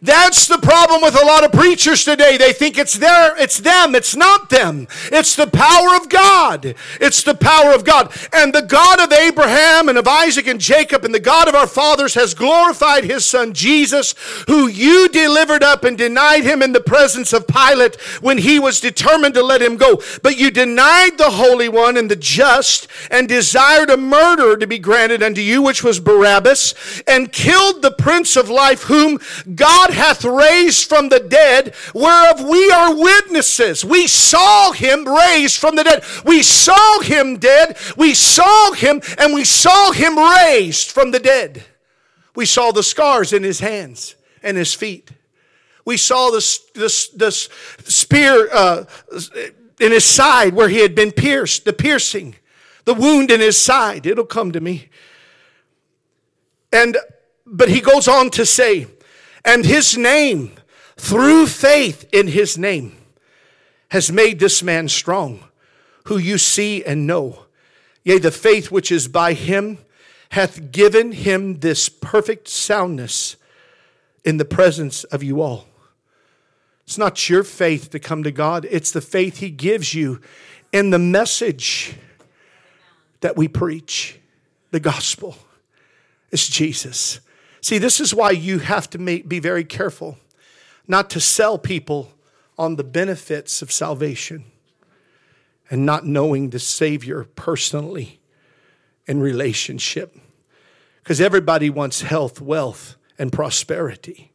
That's 0.00 0.46
the 0.46 0.58
problem 0.58 1.02
with 1.02 1.20
a 1.20 1.26
lot 1.26 1.44
of 1.44 1.52
preachers 1.52 2.04
today. 2.04 2.36
They 2.36 2.52
think 2.52 2.78
it's 2.78 2.98
their, 2.98 3.36
it's 3.36 3.58
them. 3.58 3.94
It's 3.94 4.14
not 4.14 4.48
them. 4.48 4.86
It's 5.10 5.34
the 5.34 5.46
power 5.46 5.96
of 5.96 6.08
God. 6.08 6.74
It's 7.00 7.22
the 7.22 7.34
power 7.34 7.74
of 7.74 7.84
God. 7.84 8.12
And 8.32 8.54
the 8.54 8.62
God 8.62 9.00
of 9.00 9.12
Abraham 9.12 9.88
and 9.88 9.98
of 9.98 10.06
Isaac 10.06 10.46
and 10.46 10.60
Jacob 10.60 11.04
and 11.04 11.14
the 11.14 11.20
God 11.20 11.48
of 11.48 11.54
our 11.54 11.66
fathers 11.66 12.14
has 12.14 12.34
glorified 12.34 13.04
his 13.04 13.26
son 13.26 13.52
Jesus, 13.52 14.14
who 14.46 14.68
you 14.68 15.08
delivered 15.08 15.64
up 15.64 15.82
and 15.82 15.98
denied 15.98 16.44
him 16.44 16.62
in 16.62 16.72
the 16.72 16.80
presence 16.80 17.32
of 17.32 17.48
Pilate 17.48 18.00
when 18.20 18.38
he 18.38 18.58
was 18.58 18.80
determined 18.80 19.34
to 19.34 19.42
let 19.42 19.60
him 19.60 19.76
go. 19.76 20.00
But 20.22 20.38
you 20.38 20.50
denied 20.50 21.18
the 21.18 21.30
Holy 21.30 21.68
One 21.68 21.96
and 21.96 22.10
the 22.10 22.16
just 22.16 22.86
and 23.10 23.28
desired 23.28 23.90
a 23.90 23.96
murderer 23.96 24.56
to 24.56 24.66
be 24.66 24.78
granted 24.78 25.22
unto 25.22 25.40
you, 25.40 25.62
which 25.62 25.82
was 25.82 25.98
Barabbas, 25.98 27.02
and 27.06 27.32
killed 27.32 27.82
the 27.82 27.90
Prince 27.90 28.36
of 28.36 28.48
Life, 28.48 28.84
whom 28.84 29.18
God 29.54 29.87
God 29.88 29.94
hath 29.94 30.24
raised 30.24 30.88
from 30.88 31.08
the 31.08 31.20
dead, 31.20 31.74
whereof 31.94 32.42
we 32.42 32.70
are 32.70 32.94
witnesses. 32.94 33.84
We 33.84 34.06
saw 34.06 34.72
him 34.72 35.04
raised 35.04 35.58
from 35.58 35.76
the 35.76 35.84
dead. 35.84 36.04
We 36.24 36.42
saw 36.42 37.00
him 37.00 37.38
dead. 37.38 37.76
We 37.96 38.14
saw 38.14 38.72
him, 38.72 39.00
and 39.18 39.34
we 39.34 39.44
saw 39.44 39.92
him 39.92 40.18
raised 40.18 40.90
from 40.90 41.10
the 41.10 41.18
dead. 41.18 41.64
We 42.34 42.46
saw 42.46 42.70
the 42.70 42.82
scars 42.82 43.32
in 43.32 43.42
his 43.42 43.60
hands 43.60 44.14
and 44.42 44.56
his 44.56 44.74
feet. 44.74 45.10
We 45.84 45.96
saw 45.96 46.30
the, 46.30 46.58
the, 46.74 47.08
the 47.16 47.30
spear 47.90 48.48
uh, 48.52 48.84
in 49.80 49.92
his 49.92 50.04
side 50.04 50.54
where 50.54 50.68
he 50.68 50.80
had 50.80 50.94
been 50.94 51.12
pierced, 51.12 51.64
the 51.64 51.72
piercing, 51.72 52.36
the 52.84 52.94
wound 52.94 53.30
in 53.30 53.40
his 53.40 53.56
side. 53.56 54.06
It'll 54.06 54.26
come 54.26 54.52
to 54.52 54.60
me. 54.60 54.90
And 56.70 56.98
but 57.50 57.70
he 57.70 57.80
goes 57.80 58.06
on 58.08 58.28
to 58.32 58.44
say, 58.44 58.86
and 59.48 59.64
his 59.64 59.96
name, 59.96 60.52
through 60.98 61.46
faith 61.46 62.06
in 62.12 62.28
his 62.28 62.58
name, 62.58 62.94
has 63.88 64.12
made 64.12 64.38
this 64.38 64.62
man 64.62 64.88
strong, 64.88 65.42
who 66.04 66.18
you 66.18 66.36
see 66.36 66.84
and 66.84 67.06
know. 67.06 67.46
Yea, 68.04 68.18
the 68.18 68.30
faith 68.30 68.70
which 68.70 68.92
is 68.92 69.08
by 69.08 69.32
him 69.32 69.78
hath 70.32 70.70
given 70.70 71.12
him 71.12 71.60
this 71.60 71.88
perfect 71.88 72.46
soundness 72.46 73.36
in 74.22 74.36
the 74.36 74.44
presence 74.44 75.04
of 75.04 75.22
you 75.22 75.40
all. 75.40 75.66
It's 76.84 76.98
not 76.98 77.30
your 77.30 77.42
faith 77.42 77.88
to 77.90 77.98
come 77.98 78.22
to 78.24 78.30
God, 78.30 78.66
it's 78.70 78.90
the 78.90 79.00
faith 79.00 79.38
he 79.38 79.48
gives 79.48 79.94
you 79.94 80.20
in 80.72 80.90
the 80.90 80.98
message 80.98 81.94
that 83.20 83.34
we 83.34 83.48
preach 83.48 84.18
the 84.72 84.80
gospel. 84.80 85.36
It's 86.30 86.48
Jesus. 86.48 87.20
See, 87.60 87.78
this 87.78 88.00
is 88.00 88.14
why 88.14 88.30
you 88.30 88.58
have 88.58 88.88
to 88.90 88.98
make, 88.98 89.28
be 89.28 89.40
very 89.40 89.64
careful 89.64 90.18
not 90.86 91.10
to 91.10 91.20
sell 91.20 91.58
people 91.58 92.12
on 92.56 92.76
the 92.76 92.84
benefits 92.84 93.62
of 93.62 93.70
salvation 93.70 94.44
and 95.70 95.84
not 95.84 96.06
knowing 96.06 96.50
the 96.50 96.58
Savior 96.58 97.24
personally 97.36 98.20
in 99.06 99.20
relationship. 99.20 100.16
Because 101.02 101.20
everybody 101.20 101.70
wants 101.70 102.02
health, 102.02 102.40
wealth, 102.40 102.96
and 103.18 103.32
prosperity. 103.32 104.32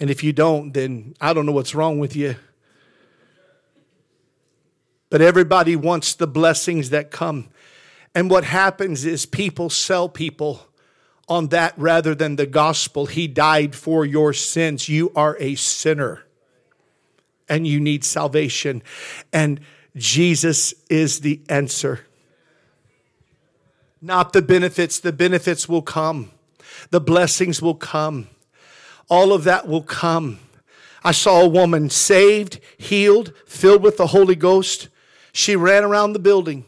And 0.00 0.10
if 0.10 0.24
you 0.24 0.32
don't, 0.32 0.72
then 0.72 1.14
I 1.20 1.32
don't 1.32 1.46
know 1.46 1.52
what's 1.52 1.74
wrong 1.74 1.98
with 1.98 2.16
you. 2.16 2.36
But 5.10 5.20
everybody 5.20 5.76
wants 5.76 6.14
the 6.14 6.26
blessings 6.26 6.90
that 6.90 7.10
come. 7.10 7.50
And 8.14 8.30
what 8.30 8.44
happens 8.44 9.04
is 9.04 9.26
people 9.26 9.70
sell 9.70 10.08
people 10.08 10.66
on 11.32 11.48
that 11.48 11.72
rather 11.78 12.14
than 12.14 12.36
the 12.36 12.44
gospel. 12.44 13.06
He 13.06 13.26
died 13.26 13.74
for 13.74 14.04
your 14.04 14.34
sins. 14.34 14.86
You 14.86 15.10
are 15.16 15.34
a 15.40 15.54
sinner 15.54 16.24
and 17.48 17.66
you 17.66 17.80
need 17.80 18.04
salvation. 18.04 18.82
And 19.32 19.60
Jesus 19.96 20.74
is 20.90 21.20
the 21.20 21.40
answer. 21.48 22.00
Not 24.02 24.34
the 24.34 24.42
benefits, 24.42 25.00
the 25.00 25.12
benefits 25.12 25.68
will 25.68 25.80
come, 25.80 26.32
the 26.90 27.00
blessings 27.00 27.62
will 27.62 27.76
come, 27.76 28.28
all 29.08 29.32
of 29.32 29.44
that 29.44 29.66
will 29.66 29.82
come. 29.82 30.38
I 31.02 31.12
saw 31.12 31.40
a 31.40 31.48
woman 31.48 31.88
saved, 31.88 32.60
healed, 32.76 33.32
filled 33.46 33.82
with 33.82 33.96
the 33.96 34.08
Holy 34.08 34.36
Ghost. 34.36 34.88
She 35.32 35.56
ran 35.56 35.82
around 35.82 36.12
the 36.12 36.18
building 36.18 36.66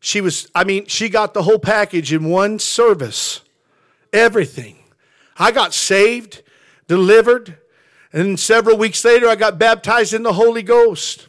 she 0.00 0.20
was, 0.20 0.48
I 0.54 0.64
mean, 0.64 0.86
she 0.86 1.08
got 1.08 1.34
the 1.34 1.42
whole 1.42 1.58
package 1.58 2.12
in 2.12 2.24
one 2.24 2.58
service. 2.58 3.40
Everything. 4.12 4.76
I 5.36 5.52
got 5.52 5.74
saved, 5.74 6.42
delivered, 6.86 7.58
and 8.12 8.38
several 8.38 8.76
weeks 8.76 9.04
later 9.04 9.28
I 9.28 9.36
got 9.36 9.58
baptized 9.58 10.14
in 10.14 10.22
the 10.22 10.32
Holy 10.32 10.62
Ghost. 10.62 11.28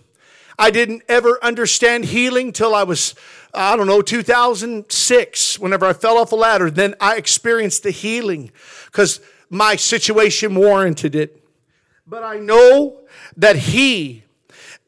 I 0.57 0.71
didn't 0.71 1.03
ever 1.07 1.39
understand 1.43 2.05
healing 2.05 2.51
till 2.51 2.75
I 2.75 2.83
was, 2.83 3.15
I 3.53 3.75
don't 3.75 3.87
know, 3.87 4.01
2006, 4.01 5.59
whenever 5.59 5.85
I 5.85 5.93
fell 5.93 6.17
off 6.17 6.31
a 6.31 6.35
ladder. 6.35 6.69
Then 6.69 6.95
I 6.99 7.15
experienced 7.15 7.83
the 7.83 7.91
healing 7.91 8.51
because 8.85 9.21
my 9.49 9.75
situation 9.75 10.55
warranted 10.55 11.15
it. 11.15 11.41
But 12.05 12.23
I 12.23 12.37
know 12.39 13.01
that 13.37 13.55
He, 13.55 14.23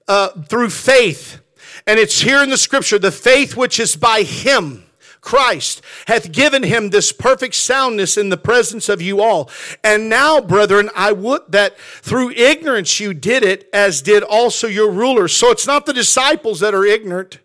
uh, 0.07 0.29
through 0.29 0.71
faith, 0.71 1.39
and 1.87 1.99
it's 1.99 2.21
here 2.21 2.41
in 2.41 2.49
the 2.49 2.57
scripture 2.57 2.99
the 2.99 3.11
faith 3.11 3.55
which 3.55 3.79
is 3.79 3.95
by 3.95 4.23
him 4.23 4.85
Christ 5.21 5.83
hath 6.07 6.31
given 6.31 6.63
him 6.63 6.89
this 6.89 7.11
perfect 7.11 7.53
soundness 7.53 8.17
in 8.17 8.29
the 8.29 8.37
presence 8.37 8.89
of 8.89 9.01
you 9.01 9.21
all. 9.21 9.49
And 9.83 10.09
now, 10.09 10.41
brethren, 10.41 10.89
I 10.95 11.11
would 11.11 11.43
that 11.49 11.79
through 11.79 12.31
ignorance 12.31 12.99
you 12.99 13.13
did 13.13 13.43
it, 13.43 13.69
as 13.71 14.01
did 14.01 14.23
also 14.23 14.67
your 14.67 14.89
rulers. 14.89 15.35
So 15.35 15.51
it's 15.51 15.67
not 15.67 15.85
the 15.85 15.93
disciples 15.93 16.59
that 16.59 16.73
are 16.73 16.85
ignorant. 16.85 17.37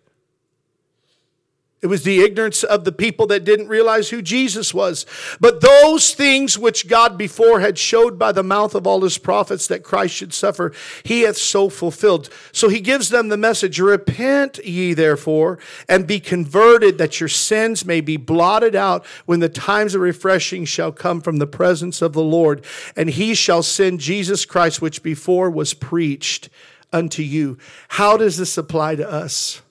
It 1.87 1.89
was 1.89 2.03
the 2.03 2.19
ignorance 2.19 2.65
of 2.65 2.85
the 2.85 2.91
people 2.91 3.29
that 3.29 3.45
didn't 3.45 3.69
realize 3.69 4.11
who 4.11 4.21
Jesus 4.21 4.75
was. 4.75 5.07
But 5.39 5.61
those 5.61 6.15
things 6.15 6.59
which 6.59 6.89
God 6.89 7.17
before 7.17 7.61
had 7.61 7.79
showed 7.79 8.19
by 8.19 8.33
the 8.33 8.43
mouth 8.43 8.75
of 8.75 8.89
all 8.89 9.03
his 9.03 9.19
prophets 9.19 9.69
that 9.69 9.85
Christ 9.85 10.17
should 10.17 10.35
suffer, 10.35 10.73
he 11.05 11.21
hath 11.21 11.37
so 11.37 11.69
fulfilled. 11.69 12.29
So 12.51 12.69
he 12.69 12.81
gives 12.81 13.11
them 13.11 13.29
the 13.29 13.37
message 13.37 13.79
Repent 13.79 14.59
ye 14.65 14.95
therefore, 14.95 15.61
and 15.89 16.09
be 16.09 16.19
converted, 16.19 16.99
that 16.99 17.21
your 17.21 17.29
sins 17.29 17.85
may 17.85 18.01
be 18.01 18.17
blotted 18.17 18.75
out 18.75 19.07
when 19.27 19.39
the 19.39 19.49
times 19.49 19.95
of 19.95 20.01
refreshing 20.01 20.65
shall 20.65 20.91
come 20.91 21.21
from 21.21 21.37
the 21.37 21.47
presence 21.47 22.03
of 22.03 22.15
the 22.15 22.21
Lord. 22.21 22.65
And 22.97 23.11
he 23.11 23.33
shall 23.33 23.63
send 23.63 24.01
Jesus 24.01 24.45
Christ, 24.45 24.83
which 24.83 25.05
before 25.05 25.51
was 25.51 25.73
preached 25.73 26.49
unto 26.93 27.23
you. 27.23 27.59
How 27.91 28.17
does 28.17 28.39
this 28.39 28.59
apply 28.59 28.97
to 28.97 29.09
us? 29.09 29.63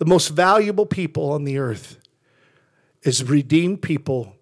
The 0.00 0.06
most 0.06 0.28
valuable 0.28 0.86
people 0.86 1.30
on 1.30 1.44
the 1.44 1.58
earth 1.58 1.98
is 3.02 3.22
redeemed 3.22 3.82
people 3.82 4.34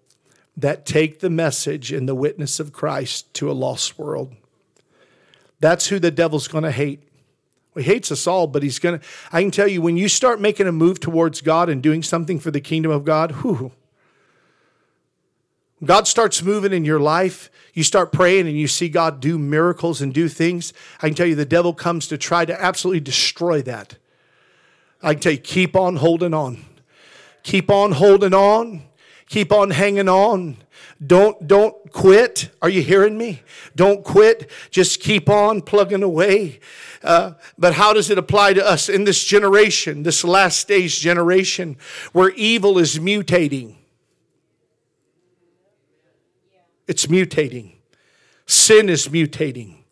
that 0.55 0.85
take 0.85 1.19
the 1.19 1.29
message 1.29 1.91
and 1.91 2.07
the 2.07 2.15
witness 2.15 2.61
of 2.61 2.71
Christ 2.71 3.33
to 3.33 3.51
a 3.51 3.53
lost 3.53 3.99
world. 3.99 4.33
That's 5.59 5.87
who 5.87 5.99
the 5.99 6.11
devil's 6.11 6.47
going 6.47 6.63
to 6.63 6.71
hate. 6.71 7.03
He 7.75 7.83
hates 7.83 8.09
us 8.09 8.25
all, 8.25 8.47
but 8.47 8.63
he's 8.63 8.79
going 8.79 8.99
to. 8.99 9.05
I 9.33 9.41
can 9.41 9.51
tell 9.51 9.67
you, 9.67 9.81
when 9.81 9.97
you 9.97 10.07
start 10.07 10.39
making 10.39 10.65
a 10.67 10.71
move 10.71 11.01
towards 11.01 11.41
God 11.41 11.67
and 11.67 11.83
doing 11.83 12.03
something 12.03 12.39
for 12.39 12.51
the 12.51 12.61
kingdom 12.61 12.91
of 12.91 13.03
God, 13.03 13.33
whew, 13.43 13.73
God 15.83 16.07
starts 16.07 16.41
moving 16.41 16.71
in 16.71 16.85
your 16.85 17.01
life, 17.01 17.51
you 17.73 17.83
start 17.83 18.13
praying 18.13 18.47
and 18.47 18.57
you 18.57 18.69
see 18.69 18.87
God 18.87 19.19
do 19.19 19.37
miracles 19.37 20.01
and 20.01 20.13
do 20.13 20.29
things. 20.29 20.71
I 21.01 21.07
can 21.07 21.15
tell 21.15 21.27
you, 21.27 21.35
the 21.35 21.43
devil 21.43 21.73
comes 21.73 22.07
to 22.07 22.17
try 22.17 22.45
to 22.45 22.61
absolutely 22.61 23.01
destroy 23.01 23.61
that. 23.63 23.97
I 25.01 25.13
can 25.13 25.21
tell 25.21 25.31
you, 25.31 25.37
keep 25.37 25.75
on 25.75 25.95
holding 25.97 26.33
on. 26.33 26.65
Keep 27.43 27.71
on 27.71 27.93
holding 27.93 28.33
on. 28.33 28.83
Keep 29.27 29.51
on 29.51 29.69
hanging 29.69 30.09
on. 30.09 30.57
Don't, 31.05 31.47
don't 31.47 31.91
quit. 31.91 32.49
Are 32.61 32.69
you 32.69 32.81
hearing 32.81 33.17
me? 33.17 33.41
Don't 33.75 34.03
quit. 34.03 34.49
Just 34.71 34.99
keep 34.99 35.29
on 35.29 35.61
plugging 35.61 36.03
away. 36.03 36.59
Uh, 37.01 37.33
but 37.57 37.75
how 37.75 37.93
does 37.93 38.09
it 38.09 38.17
apply 38.17 38.53
to 38.53 38.65
us 38.65 38.89
in 38.89 39.05
this 39.05 39.23
generation, 39.23 40.03
this 40.03 40.23
last 40.23 40.59
stage 40.59 40.99
generation, 40.99 41.77
where 42.11 42.31
evil 42.31 42.77
is 42.77 42.99
mutating? 42.99 43.75
It's 46.87 47.05
mutating. 47.05 47.73
Sin 48.47 48.89
is 48.89 49.07
mutating. 49.07 49.83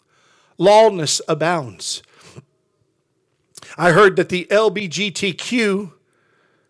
Lawlessness 0.58 1.22
abounds. 1.28 2.02
I 3.78 3.92
heard 3.92 4.16
that 4.16 4.30
the 4.30 4.48
LBGTQ 4.50 5.92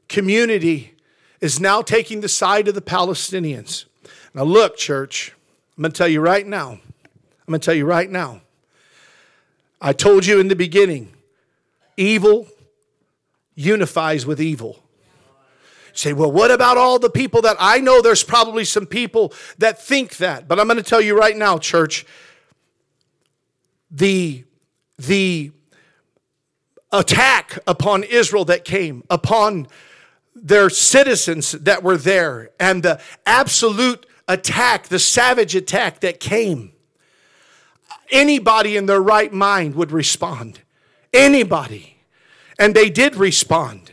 community 0.10 0.96
is 1.40 1.60
now 1.60 1.82
taking 1.82 2.20
the 2.20 2.28
side 2.28 2.68
of 2.68 2.76
the 2.76 2.82
Palestinians. 2.82 3.86
Now, 4.34 4.44
look, 4.44 4.76
church, 4.76 5.34
I'm 5.78 5.84
going 5.84 5.92
to 5.94 5.98
tell 5.98 6.08
you 6.08 6.20
right 6.20 6.46
now. 6.46 6.72
I'm 6.72 6.82
going 7.48 7.62
to 7.62 7.66
tell 7.66 7.74
you 7.76 7.86
right 7.86 8.10
now. 8.10 8.42
I 9.80 9.94
told 9.94 10.26
you 10.26 10.40
in 10.40 10.48
the 10.48 10.56
beginning 10.56 11.14
evil 11.96 12.48
unifies 13.56 14.26
with 14.26 14.42
evil. 14.42 14.84
You 15.88 15.94
say, 15.94 16.14
well, 16.14 16.32
what 16.32 16.52
about 16.52 16.78
all 16.78 17.00
the 17.00 17.10
people 17.10 17.42
that 17.44 17.56
I 17.60 17.80
know? 17.80 18.02
There's 18.02 18.24
probably 18.24 18.66
some 18.66 18.86
people 18.86 19.34
that 19.60 19.82
think 19.82 20.18
that. 20.18 20.48
But 20.48 20.60
I'm 20.60 20.68
going 20.68 20.78
to 20.78 20.84
tell 20.84 21.02
you 21.02 21.18
right 21.18 21.36
now, 21.36 21.58
church, 21.58 22.06
the, 23.90 24.44
the 24.98 25.52
attack 26.92 27.60
upon 27.68 28.04
Israel 28.04 28.46
that 28.46 28.64
came, 28.66 29.04
upon 29.10 29.68
their 30.36 30.70
citizens 30.70 31.52
that 31.54 31.84
were 31.84 31.98
there, 31.98 32.52
and 32.60 32.84
the 32.84 33.02
absolute 33.26 34.06
attack, 34.28 34.88
the 34.88 35.00
savage 35.00 35.56
attack 35.56 36.00
that 36.02 36.20
came, 36.20 36.72
anybody 38.12 38.78
in 38.78 38.86
their 38.86 39.02
right 39.02 39.34
mind 39.34 39.76
would 39.76 39.92
respond. 39.92 40.62
Anybody. 41.14 41.98
And 42.60 42.76
they 42.76 42.90
did 42.90 43.16
respond. 43.16 43.92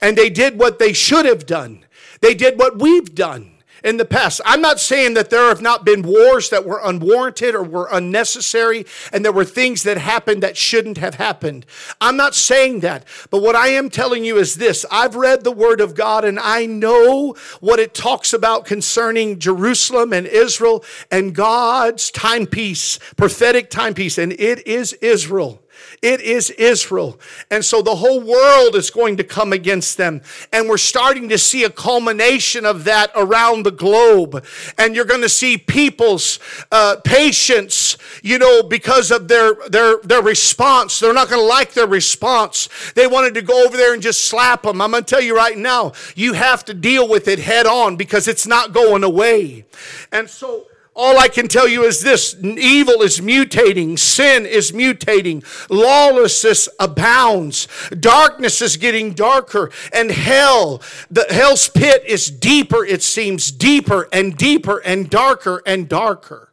And 0.00 0.18
they 0.18 0.30
did 0.30 0.58
what 0.58 0.78
they 0.78 0.92
should 0.92 1.26
have 1.26 1.46
done. 1.46 1.84
They 2.20 2.34
did 2.34 2.58
what 2.58 2.78
we've 2.78 3.14
done 3.14 3.53
in 3.84 3.98
the 3.98 4.04
past. 4.04 4.40
I'm 4.46 4.62
not 4.62 4.80
saying 4.80 5.14
that 5.14 5.28
there 5.28 5.48
have 5.48 5.60
not 5.60 5.84
been 5.84 6.02
wars 6.02 6.48
that 6.48 6.64
were 6.64 6.80
unwarranted 6.82 7.54
or 7.54 7.62
were 7.62 7.88
unnecessary 7.92 8.86
and 9.12 9.24
there 9.24 9.32
were 9.32 9.44
things 9.44 9.82
that 9.82 9.98
happened 9.98 10.42
that 10.42 10.56
shouldn't 10.56 10.98
have 10.98 11.16
happened. 11.16 11.66
I'm 12.00 12.16
not 12.16 12.34
saying 12.34 12.80
that. 12.80 13.04
But 13.30 13.42
what 13.42 13.54
I 13.54 13.68
am 13.68 13.90
telling 13.90 14.24
you 14.24 14.38
is 14.38 14.54
this 14.54 14.86
I've 14.90 15.14
read 15.14 15.44
the 15.44 15.52
Word 15.52 15.80
of 15.82 15.94
God 15.94 16.24
and 16.24 16.40
I 16.40 16.64
know 16.64 17.36
what 17.60 17.78
it 17.78 17.94
talks 17.94 18.32
about 18.32 18.64
concerning 18.64 19.38
Jerusalem 19.38 20.12
and 20.14 20.26
Israel 20.26 20.82
and 21.10 21.34
God's 21.34 22.10
timepiece, 22.10 22.98
prophetic 23.16 23.68
timepiece, 23.68 24.16
and 24.16 24.32
it 24.32 24.66
is 24.66 24.94
Israel. 24.94 25.63
It 26.04 26.20
is 26.20 26.50
Israel. 26.50 27.18
And 27.50 27.64
so 27.64 27.80
the 27.80 27.94
whole 27.94 28.20
world 28.20 28.76
is 28.76 28.90
going 28.90 29.16
to 29.16 29.24
come 29.24 29.54
against 29.54 29.96
them. 29.96 30.20
And 30.52 30.68
we're 30.68 30.76
starting 30.76 31.30
to 31.30 31.38
see 31.38 31.64
a 31.64 31.70
culmination 31.70 32.66
of 32.66 32.84
that 32.84 33.10
around 33.16 33.62
the 33.62 33.70
globe. 33.70 34.44
And 34.76 34.94
you're 34.94 35.06
going 35.06 35.22
to 35.22 35.30
see 35.30 35.56
people's 35.56 36.40
uh, 36.70 36.96
patience, 37.04 37.96
you 38.22 38.38
know, 38.38 38.62
because 38.62 39.10
of 39.10 39.28
their, 39.28 39.54
their, 39.70 39.96
their 40.02 40.20
response. 40.20 41.00
They're 41.00 41.14
not 41.14 41.30
going 41.30 41.40
to 41.40 41.46
like 41.46 41.72
their 41.72 41.86
response. 41.86 42.68
They 42.94 43.06
wanted 43.06 43.32
to 43.32 43.42
go 43.42 43.64
over 43.64 43.78
there 43.78 43.94
and 43.94 44.02
just 44.02 44.24
slap 44.24 44.64
them. 44.64 44.82
I'm 44.82 44.90
going 44.90 45.04
to 45.04 45.08
tell 45.08 45.22
you 45.22 45.34
right 45.34 45.56
now, 45.56 45.92
you 46.14 46.34
have 46.34 46.66
to 46.66 46.74
deal 46.74 47.08
with 47.08 47.28
it 47.28 47.38
head 47.38 47.64
on 47.64 47.96
because 47.96 48.28
it's 48.28 48.46
not 48.46 48.74
going 48.74 49.04
away. 49.04 49.64
And 50.12 50.28
so, 50.28 50.66
all 50.96 51.18
I 51.18 51.28
can 51.28 51.48
tell 51.48 51.66
you 51.66 51.82
is 51.84 52.00
this 52.00 52.36
evil 52.42 53.02
is 53.02 53.20
mutating, 53.20 53.98
sin 53.98 54.46
is 54.46 54.70
mutating, 54.70 55.44
lawlessness 55.68 56.68
abounds, 56.78 57.66
darkness 57.98 58.62
is 58.62 58.76
getting 58.76 59.12
darker, 59.12 59.72
and 59.92 60.10
hell, 60.10 60.80
the 61.10 61.26
hell's 61.30 61.68
pit 61.68 62.04
is 62.06 62.30
deeper, 62.30 62.84
it 62.84 63.02
seems, 63.02 63.50
deeper 63.50 64.08
and 64.12 64.36
deeper 64.36 64.78
and 64.78 65.10
darker 65.10 65.62
and 65.66 65.88
darker. 65.88 66.52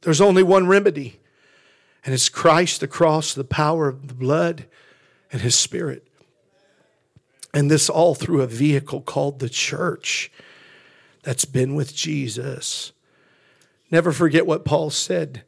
There's 0.00 0.20
only 0.20 0.42
one 0.42 0.66
remedy, 0.66 1.20
and 2.04 2.12
it's 2.12 2.28
Christ, 2.28 2.80
the 2.80 2.88
cross, 2.88 3.34
the 3.34 3.44
power 3.44 3.86
of 3.86 4.08
the 4.08 4.14
blood, 4.14 4.66
and 5.30 5.40
his 5.40 5.54
spirit. 5.54 6.08
And 7.54 7.70
this 7.70 7.90
all 7.90 8.14
through 8.14 8.40
a 8.40 8.46
vehicle 8.46 9.00
called 9.00 9.38
the 9.38 9.48
church 9.48 10.30
that's 11.22 11.44
been 11.44 11.74
with 11.74 11.94
Jesus. 11.94 12.92
Never 13.90 14.12
forget 14.12 14.46
what 14.46 14.64
Paul 14.64 14.90
said 14.90 15.42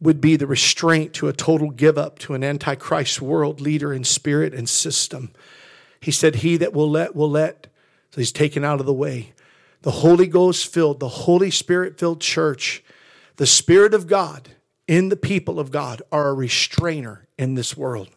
would 0.00 0.20
be 0.20 0.36
the 0.36 0.46
restraint 0.46 1.12
to 1.14 1.28
a 1.28 1.32
total 1.32 1.70
give 1.70 1.96
up 1.96 2.18
to 2.20 2.34
an 2.34 2.42
antichrist 2.42 3.22
world 3.22 3.60
leader 3.60 3.92
in 3.92 4.04
spirit 4.04 4.52
and 4.52 4.68
system. 4.68 5.30
He 6.00 6.10
said, 6.10 6.36
He 6.36 6.56
that 6.56 6.72
will 6.72 6.90
let, 6.90 7.14
will 7.14 7.30
let. 7.30 7.68
So 8.10 8.20
he's 8.20 8.32
taken 8.32 8.64
out 8.64 8.80
of 8.80 8.86
the 8.86 8.92
way. 8.92 9.32
The 9.82 9.90
Holy 9.90 10.26
Ghost 10.26 10.72
filled, 10.72 11.00
the 11.00 11.08
Holy 11.08 11.50
Spirit 11.50 11.98
filled 11.98 12.20
church, 12.20 12.84
the 13.36 13.46
Spirit 13.46 13.94
of 13.94 14.06
God 14.06 14.50
in 14.86 15.08
the 15.08 15.16
people 15.16 15.58
of 15.58 15.70
God 15.70 16.02
are 16.12 16.28
a 16.28 16.34
restrainer 16.34 17.26
in 17.38 17.54
this 17.54 17.76
world. 17.76 18.10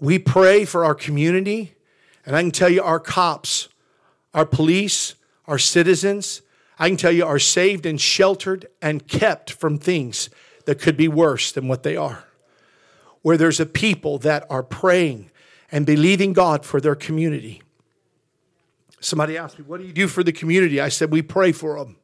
We 0.00 0.18
pray 0.18 0.64
for 0.64 0.84
our 0.84 0.94
community, 0.94 1.74
and 2.24 2.36
I 2.36 2.42
can 2.42 2.50
tell 2.50 2.68
you 2.68 2.82
our 2.82 3.00
cops, 3.00 3.68
our 4.32 4.46
police, 4.46 5.14
our 5.46 5.58
citizens, 5.58 6.42
I 6.78 6.88
can 6.88 6.96
tell 6.96 7.10
you 7.10 7.26
are 7.26 7.38
saved 7.38 7.86
and 7.86 8.00
sheltered 8.00 8.68
and 8.80 9.06
kept 9.08 9.50
from 9.50 9.78
things 9.78 10.30
that 10.66 10.80
could 10.80 10.96
be 10.96 11.08
worse 11.08 11.50
than 11.50 11.66
what 11.66 11.82
they 11.82 11.96
are. 11.96 12.24
Where 13.22 13.36
there's 13.36 13.58
a 13.58 13.66
people 13.66 14.18
that 14.18 14.46
are 14.48 14.62
praying 14.62 15.30
and 15.72 15.84
believing 15.84 16.32
God 16.32 16.64
for 16.64 16.80
their 16.80 16.94
community. 16.94 17.62
Somebody 19.00 19.36
asked 19.36 19.58
me, 19.58 19.64
What 19.66 19.80
do 19.80 19.86
you 19.86 19.92
do 19.92 20.06
for 20.06 20.22
the 20.22 20.32
community? 20.32 20.80
I 20.80 20.88
said, 20.88 21.10
We 21.10 21.22
pray 21.22 21.52
for 21.52 21.78
them. 21.78 21.96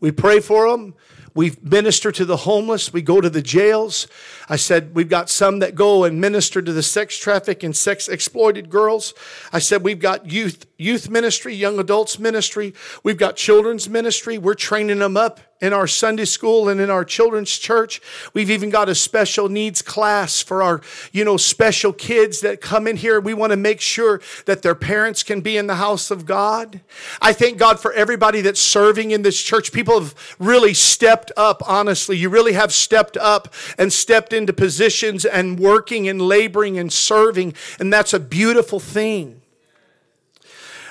We 0.00 0.12
pray 0.12 0.40
for 0.40 0.70
them. 0.70 0.94
We 1.38 1.52
minister 1.62 2.10
to 2.10 2.24
the 2.24 2.38
homeless. 2.38 2.92
We 2.92 3.00
go 3.00 3.20
to 3.20 3.30
the 3.30 3.40
jails. 3.40 4.08
I 4.48 4.56
said, 4.56 4.92
we've 4.96 5.08
got 5.08 5.30
some 5.30 5.60
that 5.60 5.76
go 5.76 6.02
and 6.02 6.20
minister 6.20 6.60
to 6.60 6.72
the 6.72 6.82
sex 6.82 7.16
traffic 7.16 7.62
and 7.62 7.76
sex 7.76 8.08
exploited 8.08 8.70
girls. 8.70 9.14
I 9.52 9.60
said, 9.60 9.84
we've 9.84 10.00
got 10.00 10.32
youth, 10.32 10.66
youth 10.78 11.08
ministry, 11.08 11.54
young 11.54 11.78
adults 11.78 12.18
ministry. 12.18 12.74
We've 13.04 13.16
got 13.16 13.36
children's 13.36 13.88
ministry. 13.88 14.36
We're 14.36 14.54
training 14.54 14.98
them 14.98 15.16
up 15.16 15.38
in 15.60 15.72
our 15.72 15.86
Sunday 15.86 16.24
school 16.24 16.68
and 16.68 16.80
in 16.80 16.88
our 16.88 17.04
children's 17.04 17.56
church. 17.58 18.00
We've 18.32 18.50
even 18.50 18.70
got 18.70 18.88
a 18.88 18.94
special 18.94 19.48
needs 19.48 19.82
class 19.82 20.40
for 20.40 20.62
our, 20.62 20.80
you 21.12 21.24
know, 21.24 21.36
special 21.36 21.92
kids 21.92 22.40
that 22.40 22.60
come 22.60 22.86
in 22.86 22.96
here. 22.96 23.20
We 23.20 23.34
want 23.34 23.50
to 23.50 23.56
make 23.56 23.80
sure 23.80 24.20
that 24.46 24.62
their 24.62 24.76
parents 24.76 25.22
can 25.22 25.40
be 25.40 25.56
in 25.56 25.66
the 25.66 25.74
house 25.76 26.10
of 26.10 26.26
God. 26.26 26.80
I 27.20 27.32
thank 27.32 27.58
God 27.58 27.80
for 27.80 27.92
everybody 27.92 28.40
that's 28.40 28.60
serving 28.60 29.10
in 29.10 29.22
this 29.22 29.42
church. 29.42 29.72
People 29.72 29.98
have 29.98 30.36
really 30.38 30.74
stepped 30.74 31.27
up, 31.36 31.62
honestly. 31.68 32.16
You 32.16 32.28
really 32.28 32.52
have 32.54 32.72
stepped 32.72 33.16
up 33.16 33.52
and 33.76 33.92
stepped 33.92 34.32
into 34.32 34.52
positions 34.52 35.24
and 35.24 35.58
working 35.58 36.08
and 36.08 36.20
laboring 36.20 36.78
and 36.78 36.92
serving. 36.92 37.54
And 37.78 37.92
that's 37.92 38.12
a 38.12 38.20
beautiful 38.20 38.80
thing. 38.80 39.42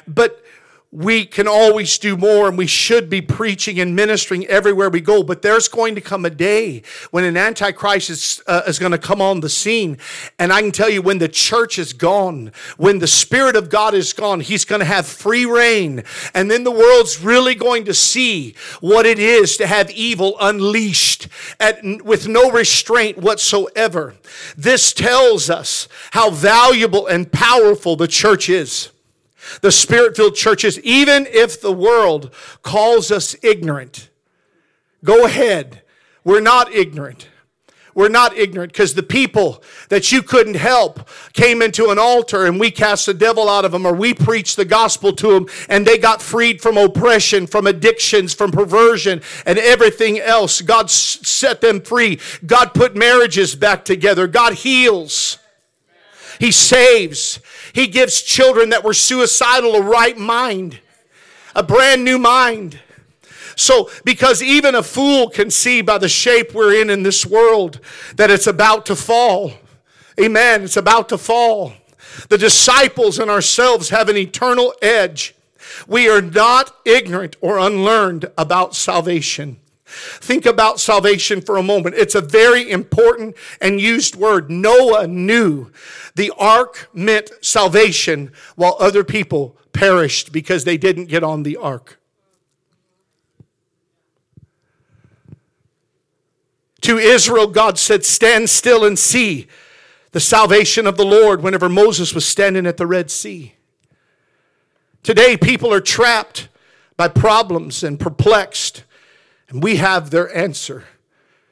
But 0.07 0.43
we 0.91 1.25
can 1.25 1.49
always 1.49 1.97
do 1.97 2.15
more 2.15 2.47
and 2.47 2.57
we 2.57 2.65
should 2.65 3.09
be 3.09 3.19
preaching 3.19 3.77
and 3.77 3.93
ministering 3.93 4.45
everywhere 4.47 4.89
we 4.89 5.01
go. 5.01 5.21
But 5.21 5.41
there's 5.41 5.67
going 5.67 5.95
to 5.95 6.01
come 6.01 6.23
a 6.23 6.29
day 6.29 6.81
when 7.11 7.25
an 7.25 7.35
antichrist 7.35 8.09
is, 8.09 8.41
uh, 8.47 8.61
is 8.65 8.79
going 8.79 8.93
to 8.93 8.97
come 8.97 9.21
on 9.21 9.41
the 9.41 9.49
scene. 9.49 9.97
And 10.39 10.53
I 10.53 10.61
can 10.61 10.71
tell 10.71 10.89
you 10.89 11.01
when 11.01 11.17
the 11.17 11.27
church 11.27 11.77
is 11.77 11.91
gone, 11.91 12.53
when 12.77 12.99
the 12.99 13.07
Spirit 13.07 13.57
of 13.57 13.69
God 13.69 13.93
is 13.93 14.13
gone, 14.13 14.39
He's 14.39 14.63
going 14.63 14.79
to 14.79 14.85
have 14.85 15.05
free 15.05 15.45
reign. 15.45 16.03
And 16.33 16.49
then 16.49 16.63
the 16.63 16.71
world's 16.71 17.21
really 17.21 17.55
going 17.55 17.83
to 17.85 17.93
see 17.93 18.55
what 18.79 19.05
it 19.05 19.19
is 19.19 19.57
to 19.57 19.67
have 19.67 19.91
evil 19.91 20.37
unleashed 20.39 21.27
at, 21.59 21.83
with 22.05 22.29
no 22.29 22.49
restraint 22.49 23.17
whatsoever. 23.17 24.15
This 24.55 24.93
tells 24.93 25.49
us 25.49 25.89
how 26.11 26.29
valuable 26.29 27.07
and 27.07 27.29
powerful 27.29 27.97
the 27.97 28.07
church 28.07 28.47
is 28.47 28.89
the 29.61 29.71
spirit 29.71 30.15
filled 30.15 30.35
churches, 30.35 30.79
even 30.81 31.27
if 31.27 31.61
the 31.61 31.71
world 31.71 32.33
calls 32.63 33.11
us 33.11 33.35
ignorant. 33.43 34.09
Go 35.03 35.25
ahead. 35.25 35.81
We're 36.23 36.41
not 36.41 36.73
ignorant. 36.73 37.27
We're 37.97 38.09
not 38.09 38.37
ignorant 38.37 38.73
because 38.73 38.93
the 38.93 39.01
people 39.01 39.63
that 39.89 40.11
you 40.11 40.21
couldn't 40.21 40.55
help 40.55 41.09
came 41.33 41.63
into 41.63 41.89
an 41.89 41.97
altar 41.97 42.45
and 42.45 42.59
we 42.59 42.69
cast 42.69 43.07
the 43.07 43.13
devil 43.15 43.49
out 43.49 43.65
of 43.65 43.71
them 43.71 43.87
or 43.87 43.93
we 43.93 44.13
preached 44.13 44.55
the 44.55 44.65
gospel 44.65 45.13
to 45.13 45.31
them 45.31 45.47
and 45.67 45.83
they 45.83 45.97
got 45.97 46.21
freed 46.21 46.61
from 46.61 46.77
oppression, 46.77 47.47
from 47.47 47.65
addictions, 47.65 48.35
from 48.35 48.51
perversion 48.51 49.19
and 49.47 49.57
everything 49.57 50.19
else. 50.19 50.61
God 50.61 50.91
set 50.91 51.59
them 51.61 51.81
free. 51.81 52.19
God 52.45 52.75
put 52.75 52.95
marriages 52.95 53.55
back 53.55 53.83
together. 53.83 54.27
God 54.27 54.53
heals. 54.53 55.39
He 56.39 56.51
saves. 56.51 57.39
He 57.73 57.87
gives 57.87 58.21
children 58.21 58.69
that 58.69 58.83
were 58.83 58.93
suicidal 58.93 59.75
a 59.75 59.81
right 59.81 60.17
mind, 60.17 60.79
a 61.55 61.63
brand 61.63 62.03
new 62.03 62.17
mind. 62.17 62.79
So, 63.55 63.89
because 64.05 64.43
even 64.43 64.75
a 64.75 64.83
fool 64.83 65.29
can 65.29 65.49
see 65.49 65.81
by 65.81 65.97
the 65.97 66.09
shape 66.09 66.53
we're 66.53 66.79
in 66.79 66.91
in 66.91 67.01
this 67.01 67.25
world 67.25 67.79
that 68.15 68.29
it's 68.29 68.45
about 68.45 68.85
to 68.85 68.95
fall. 68.95 69.51
Amen. 70.19 70.63
It's 70.63 70.77
about 70.77 71.09
to 71.09 71.17
fall. 71.17 71.73
The 72.29 72.37
disciples 72.37 73.19
and 73.19 73.31
ourselves 73.31 73.89
have 73.89 74.09
an 74.09 74.17
eternal 74.17 74.73
edge. 74.81 75.35
We 75.87 76.09
are 76.09 76.21
not 76.21 76.75
ignorant 76.85 77.35
or 77.41 77.57
unlearned 77.57 78.31
about 78.37 78.75
salvation. 78.75 79.57
Think 79.85 80.45
about 80.45 80.79
salvation 80.79 81.39
for 81.41 81.57
a 81.57 81.63
moment. 81.63 81.95
It's 81.95 82.15
a 82.15 82.21
very 82.21 82.69
important 82.69 83.35
and 83.61 83.79
used 83.79 84.15
word. 84.15 84.49
Noah 84.49 85.07
knew 85.07 85.71
the 86.17 86.33
ark 86.37 86.89
meant 86.93 87.31
salvation 87.41 88.31
while 88.55 88.75
other 88.79 89.03
people 89.03 89.55
perished 89.71 90.31
because 90.31 90.63
they 90.63 90.75
didn't 90.75 91.05
get 91.05 91.23
on 91.23 91.43
the 91.43 91.55
ark. 91.55 91.99
To 96.81 96.97
Israel, 96.97 97.47
God 97.47 97.77
said, 97.77 98.03
Stand 98.03 98.49
still 98.49 98.83
and 98.83 98.97
see 98.97 99.47
the 100.11 100.19
salvation 100.19 100.87
of 100.87 100.97
the 100.97 101.05
Lord 101.05 101.43
whenever 101.43 101.69
Moses 101.69 102.13
was 102.15 102.25
standing 102.25 102.65
at 102.65 102.77
the 102.77 102.87
Red 102.87 103.11
Sea. 103.11 103.53
Today, 105.03 105.37
people 105.37 105.71
are 105.71 105.81
trapped 105.81 106.47
by 106.95 107.07
problems 107.07 107.83
and 107.83 107.99
perplexed. 107.99 108.83
And 109.49 109.61
we 109.61 109.77
have 109.77 110.09
their 110.09 110.35
answer 110.35 110.83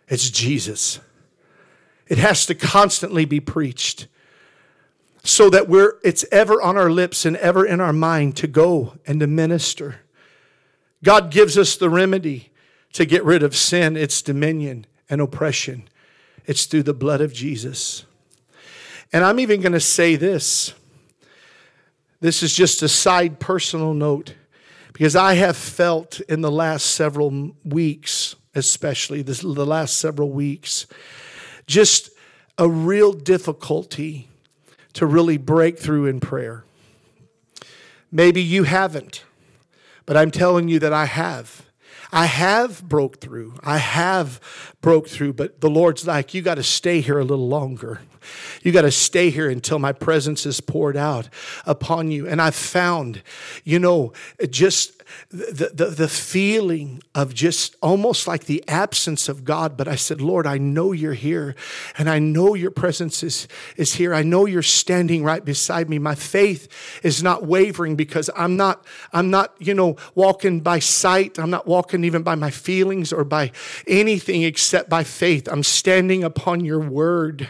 it's 0.08 0.30
Jesus. 0.30 1.00
It 2.08 2.18
has 2.20 2.46
to 2.46 2.56
constantly 2.56 3.26
be 3.26 3.40
preached 3.40 4.08
so 5.26 5.50
that 5.50 5.68
we're 5.68 5.96
it's 6.04 6.24
ever 6.32 6.62
on 6.62 6.78
our 6.78 6.90
lips 6.90 7.26
and 7.26 7.36
ever 7.38 7.66
in 7.66 7.82
our 7.82 7.92
mind 7.92 8.38
to 8.38 8.48
go 8.48 8.94
and 9.08 9.20
to 9.20 9.28
minister. 9.28 10.02
God 11.04 11.32
gives 11.32 11.58
us 11.58 11.76
the 11.76 11.90
remedy 11.90 12.52
to 12.94 13.06
get 13.06 13.26
rid 13.26 13.42
of 13.44 13.56
sin, 13.56 13.98
its 13.98 14.22
dominion 14.22 14.86
and 15.10 15.20
oppression. 15.20 15.90
It's 16.46 16.66
through 16.66 16.84
the 16.84 16.94
blood 16.94 17.22
of 17.22 17.34
Jesus. 17.34 18.06
And 19.12 19.24
I'm 19.24 19.40
even 19.40 19.62
going 19.62 19.74
to 19.74 19.80
say 19.80 20.16
this. 20.16 20.74
This 22.22 22.44
is 22.44 22.54
just 22.54 22.84
a 22.84 22.88
side 22.88 23.40
personal 23.40 23.94
note. 23.94 24.36
Because 24.94 25.16
I 25.16 25.34
have 25.34 25.58
felt 25.58 26.22
in 26.22 26.42
the 26.42 26.52
last 26.52 26.86
several 26.86 27.52
weeks, 27.66 28.36
especially 28.54 29.24
this, 29.24 29.42
the 29.42 29.66
last 29.66 29.98
several 29.98 30.30
weeks, 30.30 30.88
just 31.68 32.12
a 32.58 32.70
real 32.70 33.12
difficulty 33.12 34.30
to 34.96 35.06
really 35.06 35.38
break 35.38 35.78
through 35.78 36.08
in 36.08 36.20
prayer. 36.20 36.64
Maybe 38.12 38.42
you 38.42 38.64
haven't, 38.64 39.24
but 40.06 40.18
I'm 40.18 40.32
telling 40.32 40.68
you 40.68 40.80
that 40.80 40.94
I 40.94 41.06
have. 41.06 41.66
I 42.12 42.28
have 42.28 42.88
broke 42.88 43.20
through. 43.20 43.56
I 43.62 43.78
have 43.78 44.74
broke 44.82 45.10
through, 45.10 45.34
but 45.34 45.60
the 45.60 45.70
Lord's 45.70 46.08
like, 46.08 46.34
you 46.34 46.42
got 46.42 46.56
to 46.56 46.64
stay 46.64 47.02
here 47.02 47.20
a 47.20 47.26
little 47.26 47.48
longer. 47.48 48.00
You 48.64 48.72
got 48.72 48.84
to 48.84 48.92
stay 48.92 49.30
here 49.32 49.50
until 49.50 49.80
my 49.80 49.92
presence 49.92 50.46
is 50.46 50.62
poured 50.62 50.96
out 50.96 51.28
upon 51.66 52.12
you. 52.12 52.28
And 52.28 52.42
I've 52.42 52.56
found, 52.56 53.22
you 53.64 53.80
know, 53.80 54.14
just 54.50 54.95
the, 55.30 55.72
the, 55.74 55.86
the 55.88 56.08
feeling 56.08 57.02
of 57.14 57.34
just 57.34 57.76
almost 57.82 58.28
like 58.28 58.46
the 58.46 58.64
absence 58.68 59.28
of 59.28 59.44
God. 59.44 59.78
But 59.78 59.88
I 59.88 59.96
said, 59.96 60.22
Lord, 60.22 60.48
I 60.48 60.58
know 60.58 60.92
you're 60.92 61.14
here 61.14 61.56
and 61.98 62.10
I 62.10 62.20
know 62.20 62.54
your 62.54 62.72
presence 62.72 63.24
is, 63.24 63.48
is 63.78 63.96
here. 63.96 64.14
I 64.14 64.24
know 64.24 64.46
you're 64.46 64.62
standing 64.62 65.24
right 65.24 65.44
beside 65.44 65.90
me. 65.90 66.00
My 66.00 66.16
faith 66.16 66.68
is 67.04 67.22
not 67.22 67.46
wavering 67.46 67.96
because 67.96 68.30
I'm 68.36 68.58
not, 68.58 68.86
I'm 69.14 69.30
not, 69.30 69.56
you 69.60 69.74
know, 69.74 69.98
walking 70.14 70.62
by 70.62 70.80
sight. 70.80 71.40
I'm 71.40 71.50
not 71.50 71.68
walking 71.68 72.04
even 72.04 72.24
by 72.24 72.36
my 72.36 72.52
feelings 72.52 73.12
or 73.12 73.24
by 73.24 73.52
anything 73.88 74.44
except 74.44 74.90
by 74.90 75.04
faith. 75.04 75.48
I'm 75.48 75.64
standing 75.64 76.24
upon 76.24 76.64
your 76.64 76.80
word. 76.80 77.50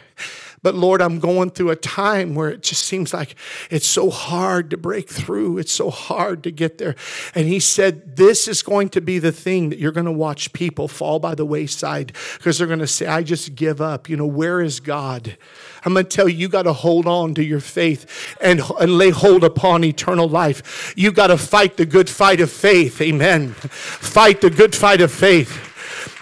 But 0.65 0.73
Lord, 0.73 0.99
I'm 0.99 1.19
going 1.19 1.51
through 1.51 1.69
a 1.69 1.75
time 1.75 2.33
where 2.33 2.49
it 2.49 2.63
just 2.63 2.87
seems 2.87 3.13
like 3.13 3.35
it's 3.69 3.85
so 3.85 4.09
hard 4.09 4.71
to 4.71 4.77
break 4.77 5.07
through. 5.07 5.59
It's 5.59 5.71
so 5.71 5.91
hard 5.91 6.41
to 6.41 6.49
get 6.49 6.79
there. 6.79 6.95
And 7.35 7.47
He 7.47 7.59
said, 7.59 8.15
This 8.15 8.47
is 8.47 8.63
going 8.63 8.89
to 8.89 8.99
be 8.99 9.19
the 9.19 9.31
thing 9.31 9.69
that 9.69 9.77
you're 9.77 9.91
going 9.91 10.07
to 10.07 10.11
watch 10.11 10.53
people 10.53 10.87
fall 10.87 11.19
by 11.19 11.35
the 11.35 11.45
wayside 11.45 12.13
because 12.33 12.57
they're 12.57 12.65
going 12.65 12.79
to 12.79 12.87
say, 12.87 13.05
I 13.05 13.21
just 13.21 13.53
give 13.53 13.79
up. 13.79 14.09
You 14.09 14.17
know, 14.17 14.25
where 14.25 14.59
is 14.59 14.79
God? 14.79 15.37
I'm 15.83 15.93
going 15.93 16.07
to 16.07 16.09
tell 16.09 16.27
you, 16.27 16.35
you 16.35 16.49
got 16.49 16.63
to 16.63 16.73
hold 16.73 17.05
on 17.05 17.35
to 17.35 17.43
your 17.43 17.59
faith 17.59 18.35
and, 18.41 18.59
and 18.81 18.97
lay 18.97 19.11
hold 19.11 19.43
upon 19.43 19.83
eternal 19.83 20.27
life. 20.27 20.95
You 20.97 21.11
got 21.11 21.27
to 21.27 21.37
fight 21.37 21.77
the 21.77 21.85
good 21.85 22.09
fight 22.09 22.41
of 22.41 22.51
faith. 22.51 22.99
Amen. 23.01 23.51
Fight 23.51 24.41
the 24.41 24.49
good 24.49 24.73
fight 24.73 25.01
of 25.01 25.11
faith 25.11 25.73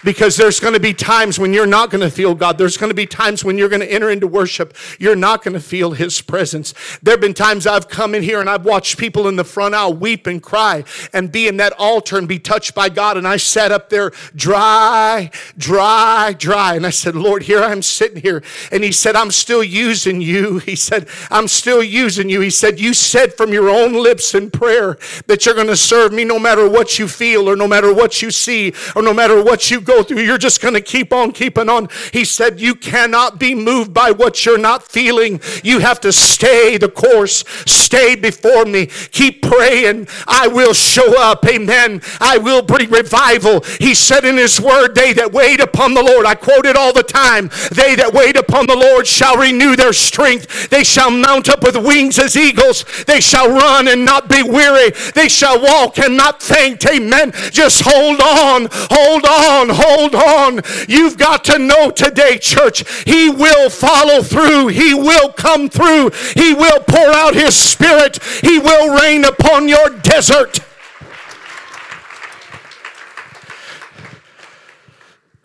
because 0.04 0.36
there's 0.36 0.60
going 0.60 0.74
to 0.74 0.80
be 0.80 0.92
times 0.92 1.38
when 1.38 1.52
you're 1.52 1.66
not 1.66 1.90
going 1.90 2.02
to 2.02 2.10
feel 2.10 2.34
God. 2.34 2.58
There's 2.58 2.76
going 2.76 2.90
to 2.90 2.94
be 2.94 3.06
times 3.06 3.44
when 3.44 3.56
you're 3.58 3.68
going 3.68 3.80
to 3.80 3.90
enter 3.90 4.10
into 4.10 4.26
worship. 4.26 4.76
You're 4.98 5.16
not 5.16 5.42
going 5.42 5.54
to 5.54 5.60
feel 5.60 5.92
His 5.92 6.20
presence. 6.20 6.74
There 7.02 7.12
have 7.12 7.20
been 7.20 7.34
times 7.34 7.66
I've 7.66 7.88
come 7.88 8.14
in 8.14 8.22
here 8.22 8.40
and 8.40 8.48
I've 8.48 8.64
watched 8.64 8.98
people 8.98 9.26
in 9.26 9.36
the 9.36 9.44
front 9.44 9.74
aisle 9.74 9.94
weep 9.94 10.26
and 10.26 10.42
cry 10.42 10.84
and 11.12 11.32
be 11.32 11.48
in 11.48 11.56
that 11.56 11.72
altar 11.78 12.18
and 12.18 12.28
be 12.28 12.38
touched 12.38 12.74
by 12.74 12.88
God. 12.88 13.16
And 13.16 13.26
I 13.26 13.38
sat 13.38 13.72
up 13.72 13.88
there 13.88 14.12
dry, 14.36 15.30
dry, 15.56 16.34
dry. 16.38 16.74
And 16.76 16.86
I 16.86 16.90
said, 16.90 17.16
Lord, 17.16 17.44
here 17.44 17.60
I'm 17.60 17.82
sitting 17.82 18.20
here. 18.20 18.42
And 18.70 18.84
He 18.84 18.92
said, 18.92 19.16
I'm 19.16 19.30
still 19.30 19.64
using 19.64 20.20
you. 20.20 20.60
He 20.74 20.76
said, 20.76 21.08
I'm 21.30 21.46
still 21.46 21.82
using 21.82 22.28
you. 22.28 22.40
He 22.40 22.50
said, 22.50 22.80
You 22.80 22.94
said 22.94 23.34
from 23.34 23.52
your 23.52 23.68
own 23.68 23.92
lips 23.92 24.34
in 24.34 24.50
prayer 24.50 24.98
that 25.26 25.44
you're 25.44 25.54
going 25.54 25.68
to 25.68 25.76
serve 25.76 26.12
me 26.12 26.24
no 26.24 26.38
matter 26.38 26.68
what 26.68 26.98
you 26.98 27.06
feel 27.06 27.48
or 27.48 27.54
no 27.54 27.68
matter 27.68 27.92
what 27.94 28.22
you 28.22 28.30
see 28.30 28.72
or 28.96 29.02
no 29.02 29.14
matter 29.14 29.42
what 29.42 29.70
you 29.70 29.80
go 29.80 29.93
go 29.94 30.02
through. 30.02 30.20
You're 30.20 30.38
just 30.38 30.60
going 30.60 30.74
to 30.74 30.80
keep 30.80 31.12
on 31.12 31.32
keeping 31.32 31.68
on. 31.68 31.88
He 32.12 32.24
said, 32.24 32.60
You 32.60 32.74
cannot 32.74 33.38
be 33.38 33.54
moved 33.54 33.92
by 33.94 34.10
what 34.10 34.44
you're 34.44 34.58
not 34.58 34.82
feeling. 34.82 35.40
You 35.62 35.78
have 35.80 36.00
to 36.00 36.12
stay 36.12 36.76
the 36.78 36.88
course, 36.88 37.44
stay 37.66 38.16
before 38.16 38.64
me. 38.64 38.86
Keep 38.86 39.42
praying. 39.42 40.08
I 40.26 40.48
will 40.48 40.72
show 40.72 41.20
up. 41.20 41.46
Amen. 41.46 42.02
I 42.20 42.38
will 42.38 42.62
bring 42.62 42.90
revival. 42.90 43.60
He 43.78 43.94
said 43.94 44.24
in 44.24 44.36
His 44.36 44.60
word, 44.60 44.94
They 44.94 45.12
that 45.14 45.32
wait 45.32 45.60
upon 45.60 45.94
the 45.94 46.02
Lord, 46.02 46.26
I 46.26 46.34
quote 46.34 46.66
it 46.66 46.76
all 46.76 46.92
the 46.92 47.02
time, 47.02 47.50
they 47.72 47.94
that 47.96 48.12
wait 48.12 48.36
upon 48.36 48.66
the 48.66 48.76
Lord 48.76 49.06
shall 49.06 49.36
renew 49.36 49.76
their 49.76 49.92
strength. 49.92 50.70
They 50.70 50.84
shall 50.84 51.10
mount 51.10 51.48
up 51.48 51.62
with 51.62 51.76
wings 51.76 52.18
as 52.18 52.36
eagles. 52.36 52.84
They 53.06 53.20
shall 53.20 53.48
run 53.48 53.88
and 53.88 54.04
not 54.04 54.28
be 54.28 54.42
weary. 54.42 54.90
They 55.14 55.28
shall 55.28 55.60
walk 55.60 55.98
and 55.98 56.16
not 56.16 56.42
faint. 56.42 56.84
Amen. 56.86 57.32
Just 57.50 57.82
hold 57.84 58.20
on, 58.20 58.68
hold 58.72 59.24
on, 59.24 59.68
hold 59.70 59.83
on. 60.14 60.60
You've 60.88 61.18
got 61.18 61.44
to 61.44 61.58
know 61.58 61.90
today, 61.90 62.38
church, 62.38 62.84
He 63.04 63.28
will 63.28 63.70
follow 63.70 64.22
through. 64.22 64.68
He 64.68 64.94
will 64.94 65.32
come 65.32 65.68
through. 65.68 66.10
He 66.34 66.54
will 66.54 66.80
pour 66.80 67.08
out 67.08 67.34
His 67.34 67.54
Spirit. 67.54 68.22
He 68.42 68.58
will 68.58 68.98
rain 69.00 69.24
upon 69.24 69.68
your 69.68 69.90
desert. 69.90 70.60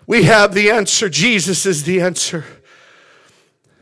We 0.07 0.23
have 0.23 0.55
the 0.55 0.71
answer. 0.71 1.07
Jesus 1.07 1.67
is 1.67 1.83
the 1.83 2.01
answer. 2.01 2.43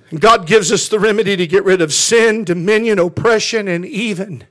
And 0.10 0.20
God 0.20 0.46
gives 0.46 0.72
us 0.72 0.88
the 0.90 1.00
remedy 1.00 1.36
to 1.38 1.48
get 1.48 1.64
rid 1.64 1.82
of 1.82 1.94
sin, 1.94 2.44
dominion, 2.44 3.00
oppression, 3.00 3.68
and 3.68 3.86
even 3.86 4.46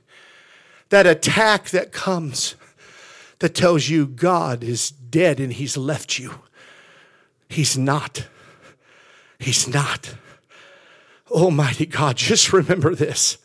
that 0.89 1.05
attack 1.05 1.69
that 1.69 1.91
comes 1.91 2.55
that 3.39 3.55
tells 3.55 3.89
you 3.89 4.07
God 4.07 4.63
is 4.63 4.89
dead 4.89 5.39
and 5.39 5.53
He's 5.53 5.77
left 5.77 6.19
you. 6.19 6.35
He's 7.49 7.77
not. 7.77 8.27
He's 9.39 9.67
not. 9.67 10.15
Almighty 11.29 11.85
God, 11.85 12.17
just 12.17 12.53
remember 12.53 12.95
this. 12.95 13.37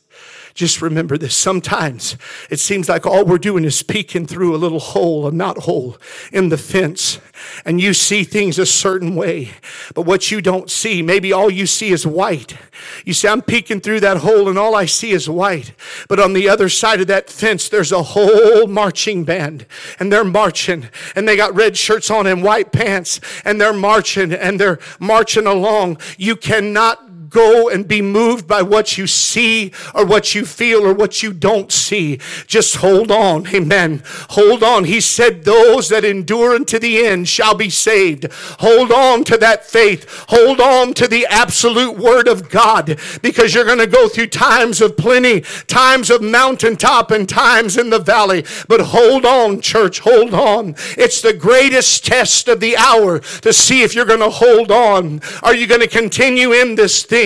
Just 0.55 0.83
remember 0.83 1.17
this. 1.17 1.35
Sometimes 1.35 2.17
it 2.51 2.61
seems 2.61 2.89
like 2.89 3.07
all 3.07 3.25
we're 3.25 3.39
doing 3.39 3.65
is 3.65 3.83
peeking 3.83 4.27
through 4.27 4.55
a 4.55 4.59
little 4.59 4.81
hole, 4.81 5.27
a 5.27 5.33
knot 5.33 5.59
hole 5.59 5.97
in 6.33 6.51
the 6.51 6.59
fence, 6.59 7.19
and 7.65 7.81
you 7.81 7.95
see 7.95 8.25
things 8.25 8.59
a 8.59 8.67
certain 8.67 9.15
way. 9.15 9.53
But 9.95 10.03
what 10.03 10.31
you 10.31 10.41
don't 10.41 10.71
see, 10.71 11.03
maybe 11.03 11.33
all 11.33 11.51
you 11.51 11.67
see 11.67 11.91
is 11.91 12.07
white. 12.07 12.57
You 13.05 13.15
see, 13.15 13.29
I'm 13.29 13.43
peeking 13.43 13.81
through 13.81 14.01
that 14.01 14.19
hole, 14.19 14.49
and 14.49 14.59
all 14.59 14.75
I 14.75 14.87
see 14.87 15.13
is 15.13 15.29
white. 15.29 15.73
But 16.09 16.21
on 16.21 16.33
the 16.33 16.49
other 16.49 16.69
side 16.69 17.01
of 17.01 17.07
that 17.07 17.31
fence, 17.31 17.69
there's 17.69 17.93
a 17.93 18.03
whole 18.03 18.67
marching 18.67 19.25
band, 19.25 19.67
and 19.99 20.13
they're 20.13 20.25
marching, 20.25 20.89
and 21.15 21.27
they 21.27 21.37
got 21.37 21.55
red 21.55 21.77
shirts 21.77 22.11
on 22.11 22.27
and 22.27 22.43
white 22.43 22.73
pants, 22.73 23.21
and 23.45 23.61
they're 23.61 23.73
marching, 23.73 24.33
and 24.33 24.61
they're 24.61 24.79
marching 24.99 25.47
along. 25.47 25.99
You 26.19 26.37
cannot 26.37 27.12
go 27.33 27.69
and 27.69 27.89
be 27.89 28.03
moved 28.03 28.47
by 28.47 28.63
what 28.63 28.99
you 28.99 29.07
see 29.07 29.73
or 29.95 30.05
what 30.05 30.35
you 30.35 30.45
feel 30.45 30.87
or 30.87 30.93
what 30.93 31.23
you 31.23 31.33
don't 31.33 31.73
see. 31.73 32.21
Just 32.47 32.77
hold 32.77 33.11
on. 33.11 33.49
Amen. 33.49 34.03
Hold 34.31 34.63
on. 34.63 34.85
He 34.85 35.01
said, 35.01 35.45
Those 35.45 35.89
that 35.89 36.05
endure 36.05 36.55
unto 36.55 36.79
the 36.79 37.05
end 37.05 37.29
shall 37.29 37.55
be 37.55 37.71
saved. 37.71 38.31
Hold 38.61 38.93
on 38.93 39.25
to 39.25 39.39
that 39.39 39.65
faith. 39.65 40.07
Hold 40.29 40.61
on 40.61 40.95
to 40.95 41.09
the 41.09 41.27
absolute 41.27 41.97
word 41.97 42.29
of 42.29 42.51
God 42.51 42.99
because 43.23 43.55
you're 43.55 43.65
going 43.65 43.79
to 43.79 43.87
go 43.87 44.09
through 44.09 44.29
times 44.29 44.81
of 44.81 44.97
plenty, 44.97 45.41
times 45.67 46.11
of 46.11 46.23
mountaintop, 46.23 47.11
and 47.11 47.29
times 47.29 47.77
in 47.77 47.91
the 47.91 47.99
valley. 47.99 48.45
But 48.69 48.81
hold 48.81 49.25
on, 49.25 49.61
church. 49.61 50.01
Hold 50.01 50.35
on. 50.35 50.75
It's 50.99 51.23
the 51.23 51.33
greatest 51.33 52.05
test 52.05 52.49
of 52.49 52.61
the 52.61 52.77
hour 52.77 53.21
to 53.21 53.53
see 53.53 53.83
if 53.83 53.95
you're 53.95 54.05
going 54.05 54.21
to 54.21 54.31
hold 54.31 54.71
on. 54.71 55.21
Are 55.43 55.55
you 55.55 55.67
going 55.67 55.81
to 55.81 55.89
continue 55.89 56.53
in 56.53 56.75
this 56.75 57.03
thing? 57.03 57.22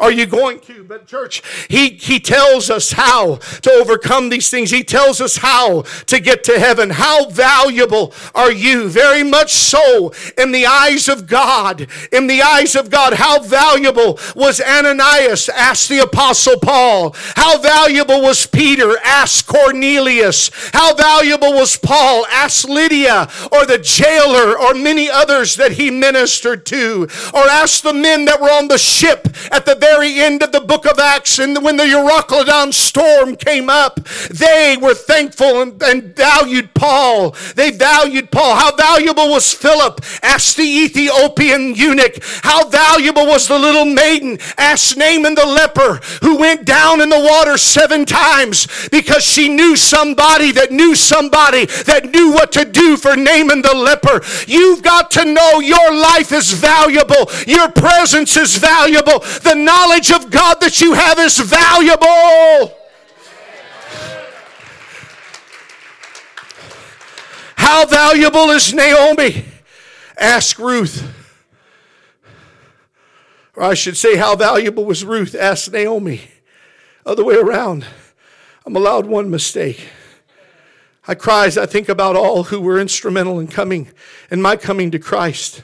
Are 0.00 0.10
you 0.10 0.24
going 0.24 0.60
to? 0.60 0.84
But, 0.84 1.06
church, 1.06 1.42
he, 1.68 1.90
he 1.90 2.18
tells 2.18 2.70
us 2.70 2.92
how 2.92 3.36
to 3.62 3.70
overcome 3.72 4.30
these 4.30 4.48
things. 4.48 4.70
He 4.70 4.82
tells 4.82 5.20
us 5.20 5.36
how 5.36 5.82
to 6.06 6.20
get 6.20 6.44
to 6.44 6.58
heaven. 6.58 6.90
How 6.90 7.28
valuable 7.28 8.14
are 8.34 8.50
you? 8.50 8.88
Very 8.88 9.22
much 9.22 9.52
so 9.52 10.12
in 10.38 10.52
the 10.52 10.64
eyes 10.64 11.08
of 11.08 11.26
God. 11.26 11.86
In 12.10 12.26
the 12.26 12.40
eyes 12.40 12.74
of 12.74 12.90
God, 12.90 13.14
how 13.14 13.40
valuable 13.42 14.18
was 14.34 14.60
Ananias? 14.60 15.50
Asked 15.50 15.90
the 15.90 15.98
Apostle 15.98 16.58
Paul. 16.58 17.14
How 17.36 17.58
valuable 17.58 18.22
was 18.22 18.46
Peter? 18.46 18.96
Asked 19.04 19.46
Cornelius. 19.46 20.50
How 20.72 20.94
valuable 20.94 21.52
was 21.52 21.76
Paul? 21.76 22.24
Asked 22.30 22.68
Lydia 22.68 23.28
or 23.52 23.66
the 23.66 23.78
jailer 23.78 24.58
or 24.58 24.72
many 24.72 25.10
others 25.10 25.56
that 25.56 25.72
he 25.72 25.90
ministered 25.90 26.64
to. 26.66 27.08
Or 27.34 27.42
asked 27.48 27.82
the 27.82 27.92
men 27.92 28.24
that 28.24 28.40
were 28.40 28.50
on 28.50 28.68
the 28.68 28.78
ship 28.78 29.28
at 29.50 29.66
the 29.66 29.74
very 29.74 30.20
end 30.20 30.42
of 30.42 30.52
the 30.52 30.60
book 30.60 30.86
of 30.86 30.98
Acts, 30.98 31.38
and 31.38 31.62
when 31.62 31.76
the 31.76 31.84
Euroclydon 31.84 32.72
storm 32.72 33.36
came 33.36 33.68
up, 33.68 34.00
they 34.30 34.76
were 34.80 34.94
thankful 34.94 35.62
and, 35.62 35.82
and 35.82 36.16
valued 36.16 36.74
Paul. 36.74 37.34
They 37.54 37.70
valued 37.70 38.30
Paul. 38.30 38.56
How 38.56 38.74
valuable 38.74 39.30
was 39.30 39.52
Philip? 39.52 40.00
Asked 40.22 40.56
the 40.56 40.62
Ethiopian 40.62 41.74
eunuch. 41.74 42.22
How 42.42 42.68
valuable 42.68 43.26
was 43.26 43.48
the 43.48 43.58
little 43.58 43.84
maiden? 43.84 44.38
Asked 44.58 44.96
Naaman 44.96 45.34
the 45.34 45.46
leper, 45.46 46.00
who 46.22 46.38
went 46.38 46.64
down 46.64 47.00
in 47.00 47.08
the 47.08 47.20
water 47.20 47.56
seven 47.58 48.04
times 48.04 48.88
because 48.90 49.24
she 49.24 49.48
knew 49.48 49.76
somebody 49.76 50.52
that 50.52 50.70
knew 50.70 50.94
somebody 50.94 51.66
that 51.86 52.10
knew 52.10 52.32
what 52.32 52.52
to 52.52 52.64
do 52.64 52.96
for 52.96 53.16
Naaman 53.16 53.62
the 53.62 53.74
leper. 53.74 54.20
You've 54.46 54.82
got 54.82 55.10
to 55.12 55.24
know 55.24 55.60
your 55.60 55.92
life 55.92 56.32
is 56.32 56.52
valuable. 56.52 57.30
Your 57.46 57.70
presence 57.70 58.36
is 58.36 58.56
valuable. 58.56 59.23
The 59.42 59.54
knowledge 59.54 60.12
of 60.12 60.30
God 60.30 60.60
that 60.60 60.82
you 60.82 60.92
have 60.92 61.18
is 61.18 61.38
valuable. 61.38 62.76
How 67.56 67.86
valuable 67.86 68.50
is 68.50 68.74
Naomi? 68.74 69.46
Ask 70.18 70.58
Ruth. 70.58 71.10
Or 73.56 73.62
I 73.62 73.72
should 73.72 73.96
say, 73.96 74.16
how 74.16 74.36
valuable 74.36 74.84
was 74.84 75.04
Ruth? 75.04 75.34
Ask 75.34 75.72
Naomi. 75.72 76.20
Other 77.06 77.24
way 77.24 77.36
around. 77.36 77.86
I'm 78.66 78.76
allowed 78.76 79.06
one 79.06 79.30
mistake. 79.30 79.88
I 81.08 81.14
cry 81.14 81.46
as 81.46 81.56
I 81.56 81.64
think 81.64 81.88
about 81.88 82.16
all 82.16 82.44
who 82.44 82.60
were 82.60 82.78
instrumental 82.78 83.40
in 83.40 83.48
coming, 83.48 83.90
in 84.30 84.42
my 84.42 84.56
coming 84.56 84.90
to 84.90 84.98
Christ. 84.98 85.62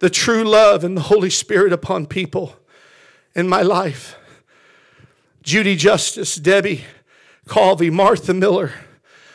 The 0.00 0.10
true 0.10 0.42
love 0.42 0.82
and 0.82 0.96
the 0.96 1.02
Holy 1.02 1.30
Spirit 1.30 1.72
upon 1.72 2.06
people 2.06 2.57
in 3.34 3.48
my 3.48 3.62
life. 3.62 4.16
Judy 5.42 5.76
Justice, 5.76 6.34
Debbie 6.36 6.84
Colvey, 7.48 7.90
Martha 7.90 8.34
Miller, 8.34 8.72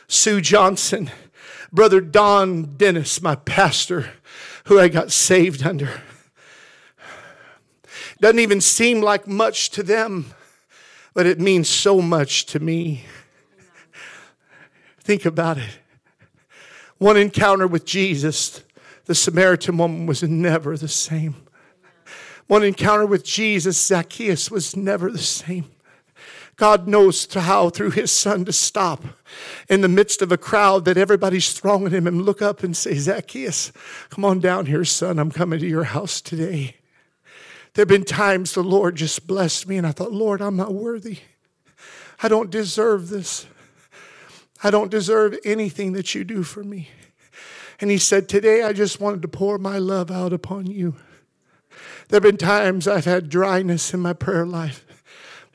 Sue 0.07 0.41
Johnson, 0.41 1.09
Brother 1.71 1.99
Don 2.01 2.75
Dennis, 2.77 3.21
my 3.21 3.35
pastor, 3.35 4.11
who 4.65 4.79
I 4.79 4.87
got 4.87 5.11
saved 5.11 5.65
under. 5.65 6.01
Doesn't 8.19 8.39
even 8.39 8.61
seem 8.61 9.01
like 9.01 9.27
much 9.27 9.71
to 9.71 9.83
them, 9.83 10.33
but 11.13 11.25
it 11.25 11.39
means 11.39 11.67
so 11.67 12.01
much 12.01 12.45
to 12.47 12.59
me. 12.59 13.05
Think 14.99 15.25
about 15.25 15.57
it. 15.57 15.79
One 16.99 17.17
encounter 17.17 17.67
with 17.67 17.85
Jesus, 17.85 18.63
the 19.05 19.15
Samaritan 19.15 19.77
woman 19.77 20.05
was 20.05 20.23
never 20.23 20.77
the 20.77 20.87
same. 20.87 21.35
One 22.47 22.63
encounter 22.63 23.05
with 23.05 23.23
Jesus, 23.23 23.83
Zacchaeus 23.83 24.51
was 24.51 24.75
never 24.75 25.11
the 25.11 25.17
same. 25.17 25.65
God 26.55 26.87
knows 26.87 27.31
how, 27.33 27.69
through 27.69 27.91
his 27.91 28.11
son, 28.11 28.45
to 28.45 28.53
stop 28.53 29.03
in 29.67 29.81
the 29.81 29.87
midst 29.87 30.21
of 30.21 30.31
a 30.31 30.37
crowd 30.37 30.85
that 30.85 30.97
everybody's 30.97 31.51
thronging 31.51 31.91
him 31.91 32.05
and 32.05 32.21
look 32.21 32.41
up 32.41 32.61
and 32.61 32.77
say, 32.77 32.93
Zacchaeus, 32.93 33.71
come 34.09 34.23
on 34.23 34.39
down 34.39 34.67
here, 34.67 34.85
son. 34.85 35.17
I'm 35.17 35.31
coming 35.31 35.59
to 35.59 35.67
your 35.67 35.85
house 35.85 36.21
today. 36.21 36.75
There 37.73 37.81
have 37.81 37.87
been 37.87 38.05
times 38.05 38.53
the 38.53 38.61
Lord 38.61 38.95
just 38.95 39.25
blessed 39.25 39.67
me, 39.67 39.77
and 39.77 39.87
I 39.87 39.91
thought, 39.91 40.11
Lord, 40.11 40.41
I'm 40.41 40.55
not 40.55 40.75
worthy. 40.75 41.19
I 42.21 42.27
don't 42.27 42.51
deserve 42.51 43.09
this. 43.09 43.47
I 44.63 44.69
don't 44.69 44.91
deserve 44.91 45.37
anything 45.43 45.93
that 45.93 46.13
you 46.13 46.23
do 46.23 46.43
for 46.43 46.63
me. 46.63 46.89
And 47.81 47.89
he 47.89 47.97
said, 47.97 48.29
Today 48.29 48.61
I 48.61 48.73
just 48.73 49.01
wanted 49.01 49.23
to 49.23 49.27
pour 49.27 49.57
my 49.57 49.79
love 49.79 50.11
out 50.11 50.31
upon 50.31 50.67
you. 50.67 50.95
There 52.13 52.19
have 52.19 52.29
been 52.29 52.37
times 52.37 52.87
I've 52.87 53.05
had 53.05 53.27
dryness 53.27 53.91
in 53.91 53.99
my 53.99 54.13
prayer 54.13 54.45
life. 54.45 54.85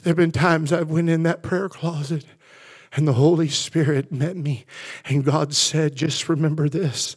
There 0.02 0.10
have 0.10 0.16
been 0.16 0.32
times 0.32 0.72
I've 0.72 0.90
went 0.90 1.08
in 1.08 1.22
that 1.22 1.40
prayer 1.40 1.68
closet 1.68 2.24
and 2.96 3.06
the 3.06 3.12
Holy 3.12 3.48
Spirit 3.48 4.10
met 4.10 4.36
me 4.36 4.64
and 5.04 5.24
God 5.24 5.54
said, 5.54 5.94
just 5.94 6.28
remember 6.28 6.68
this. 6.68 7.14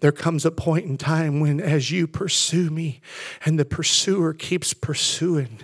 There 0.00 0.10
comes 0.10 0.44
a 0.44 0.50
point 0.50 0.86
in 0.86 0.98
time 0.98 1.38
when, 1.38 1.60
as 1.60 1.92
you 1.92 2.08
pursue 2.08 2.70
me 2.70 3.00
and 3.44 3.56
the 3.56 3.64
pursuer 3.64 4.34
keeps 4.34 4.74
pursuing, 4.74 5.60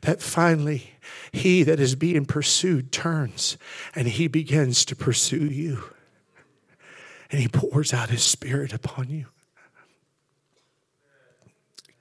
that 0.00 0.22
finally 0.22 0.94
he 1.30 1.64
that 1.64 1.78
is 1.78 1.94
being 1.94 2.24
pursued 2.24 2.90
turns 2.90 3.58
and 3.94 4.08
he 4.08 4.28
begins 4.28 4.86
to 4.86 4.96
pursue 4.96 5.44
you. 5.44 5.90
And 7.30 7.38
he 7.38 7.48
pours 7.48 7.92
out 7.92 8.08
his 8.08 8.22
spirit 8.22 8.72
upon 8.72 9.10
you. 9.10 9.26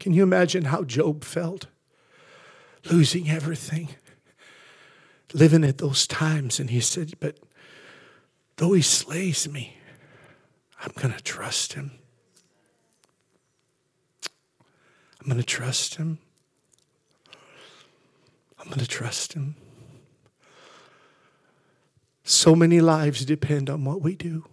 Can 0.02 0.14
you 0.14 0.24
imagine 0.24 0.66
how 0.66 0.84
Job 0.84 1.24
felt? 1.24 1.68
Losing 2.90 3.30
everything, 3.30 3.90
living 5.32 5.64
at 5.64 5.78
those 5.78 6.08
times. 6.08 6.60
And 6.60 6.72
he 6.72 6.80
said, 6.80 7.14
But 7.20 7.38
though 8.56 8.74
he 8.74 8.82
slays 8.82 9.48
me, 9.48 9.78
I'm 10.82 10.92
going 10.96 11.14
to 11.14 11.22
trust 11.22 11.74
him. 11.74 11.92
I'm 15.20 15.28
going 15.28 15.40
to 15.40 15.46
trust 15.46 15.94
him. 15.94 16.18
I'm 18.58 18.70
going 18.70 18.80
to 18.80 18.88
trust 18.88 19.34
him. 19.34 19.56
So 22.24 22.56
many 22.56 22.82
lives 22.82 23.24
depend 23.24 23.70
on 23.70 23.86
what 23.86 24.02
we 24.02 24.16
do. 24.16 24.46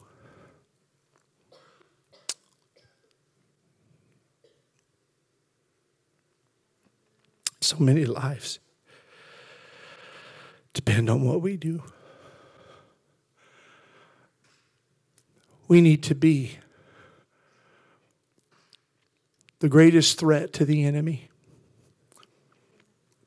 So 7.61 7.77
many 7.79 8.05
lives 8.05 8.61
depend 10.73 11.11
on 11.11 11.23
what 11.23 11.43
we 11.43 11.57
do. 11.57 11.83
We 15.67 15.81
need 15.81 16.03
to 16.05 16.15
be 16.15 16.59
the 19.59 19.69
greatest 19.69 20.19
threat 20.19 20.53
to 20.55 20.65
the 20.65 20.85
enemy 20.85 21.29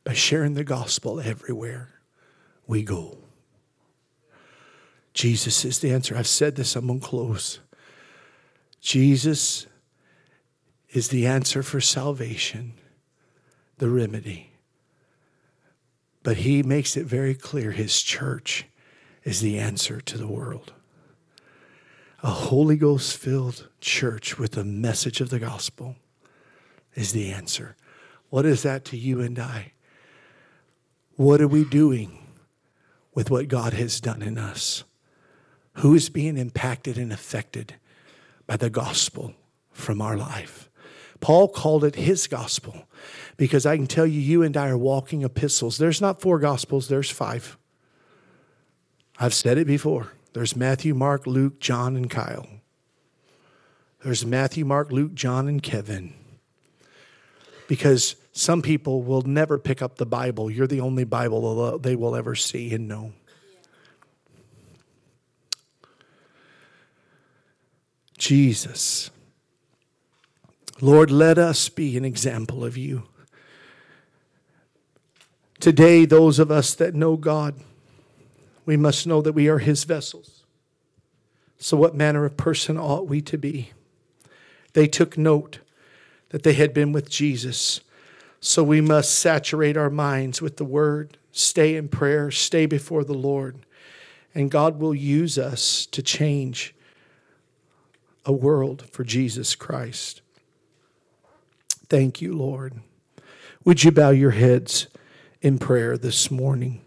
by 0.03 0.13
sharing 0.13 0.53
the 0.53 0.63
gospel 0.63 1.19
everywhere 1.19 1.89
we 2.67 2.83
go. 2.83 3.17
Jesus 5.13 5.65
is 5.65 5.79
the 5.79 5.91
answer. 5.91 6.15
I've 6.15 6.27
said 6.27 6.55
this, 6.55 6.75
I'm 6.75 6.87
going 6.87 7.01
to 7.01 7.05
close. 7.05 7.59
Jesus 8.79 9.67
is 10.89 11.09
the 11.09 11.27
answer 11.27 11.61
for 11.63 11.81
salvation, 11.81 12.73
the 13.81 13.89
remedy. 13.89 14.51
But 16.21 16.37
he 16.37 16.61
makes 16.61 16.95
it 16.95 17.07
very 17.07 17.33
clear 17.33 17.71
his 17.71 17.99
church 18.03 18.65
is 19.23 19.41
the 19.41 19.57
answer 19.57 19.99
to 20.01 20.19
the 20.19 20.27
world. 20.27 20.71
A 22.21 22.29
Holy 22.29 22.77
Ghost 22.77 23.17
filled 23.17 23.69
church 23.79 24.37
with 24.37 24.51
the 24.51 24.63
message 24.63 25.19
of 25.19 25.31
the 25.31 25.39
gospel 25.39 25.95
is 26.93 27.11
the 27.11 27.31
answer. 27.31 27.75
What 28.29 28.45
is 28.45 28.61
that 28.61 28.85
to 28.85 28.97
you 28.97 29.19
and 29.19 29.39
I? 29.39 29.71
What 31.15 31.41
are 31.41 31.47
we 31.47 31.63
doing 31.63 32.27
with 33.15 33.31
what 33.31 33.47
God 33.47 33.73
has 33.73 33.99
done 33.99 34.21
in 34.21 34.37
us? 34.37 34.83
Who 35.77 35.95
is 35.95 36.09
being 36.09 36.37
impacted 36.37 36.99
and 36.99 37.11
affected 37.11 37.73
by 38.45 38.57
the 38.57 38.69
gospel 38.69 39.33
from 39.71 40.03
our 40.03 40.17
life? 40.17 40.69
Paul 41.19 41.47
called 41.47 41.83
it 41.83 41.95
his 41.95 42.27
gospel 42.27 42.85
because 43.37 43.65
I 43.65 43.75
can 43.75 43.87
tell 43.87 44.05
you, 44.05 44.19
you 44.19 44.43
and 44.43 44.55
I 44.55 44.69
are 44.69 44.77
walking 44.77 45.23
epistles. 45.23 45.77
There's 45.77 46.01
not 46.01 46.21
four 46.21 46.39
gospels, 46.39 46.87
there's 46.87 47.09
five. 47.09 47.57
I've 49.19 49.33
said 49.33 49.57
it 49.57 49.67
before. 49.67 50.13
There's 50.33 50.55
Matthew, 50.55 50.93
Mark, 50.93 51.27
Luke, 51.27 51.59
John, 51.59 51.95
and 51.95 52.09
Kyle. 52.09 52.47
There's 54.03 54.25
Matthew, 54.25 54.65
Mark, 54.65 54.91
Luke, 54.91 55.13
John, 55.13 55.47
and 55.47 55.61
Kevin. 55.61 56.13
Because 57.67 58.15
some 58.31 58.61
people 58.61 59.03
will 59.03 59.21
never 59.21 59.57
pick 59.57 59.81
up 59.81 59.97
the 59.97 60.05
Bible. 60.05 60.49
You're 60.49 60.67
the 60.67 60.81
only 60.81 61.03
Bible 61.03 61.77
they 61.79 61.95
will 61.95 62.15
ever 62.15 62.33
see 62.33 62.73
and 62.73 62.87
know. 62.87 63.13
Jesus. 68.17 69.11
Lord, 70.83 71.11
let 71.11 71.37
us 71.37 71.69
be 71.69 71.95
an 71.95 72.03
example 72.03 72.65
of 72.65 72.75
you. 72.75 73.03
Today, 75.59 76.05
those 76.05 76.39
of 76.39 76.49
us 76.49 76.73
that 76.73 76.95
know 76.95 77.15
God, 77.15 77.53
we 78.65 78.75
must 78.77 79.05
know 79.05 79.21
that 79.21 79.33
we 79.33 79.47
are 79.47 79.59
his 79.59 79.83
vessels. 79.83 80.43
So, 81.59 81.77
what 81.77 81.93
manner 81.93 82.25
of 82.25 82.35
person 82.35 82.79
ought 82.79 83.07
we 83.07 83.21
to 83.21 83.37
be? 83.37 83.71
They 84.73 84.87
took 84.87 85.19
note 85.19 85.59
that 86.29 86.41
they 86.41 86.53
had 86.53 86.73
been 86.73 86.91
with 86.91 87.11
Jesus. 87.11 87.81
So, 88.39 88.63
we 88.63 88.81
must 88.81 89.19
saturate 89.19 89.77
our 89.77 89.91
minds 89.91 90.41
with 90.41 90.57
the 90.57 90.65
word, 90.65 91.17
stay 91.31 91.75
in 91.75 91.89
prayer, 91.89 92.31
stay 92.31 92.65
before 92.65 93.03
the 93.03 93.13
Lord, 93.13 93.57
and 94.33 94.49
God 94.49 94.79
will 94.79 94.95
use 94.95 95.37
us 95.37 95.85
to 95.87 96.01
change 96.01 96.73
a 98.25 98.31
world 98.31 98.89
for 98.91 99.03
Jesus 99.03 99.53
Christ. 99.53 100.23
Thank 101.91 102.21
you, 102.21 102.33
Lord. 102.33 102.75
Would 103.65 103.83
you 103.83 103.91
bow 103.91 104.11
your 104.11 104.31
heads 104.31 104.87
in 105.41 105.59
prayer 105.59 105.97
this 105.97 106.31
morning? 106.31 106.79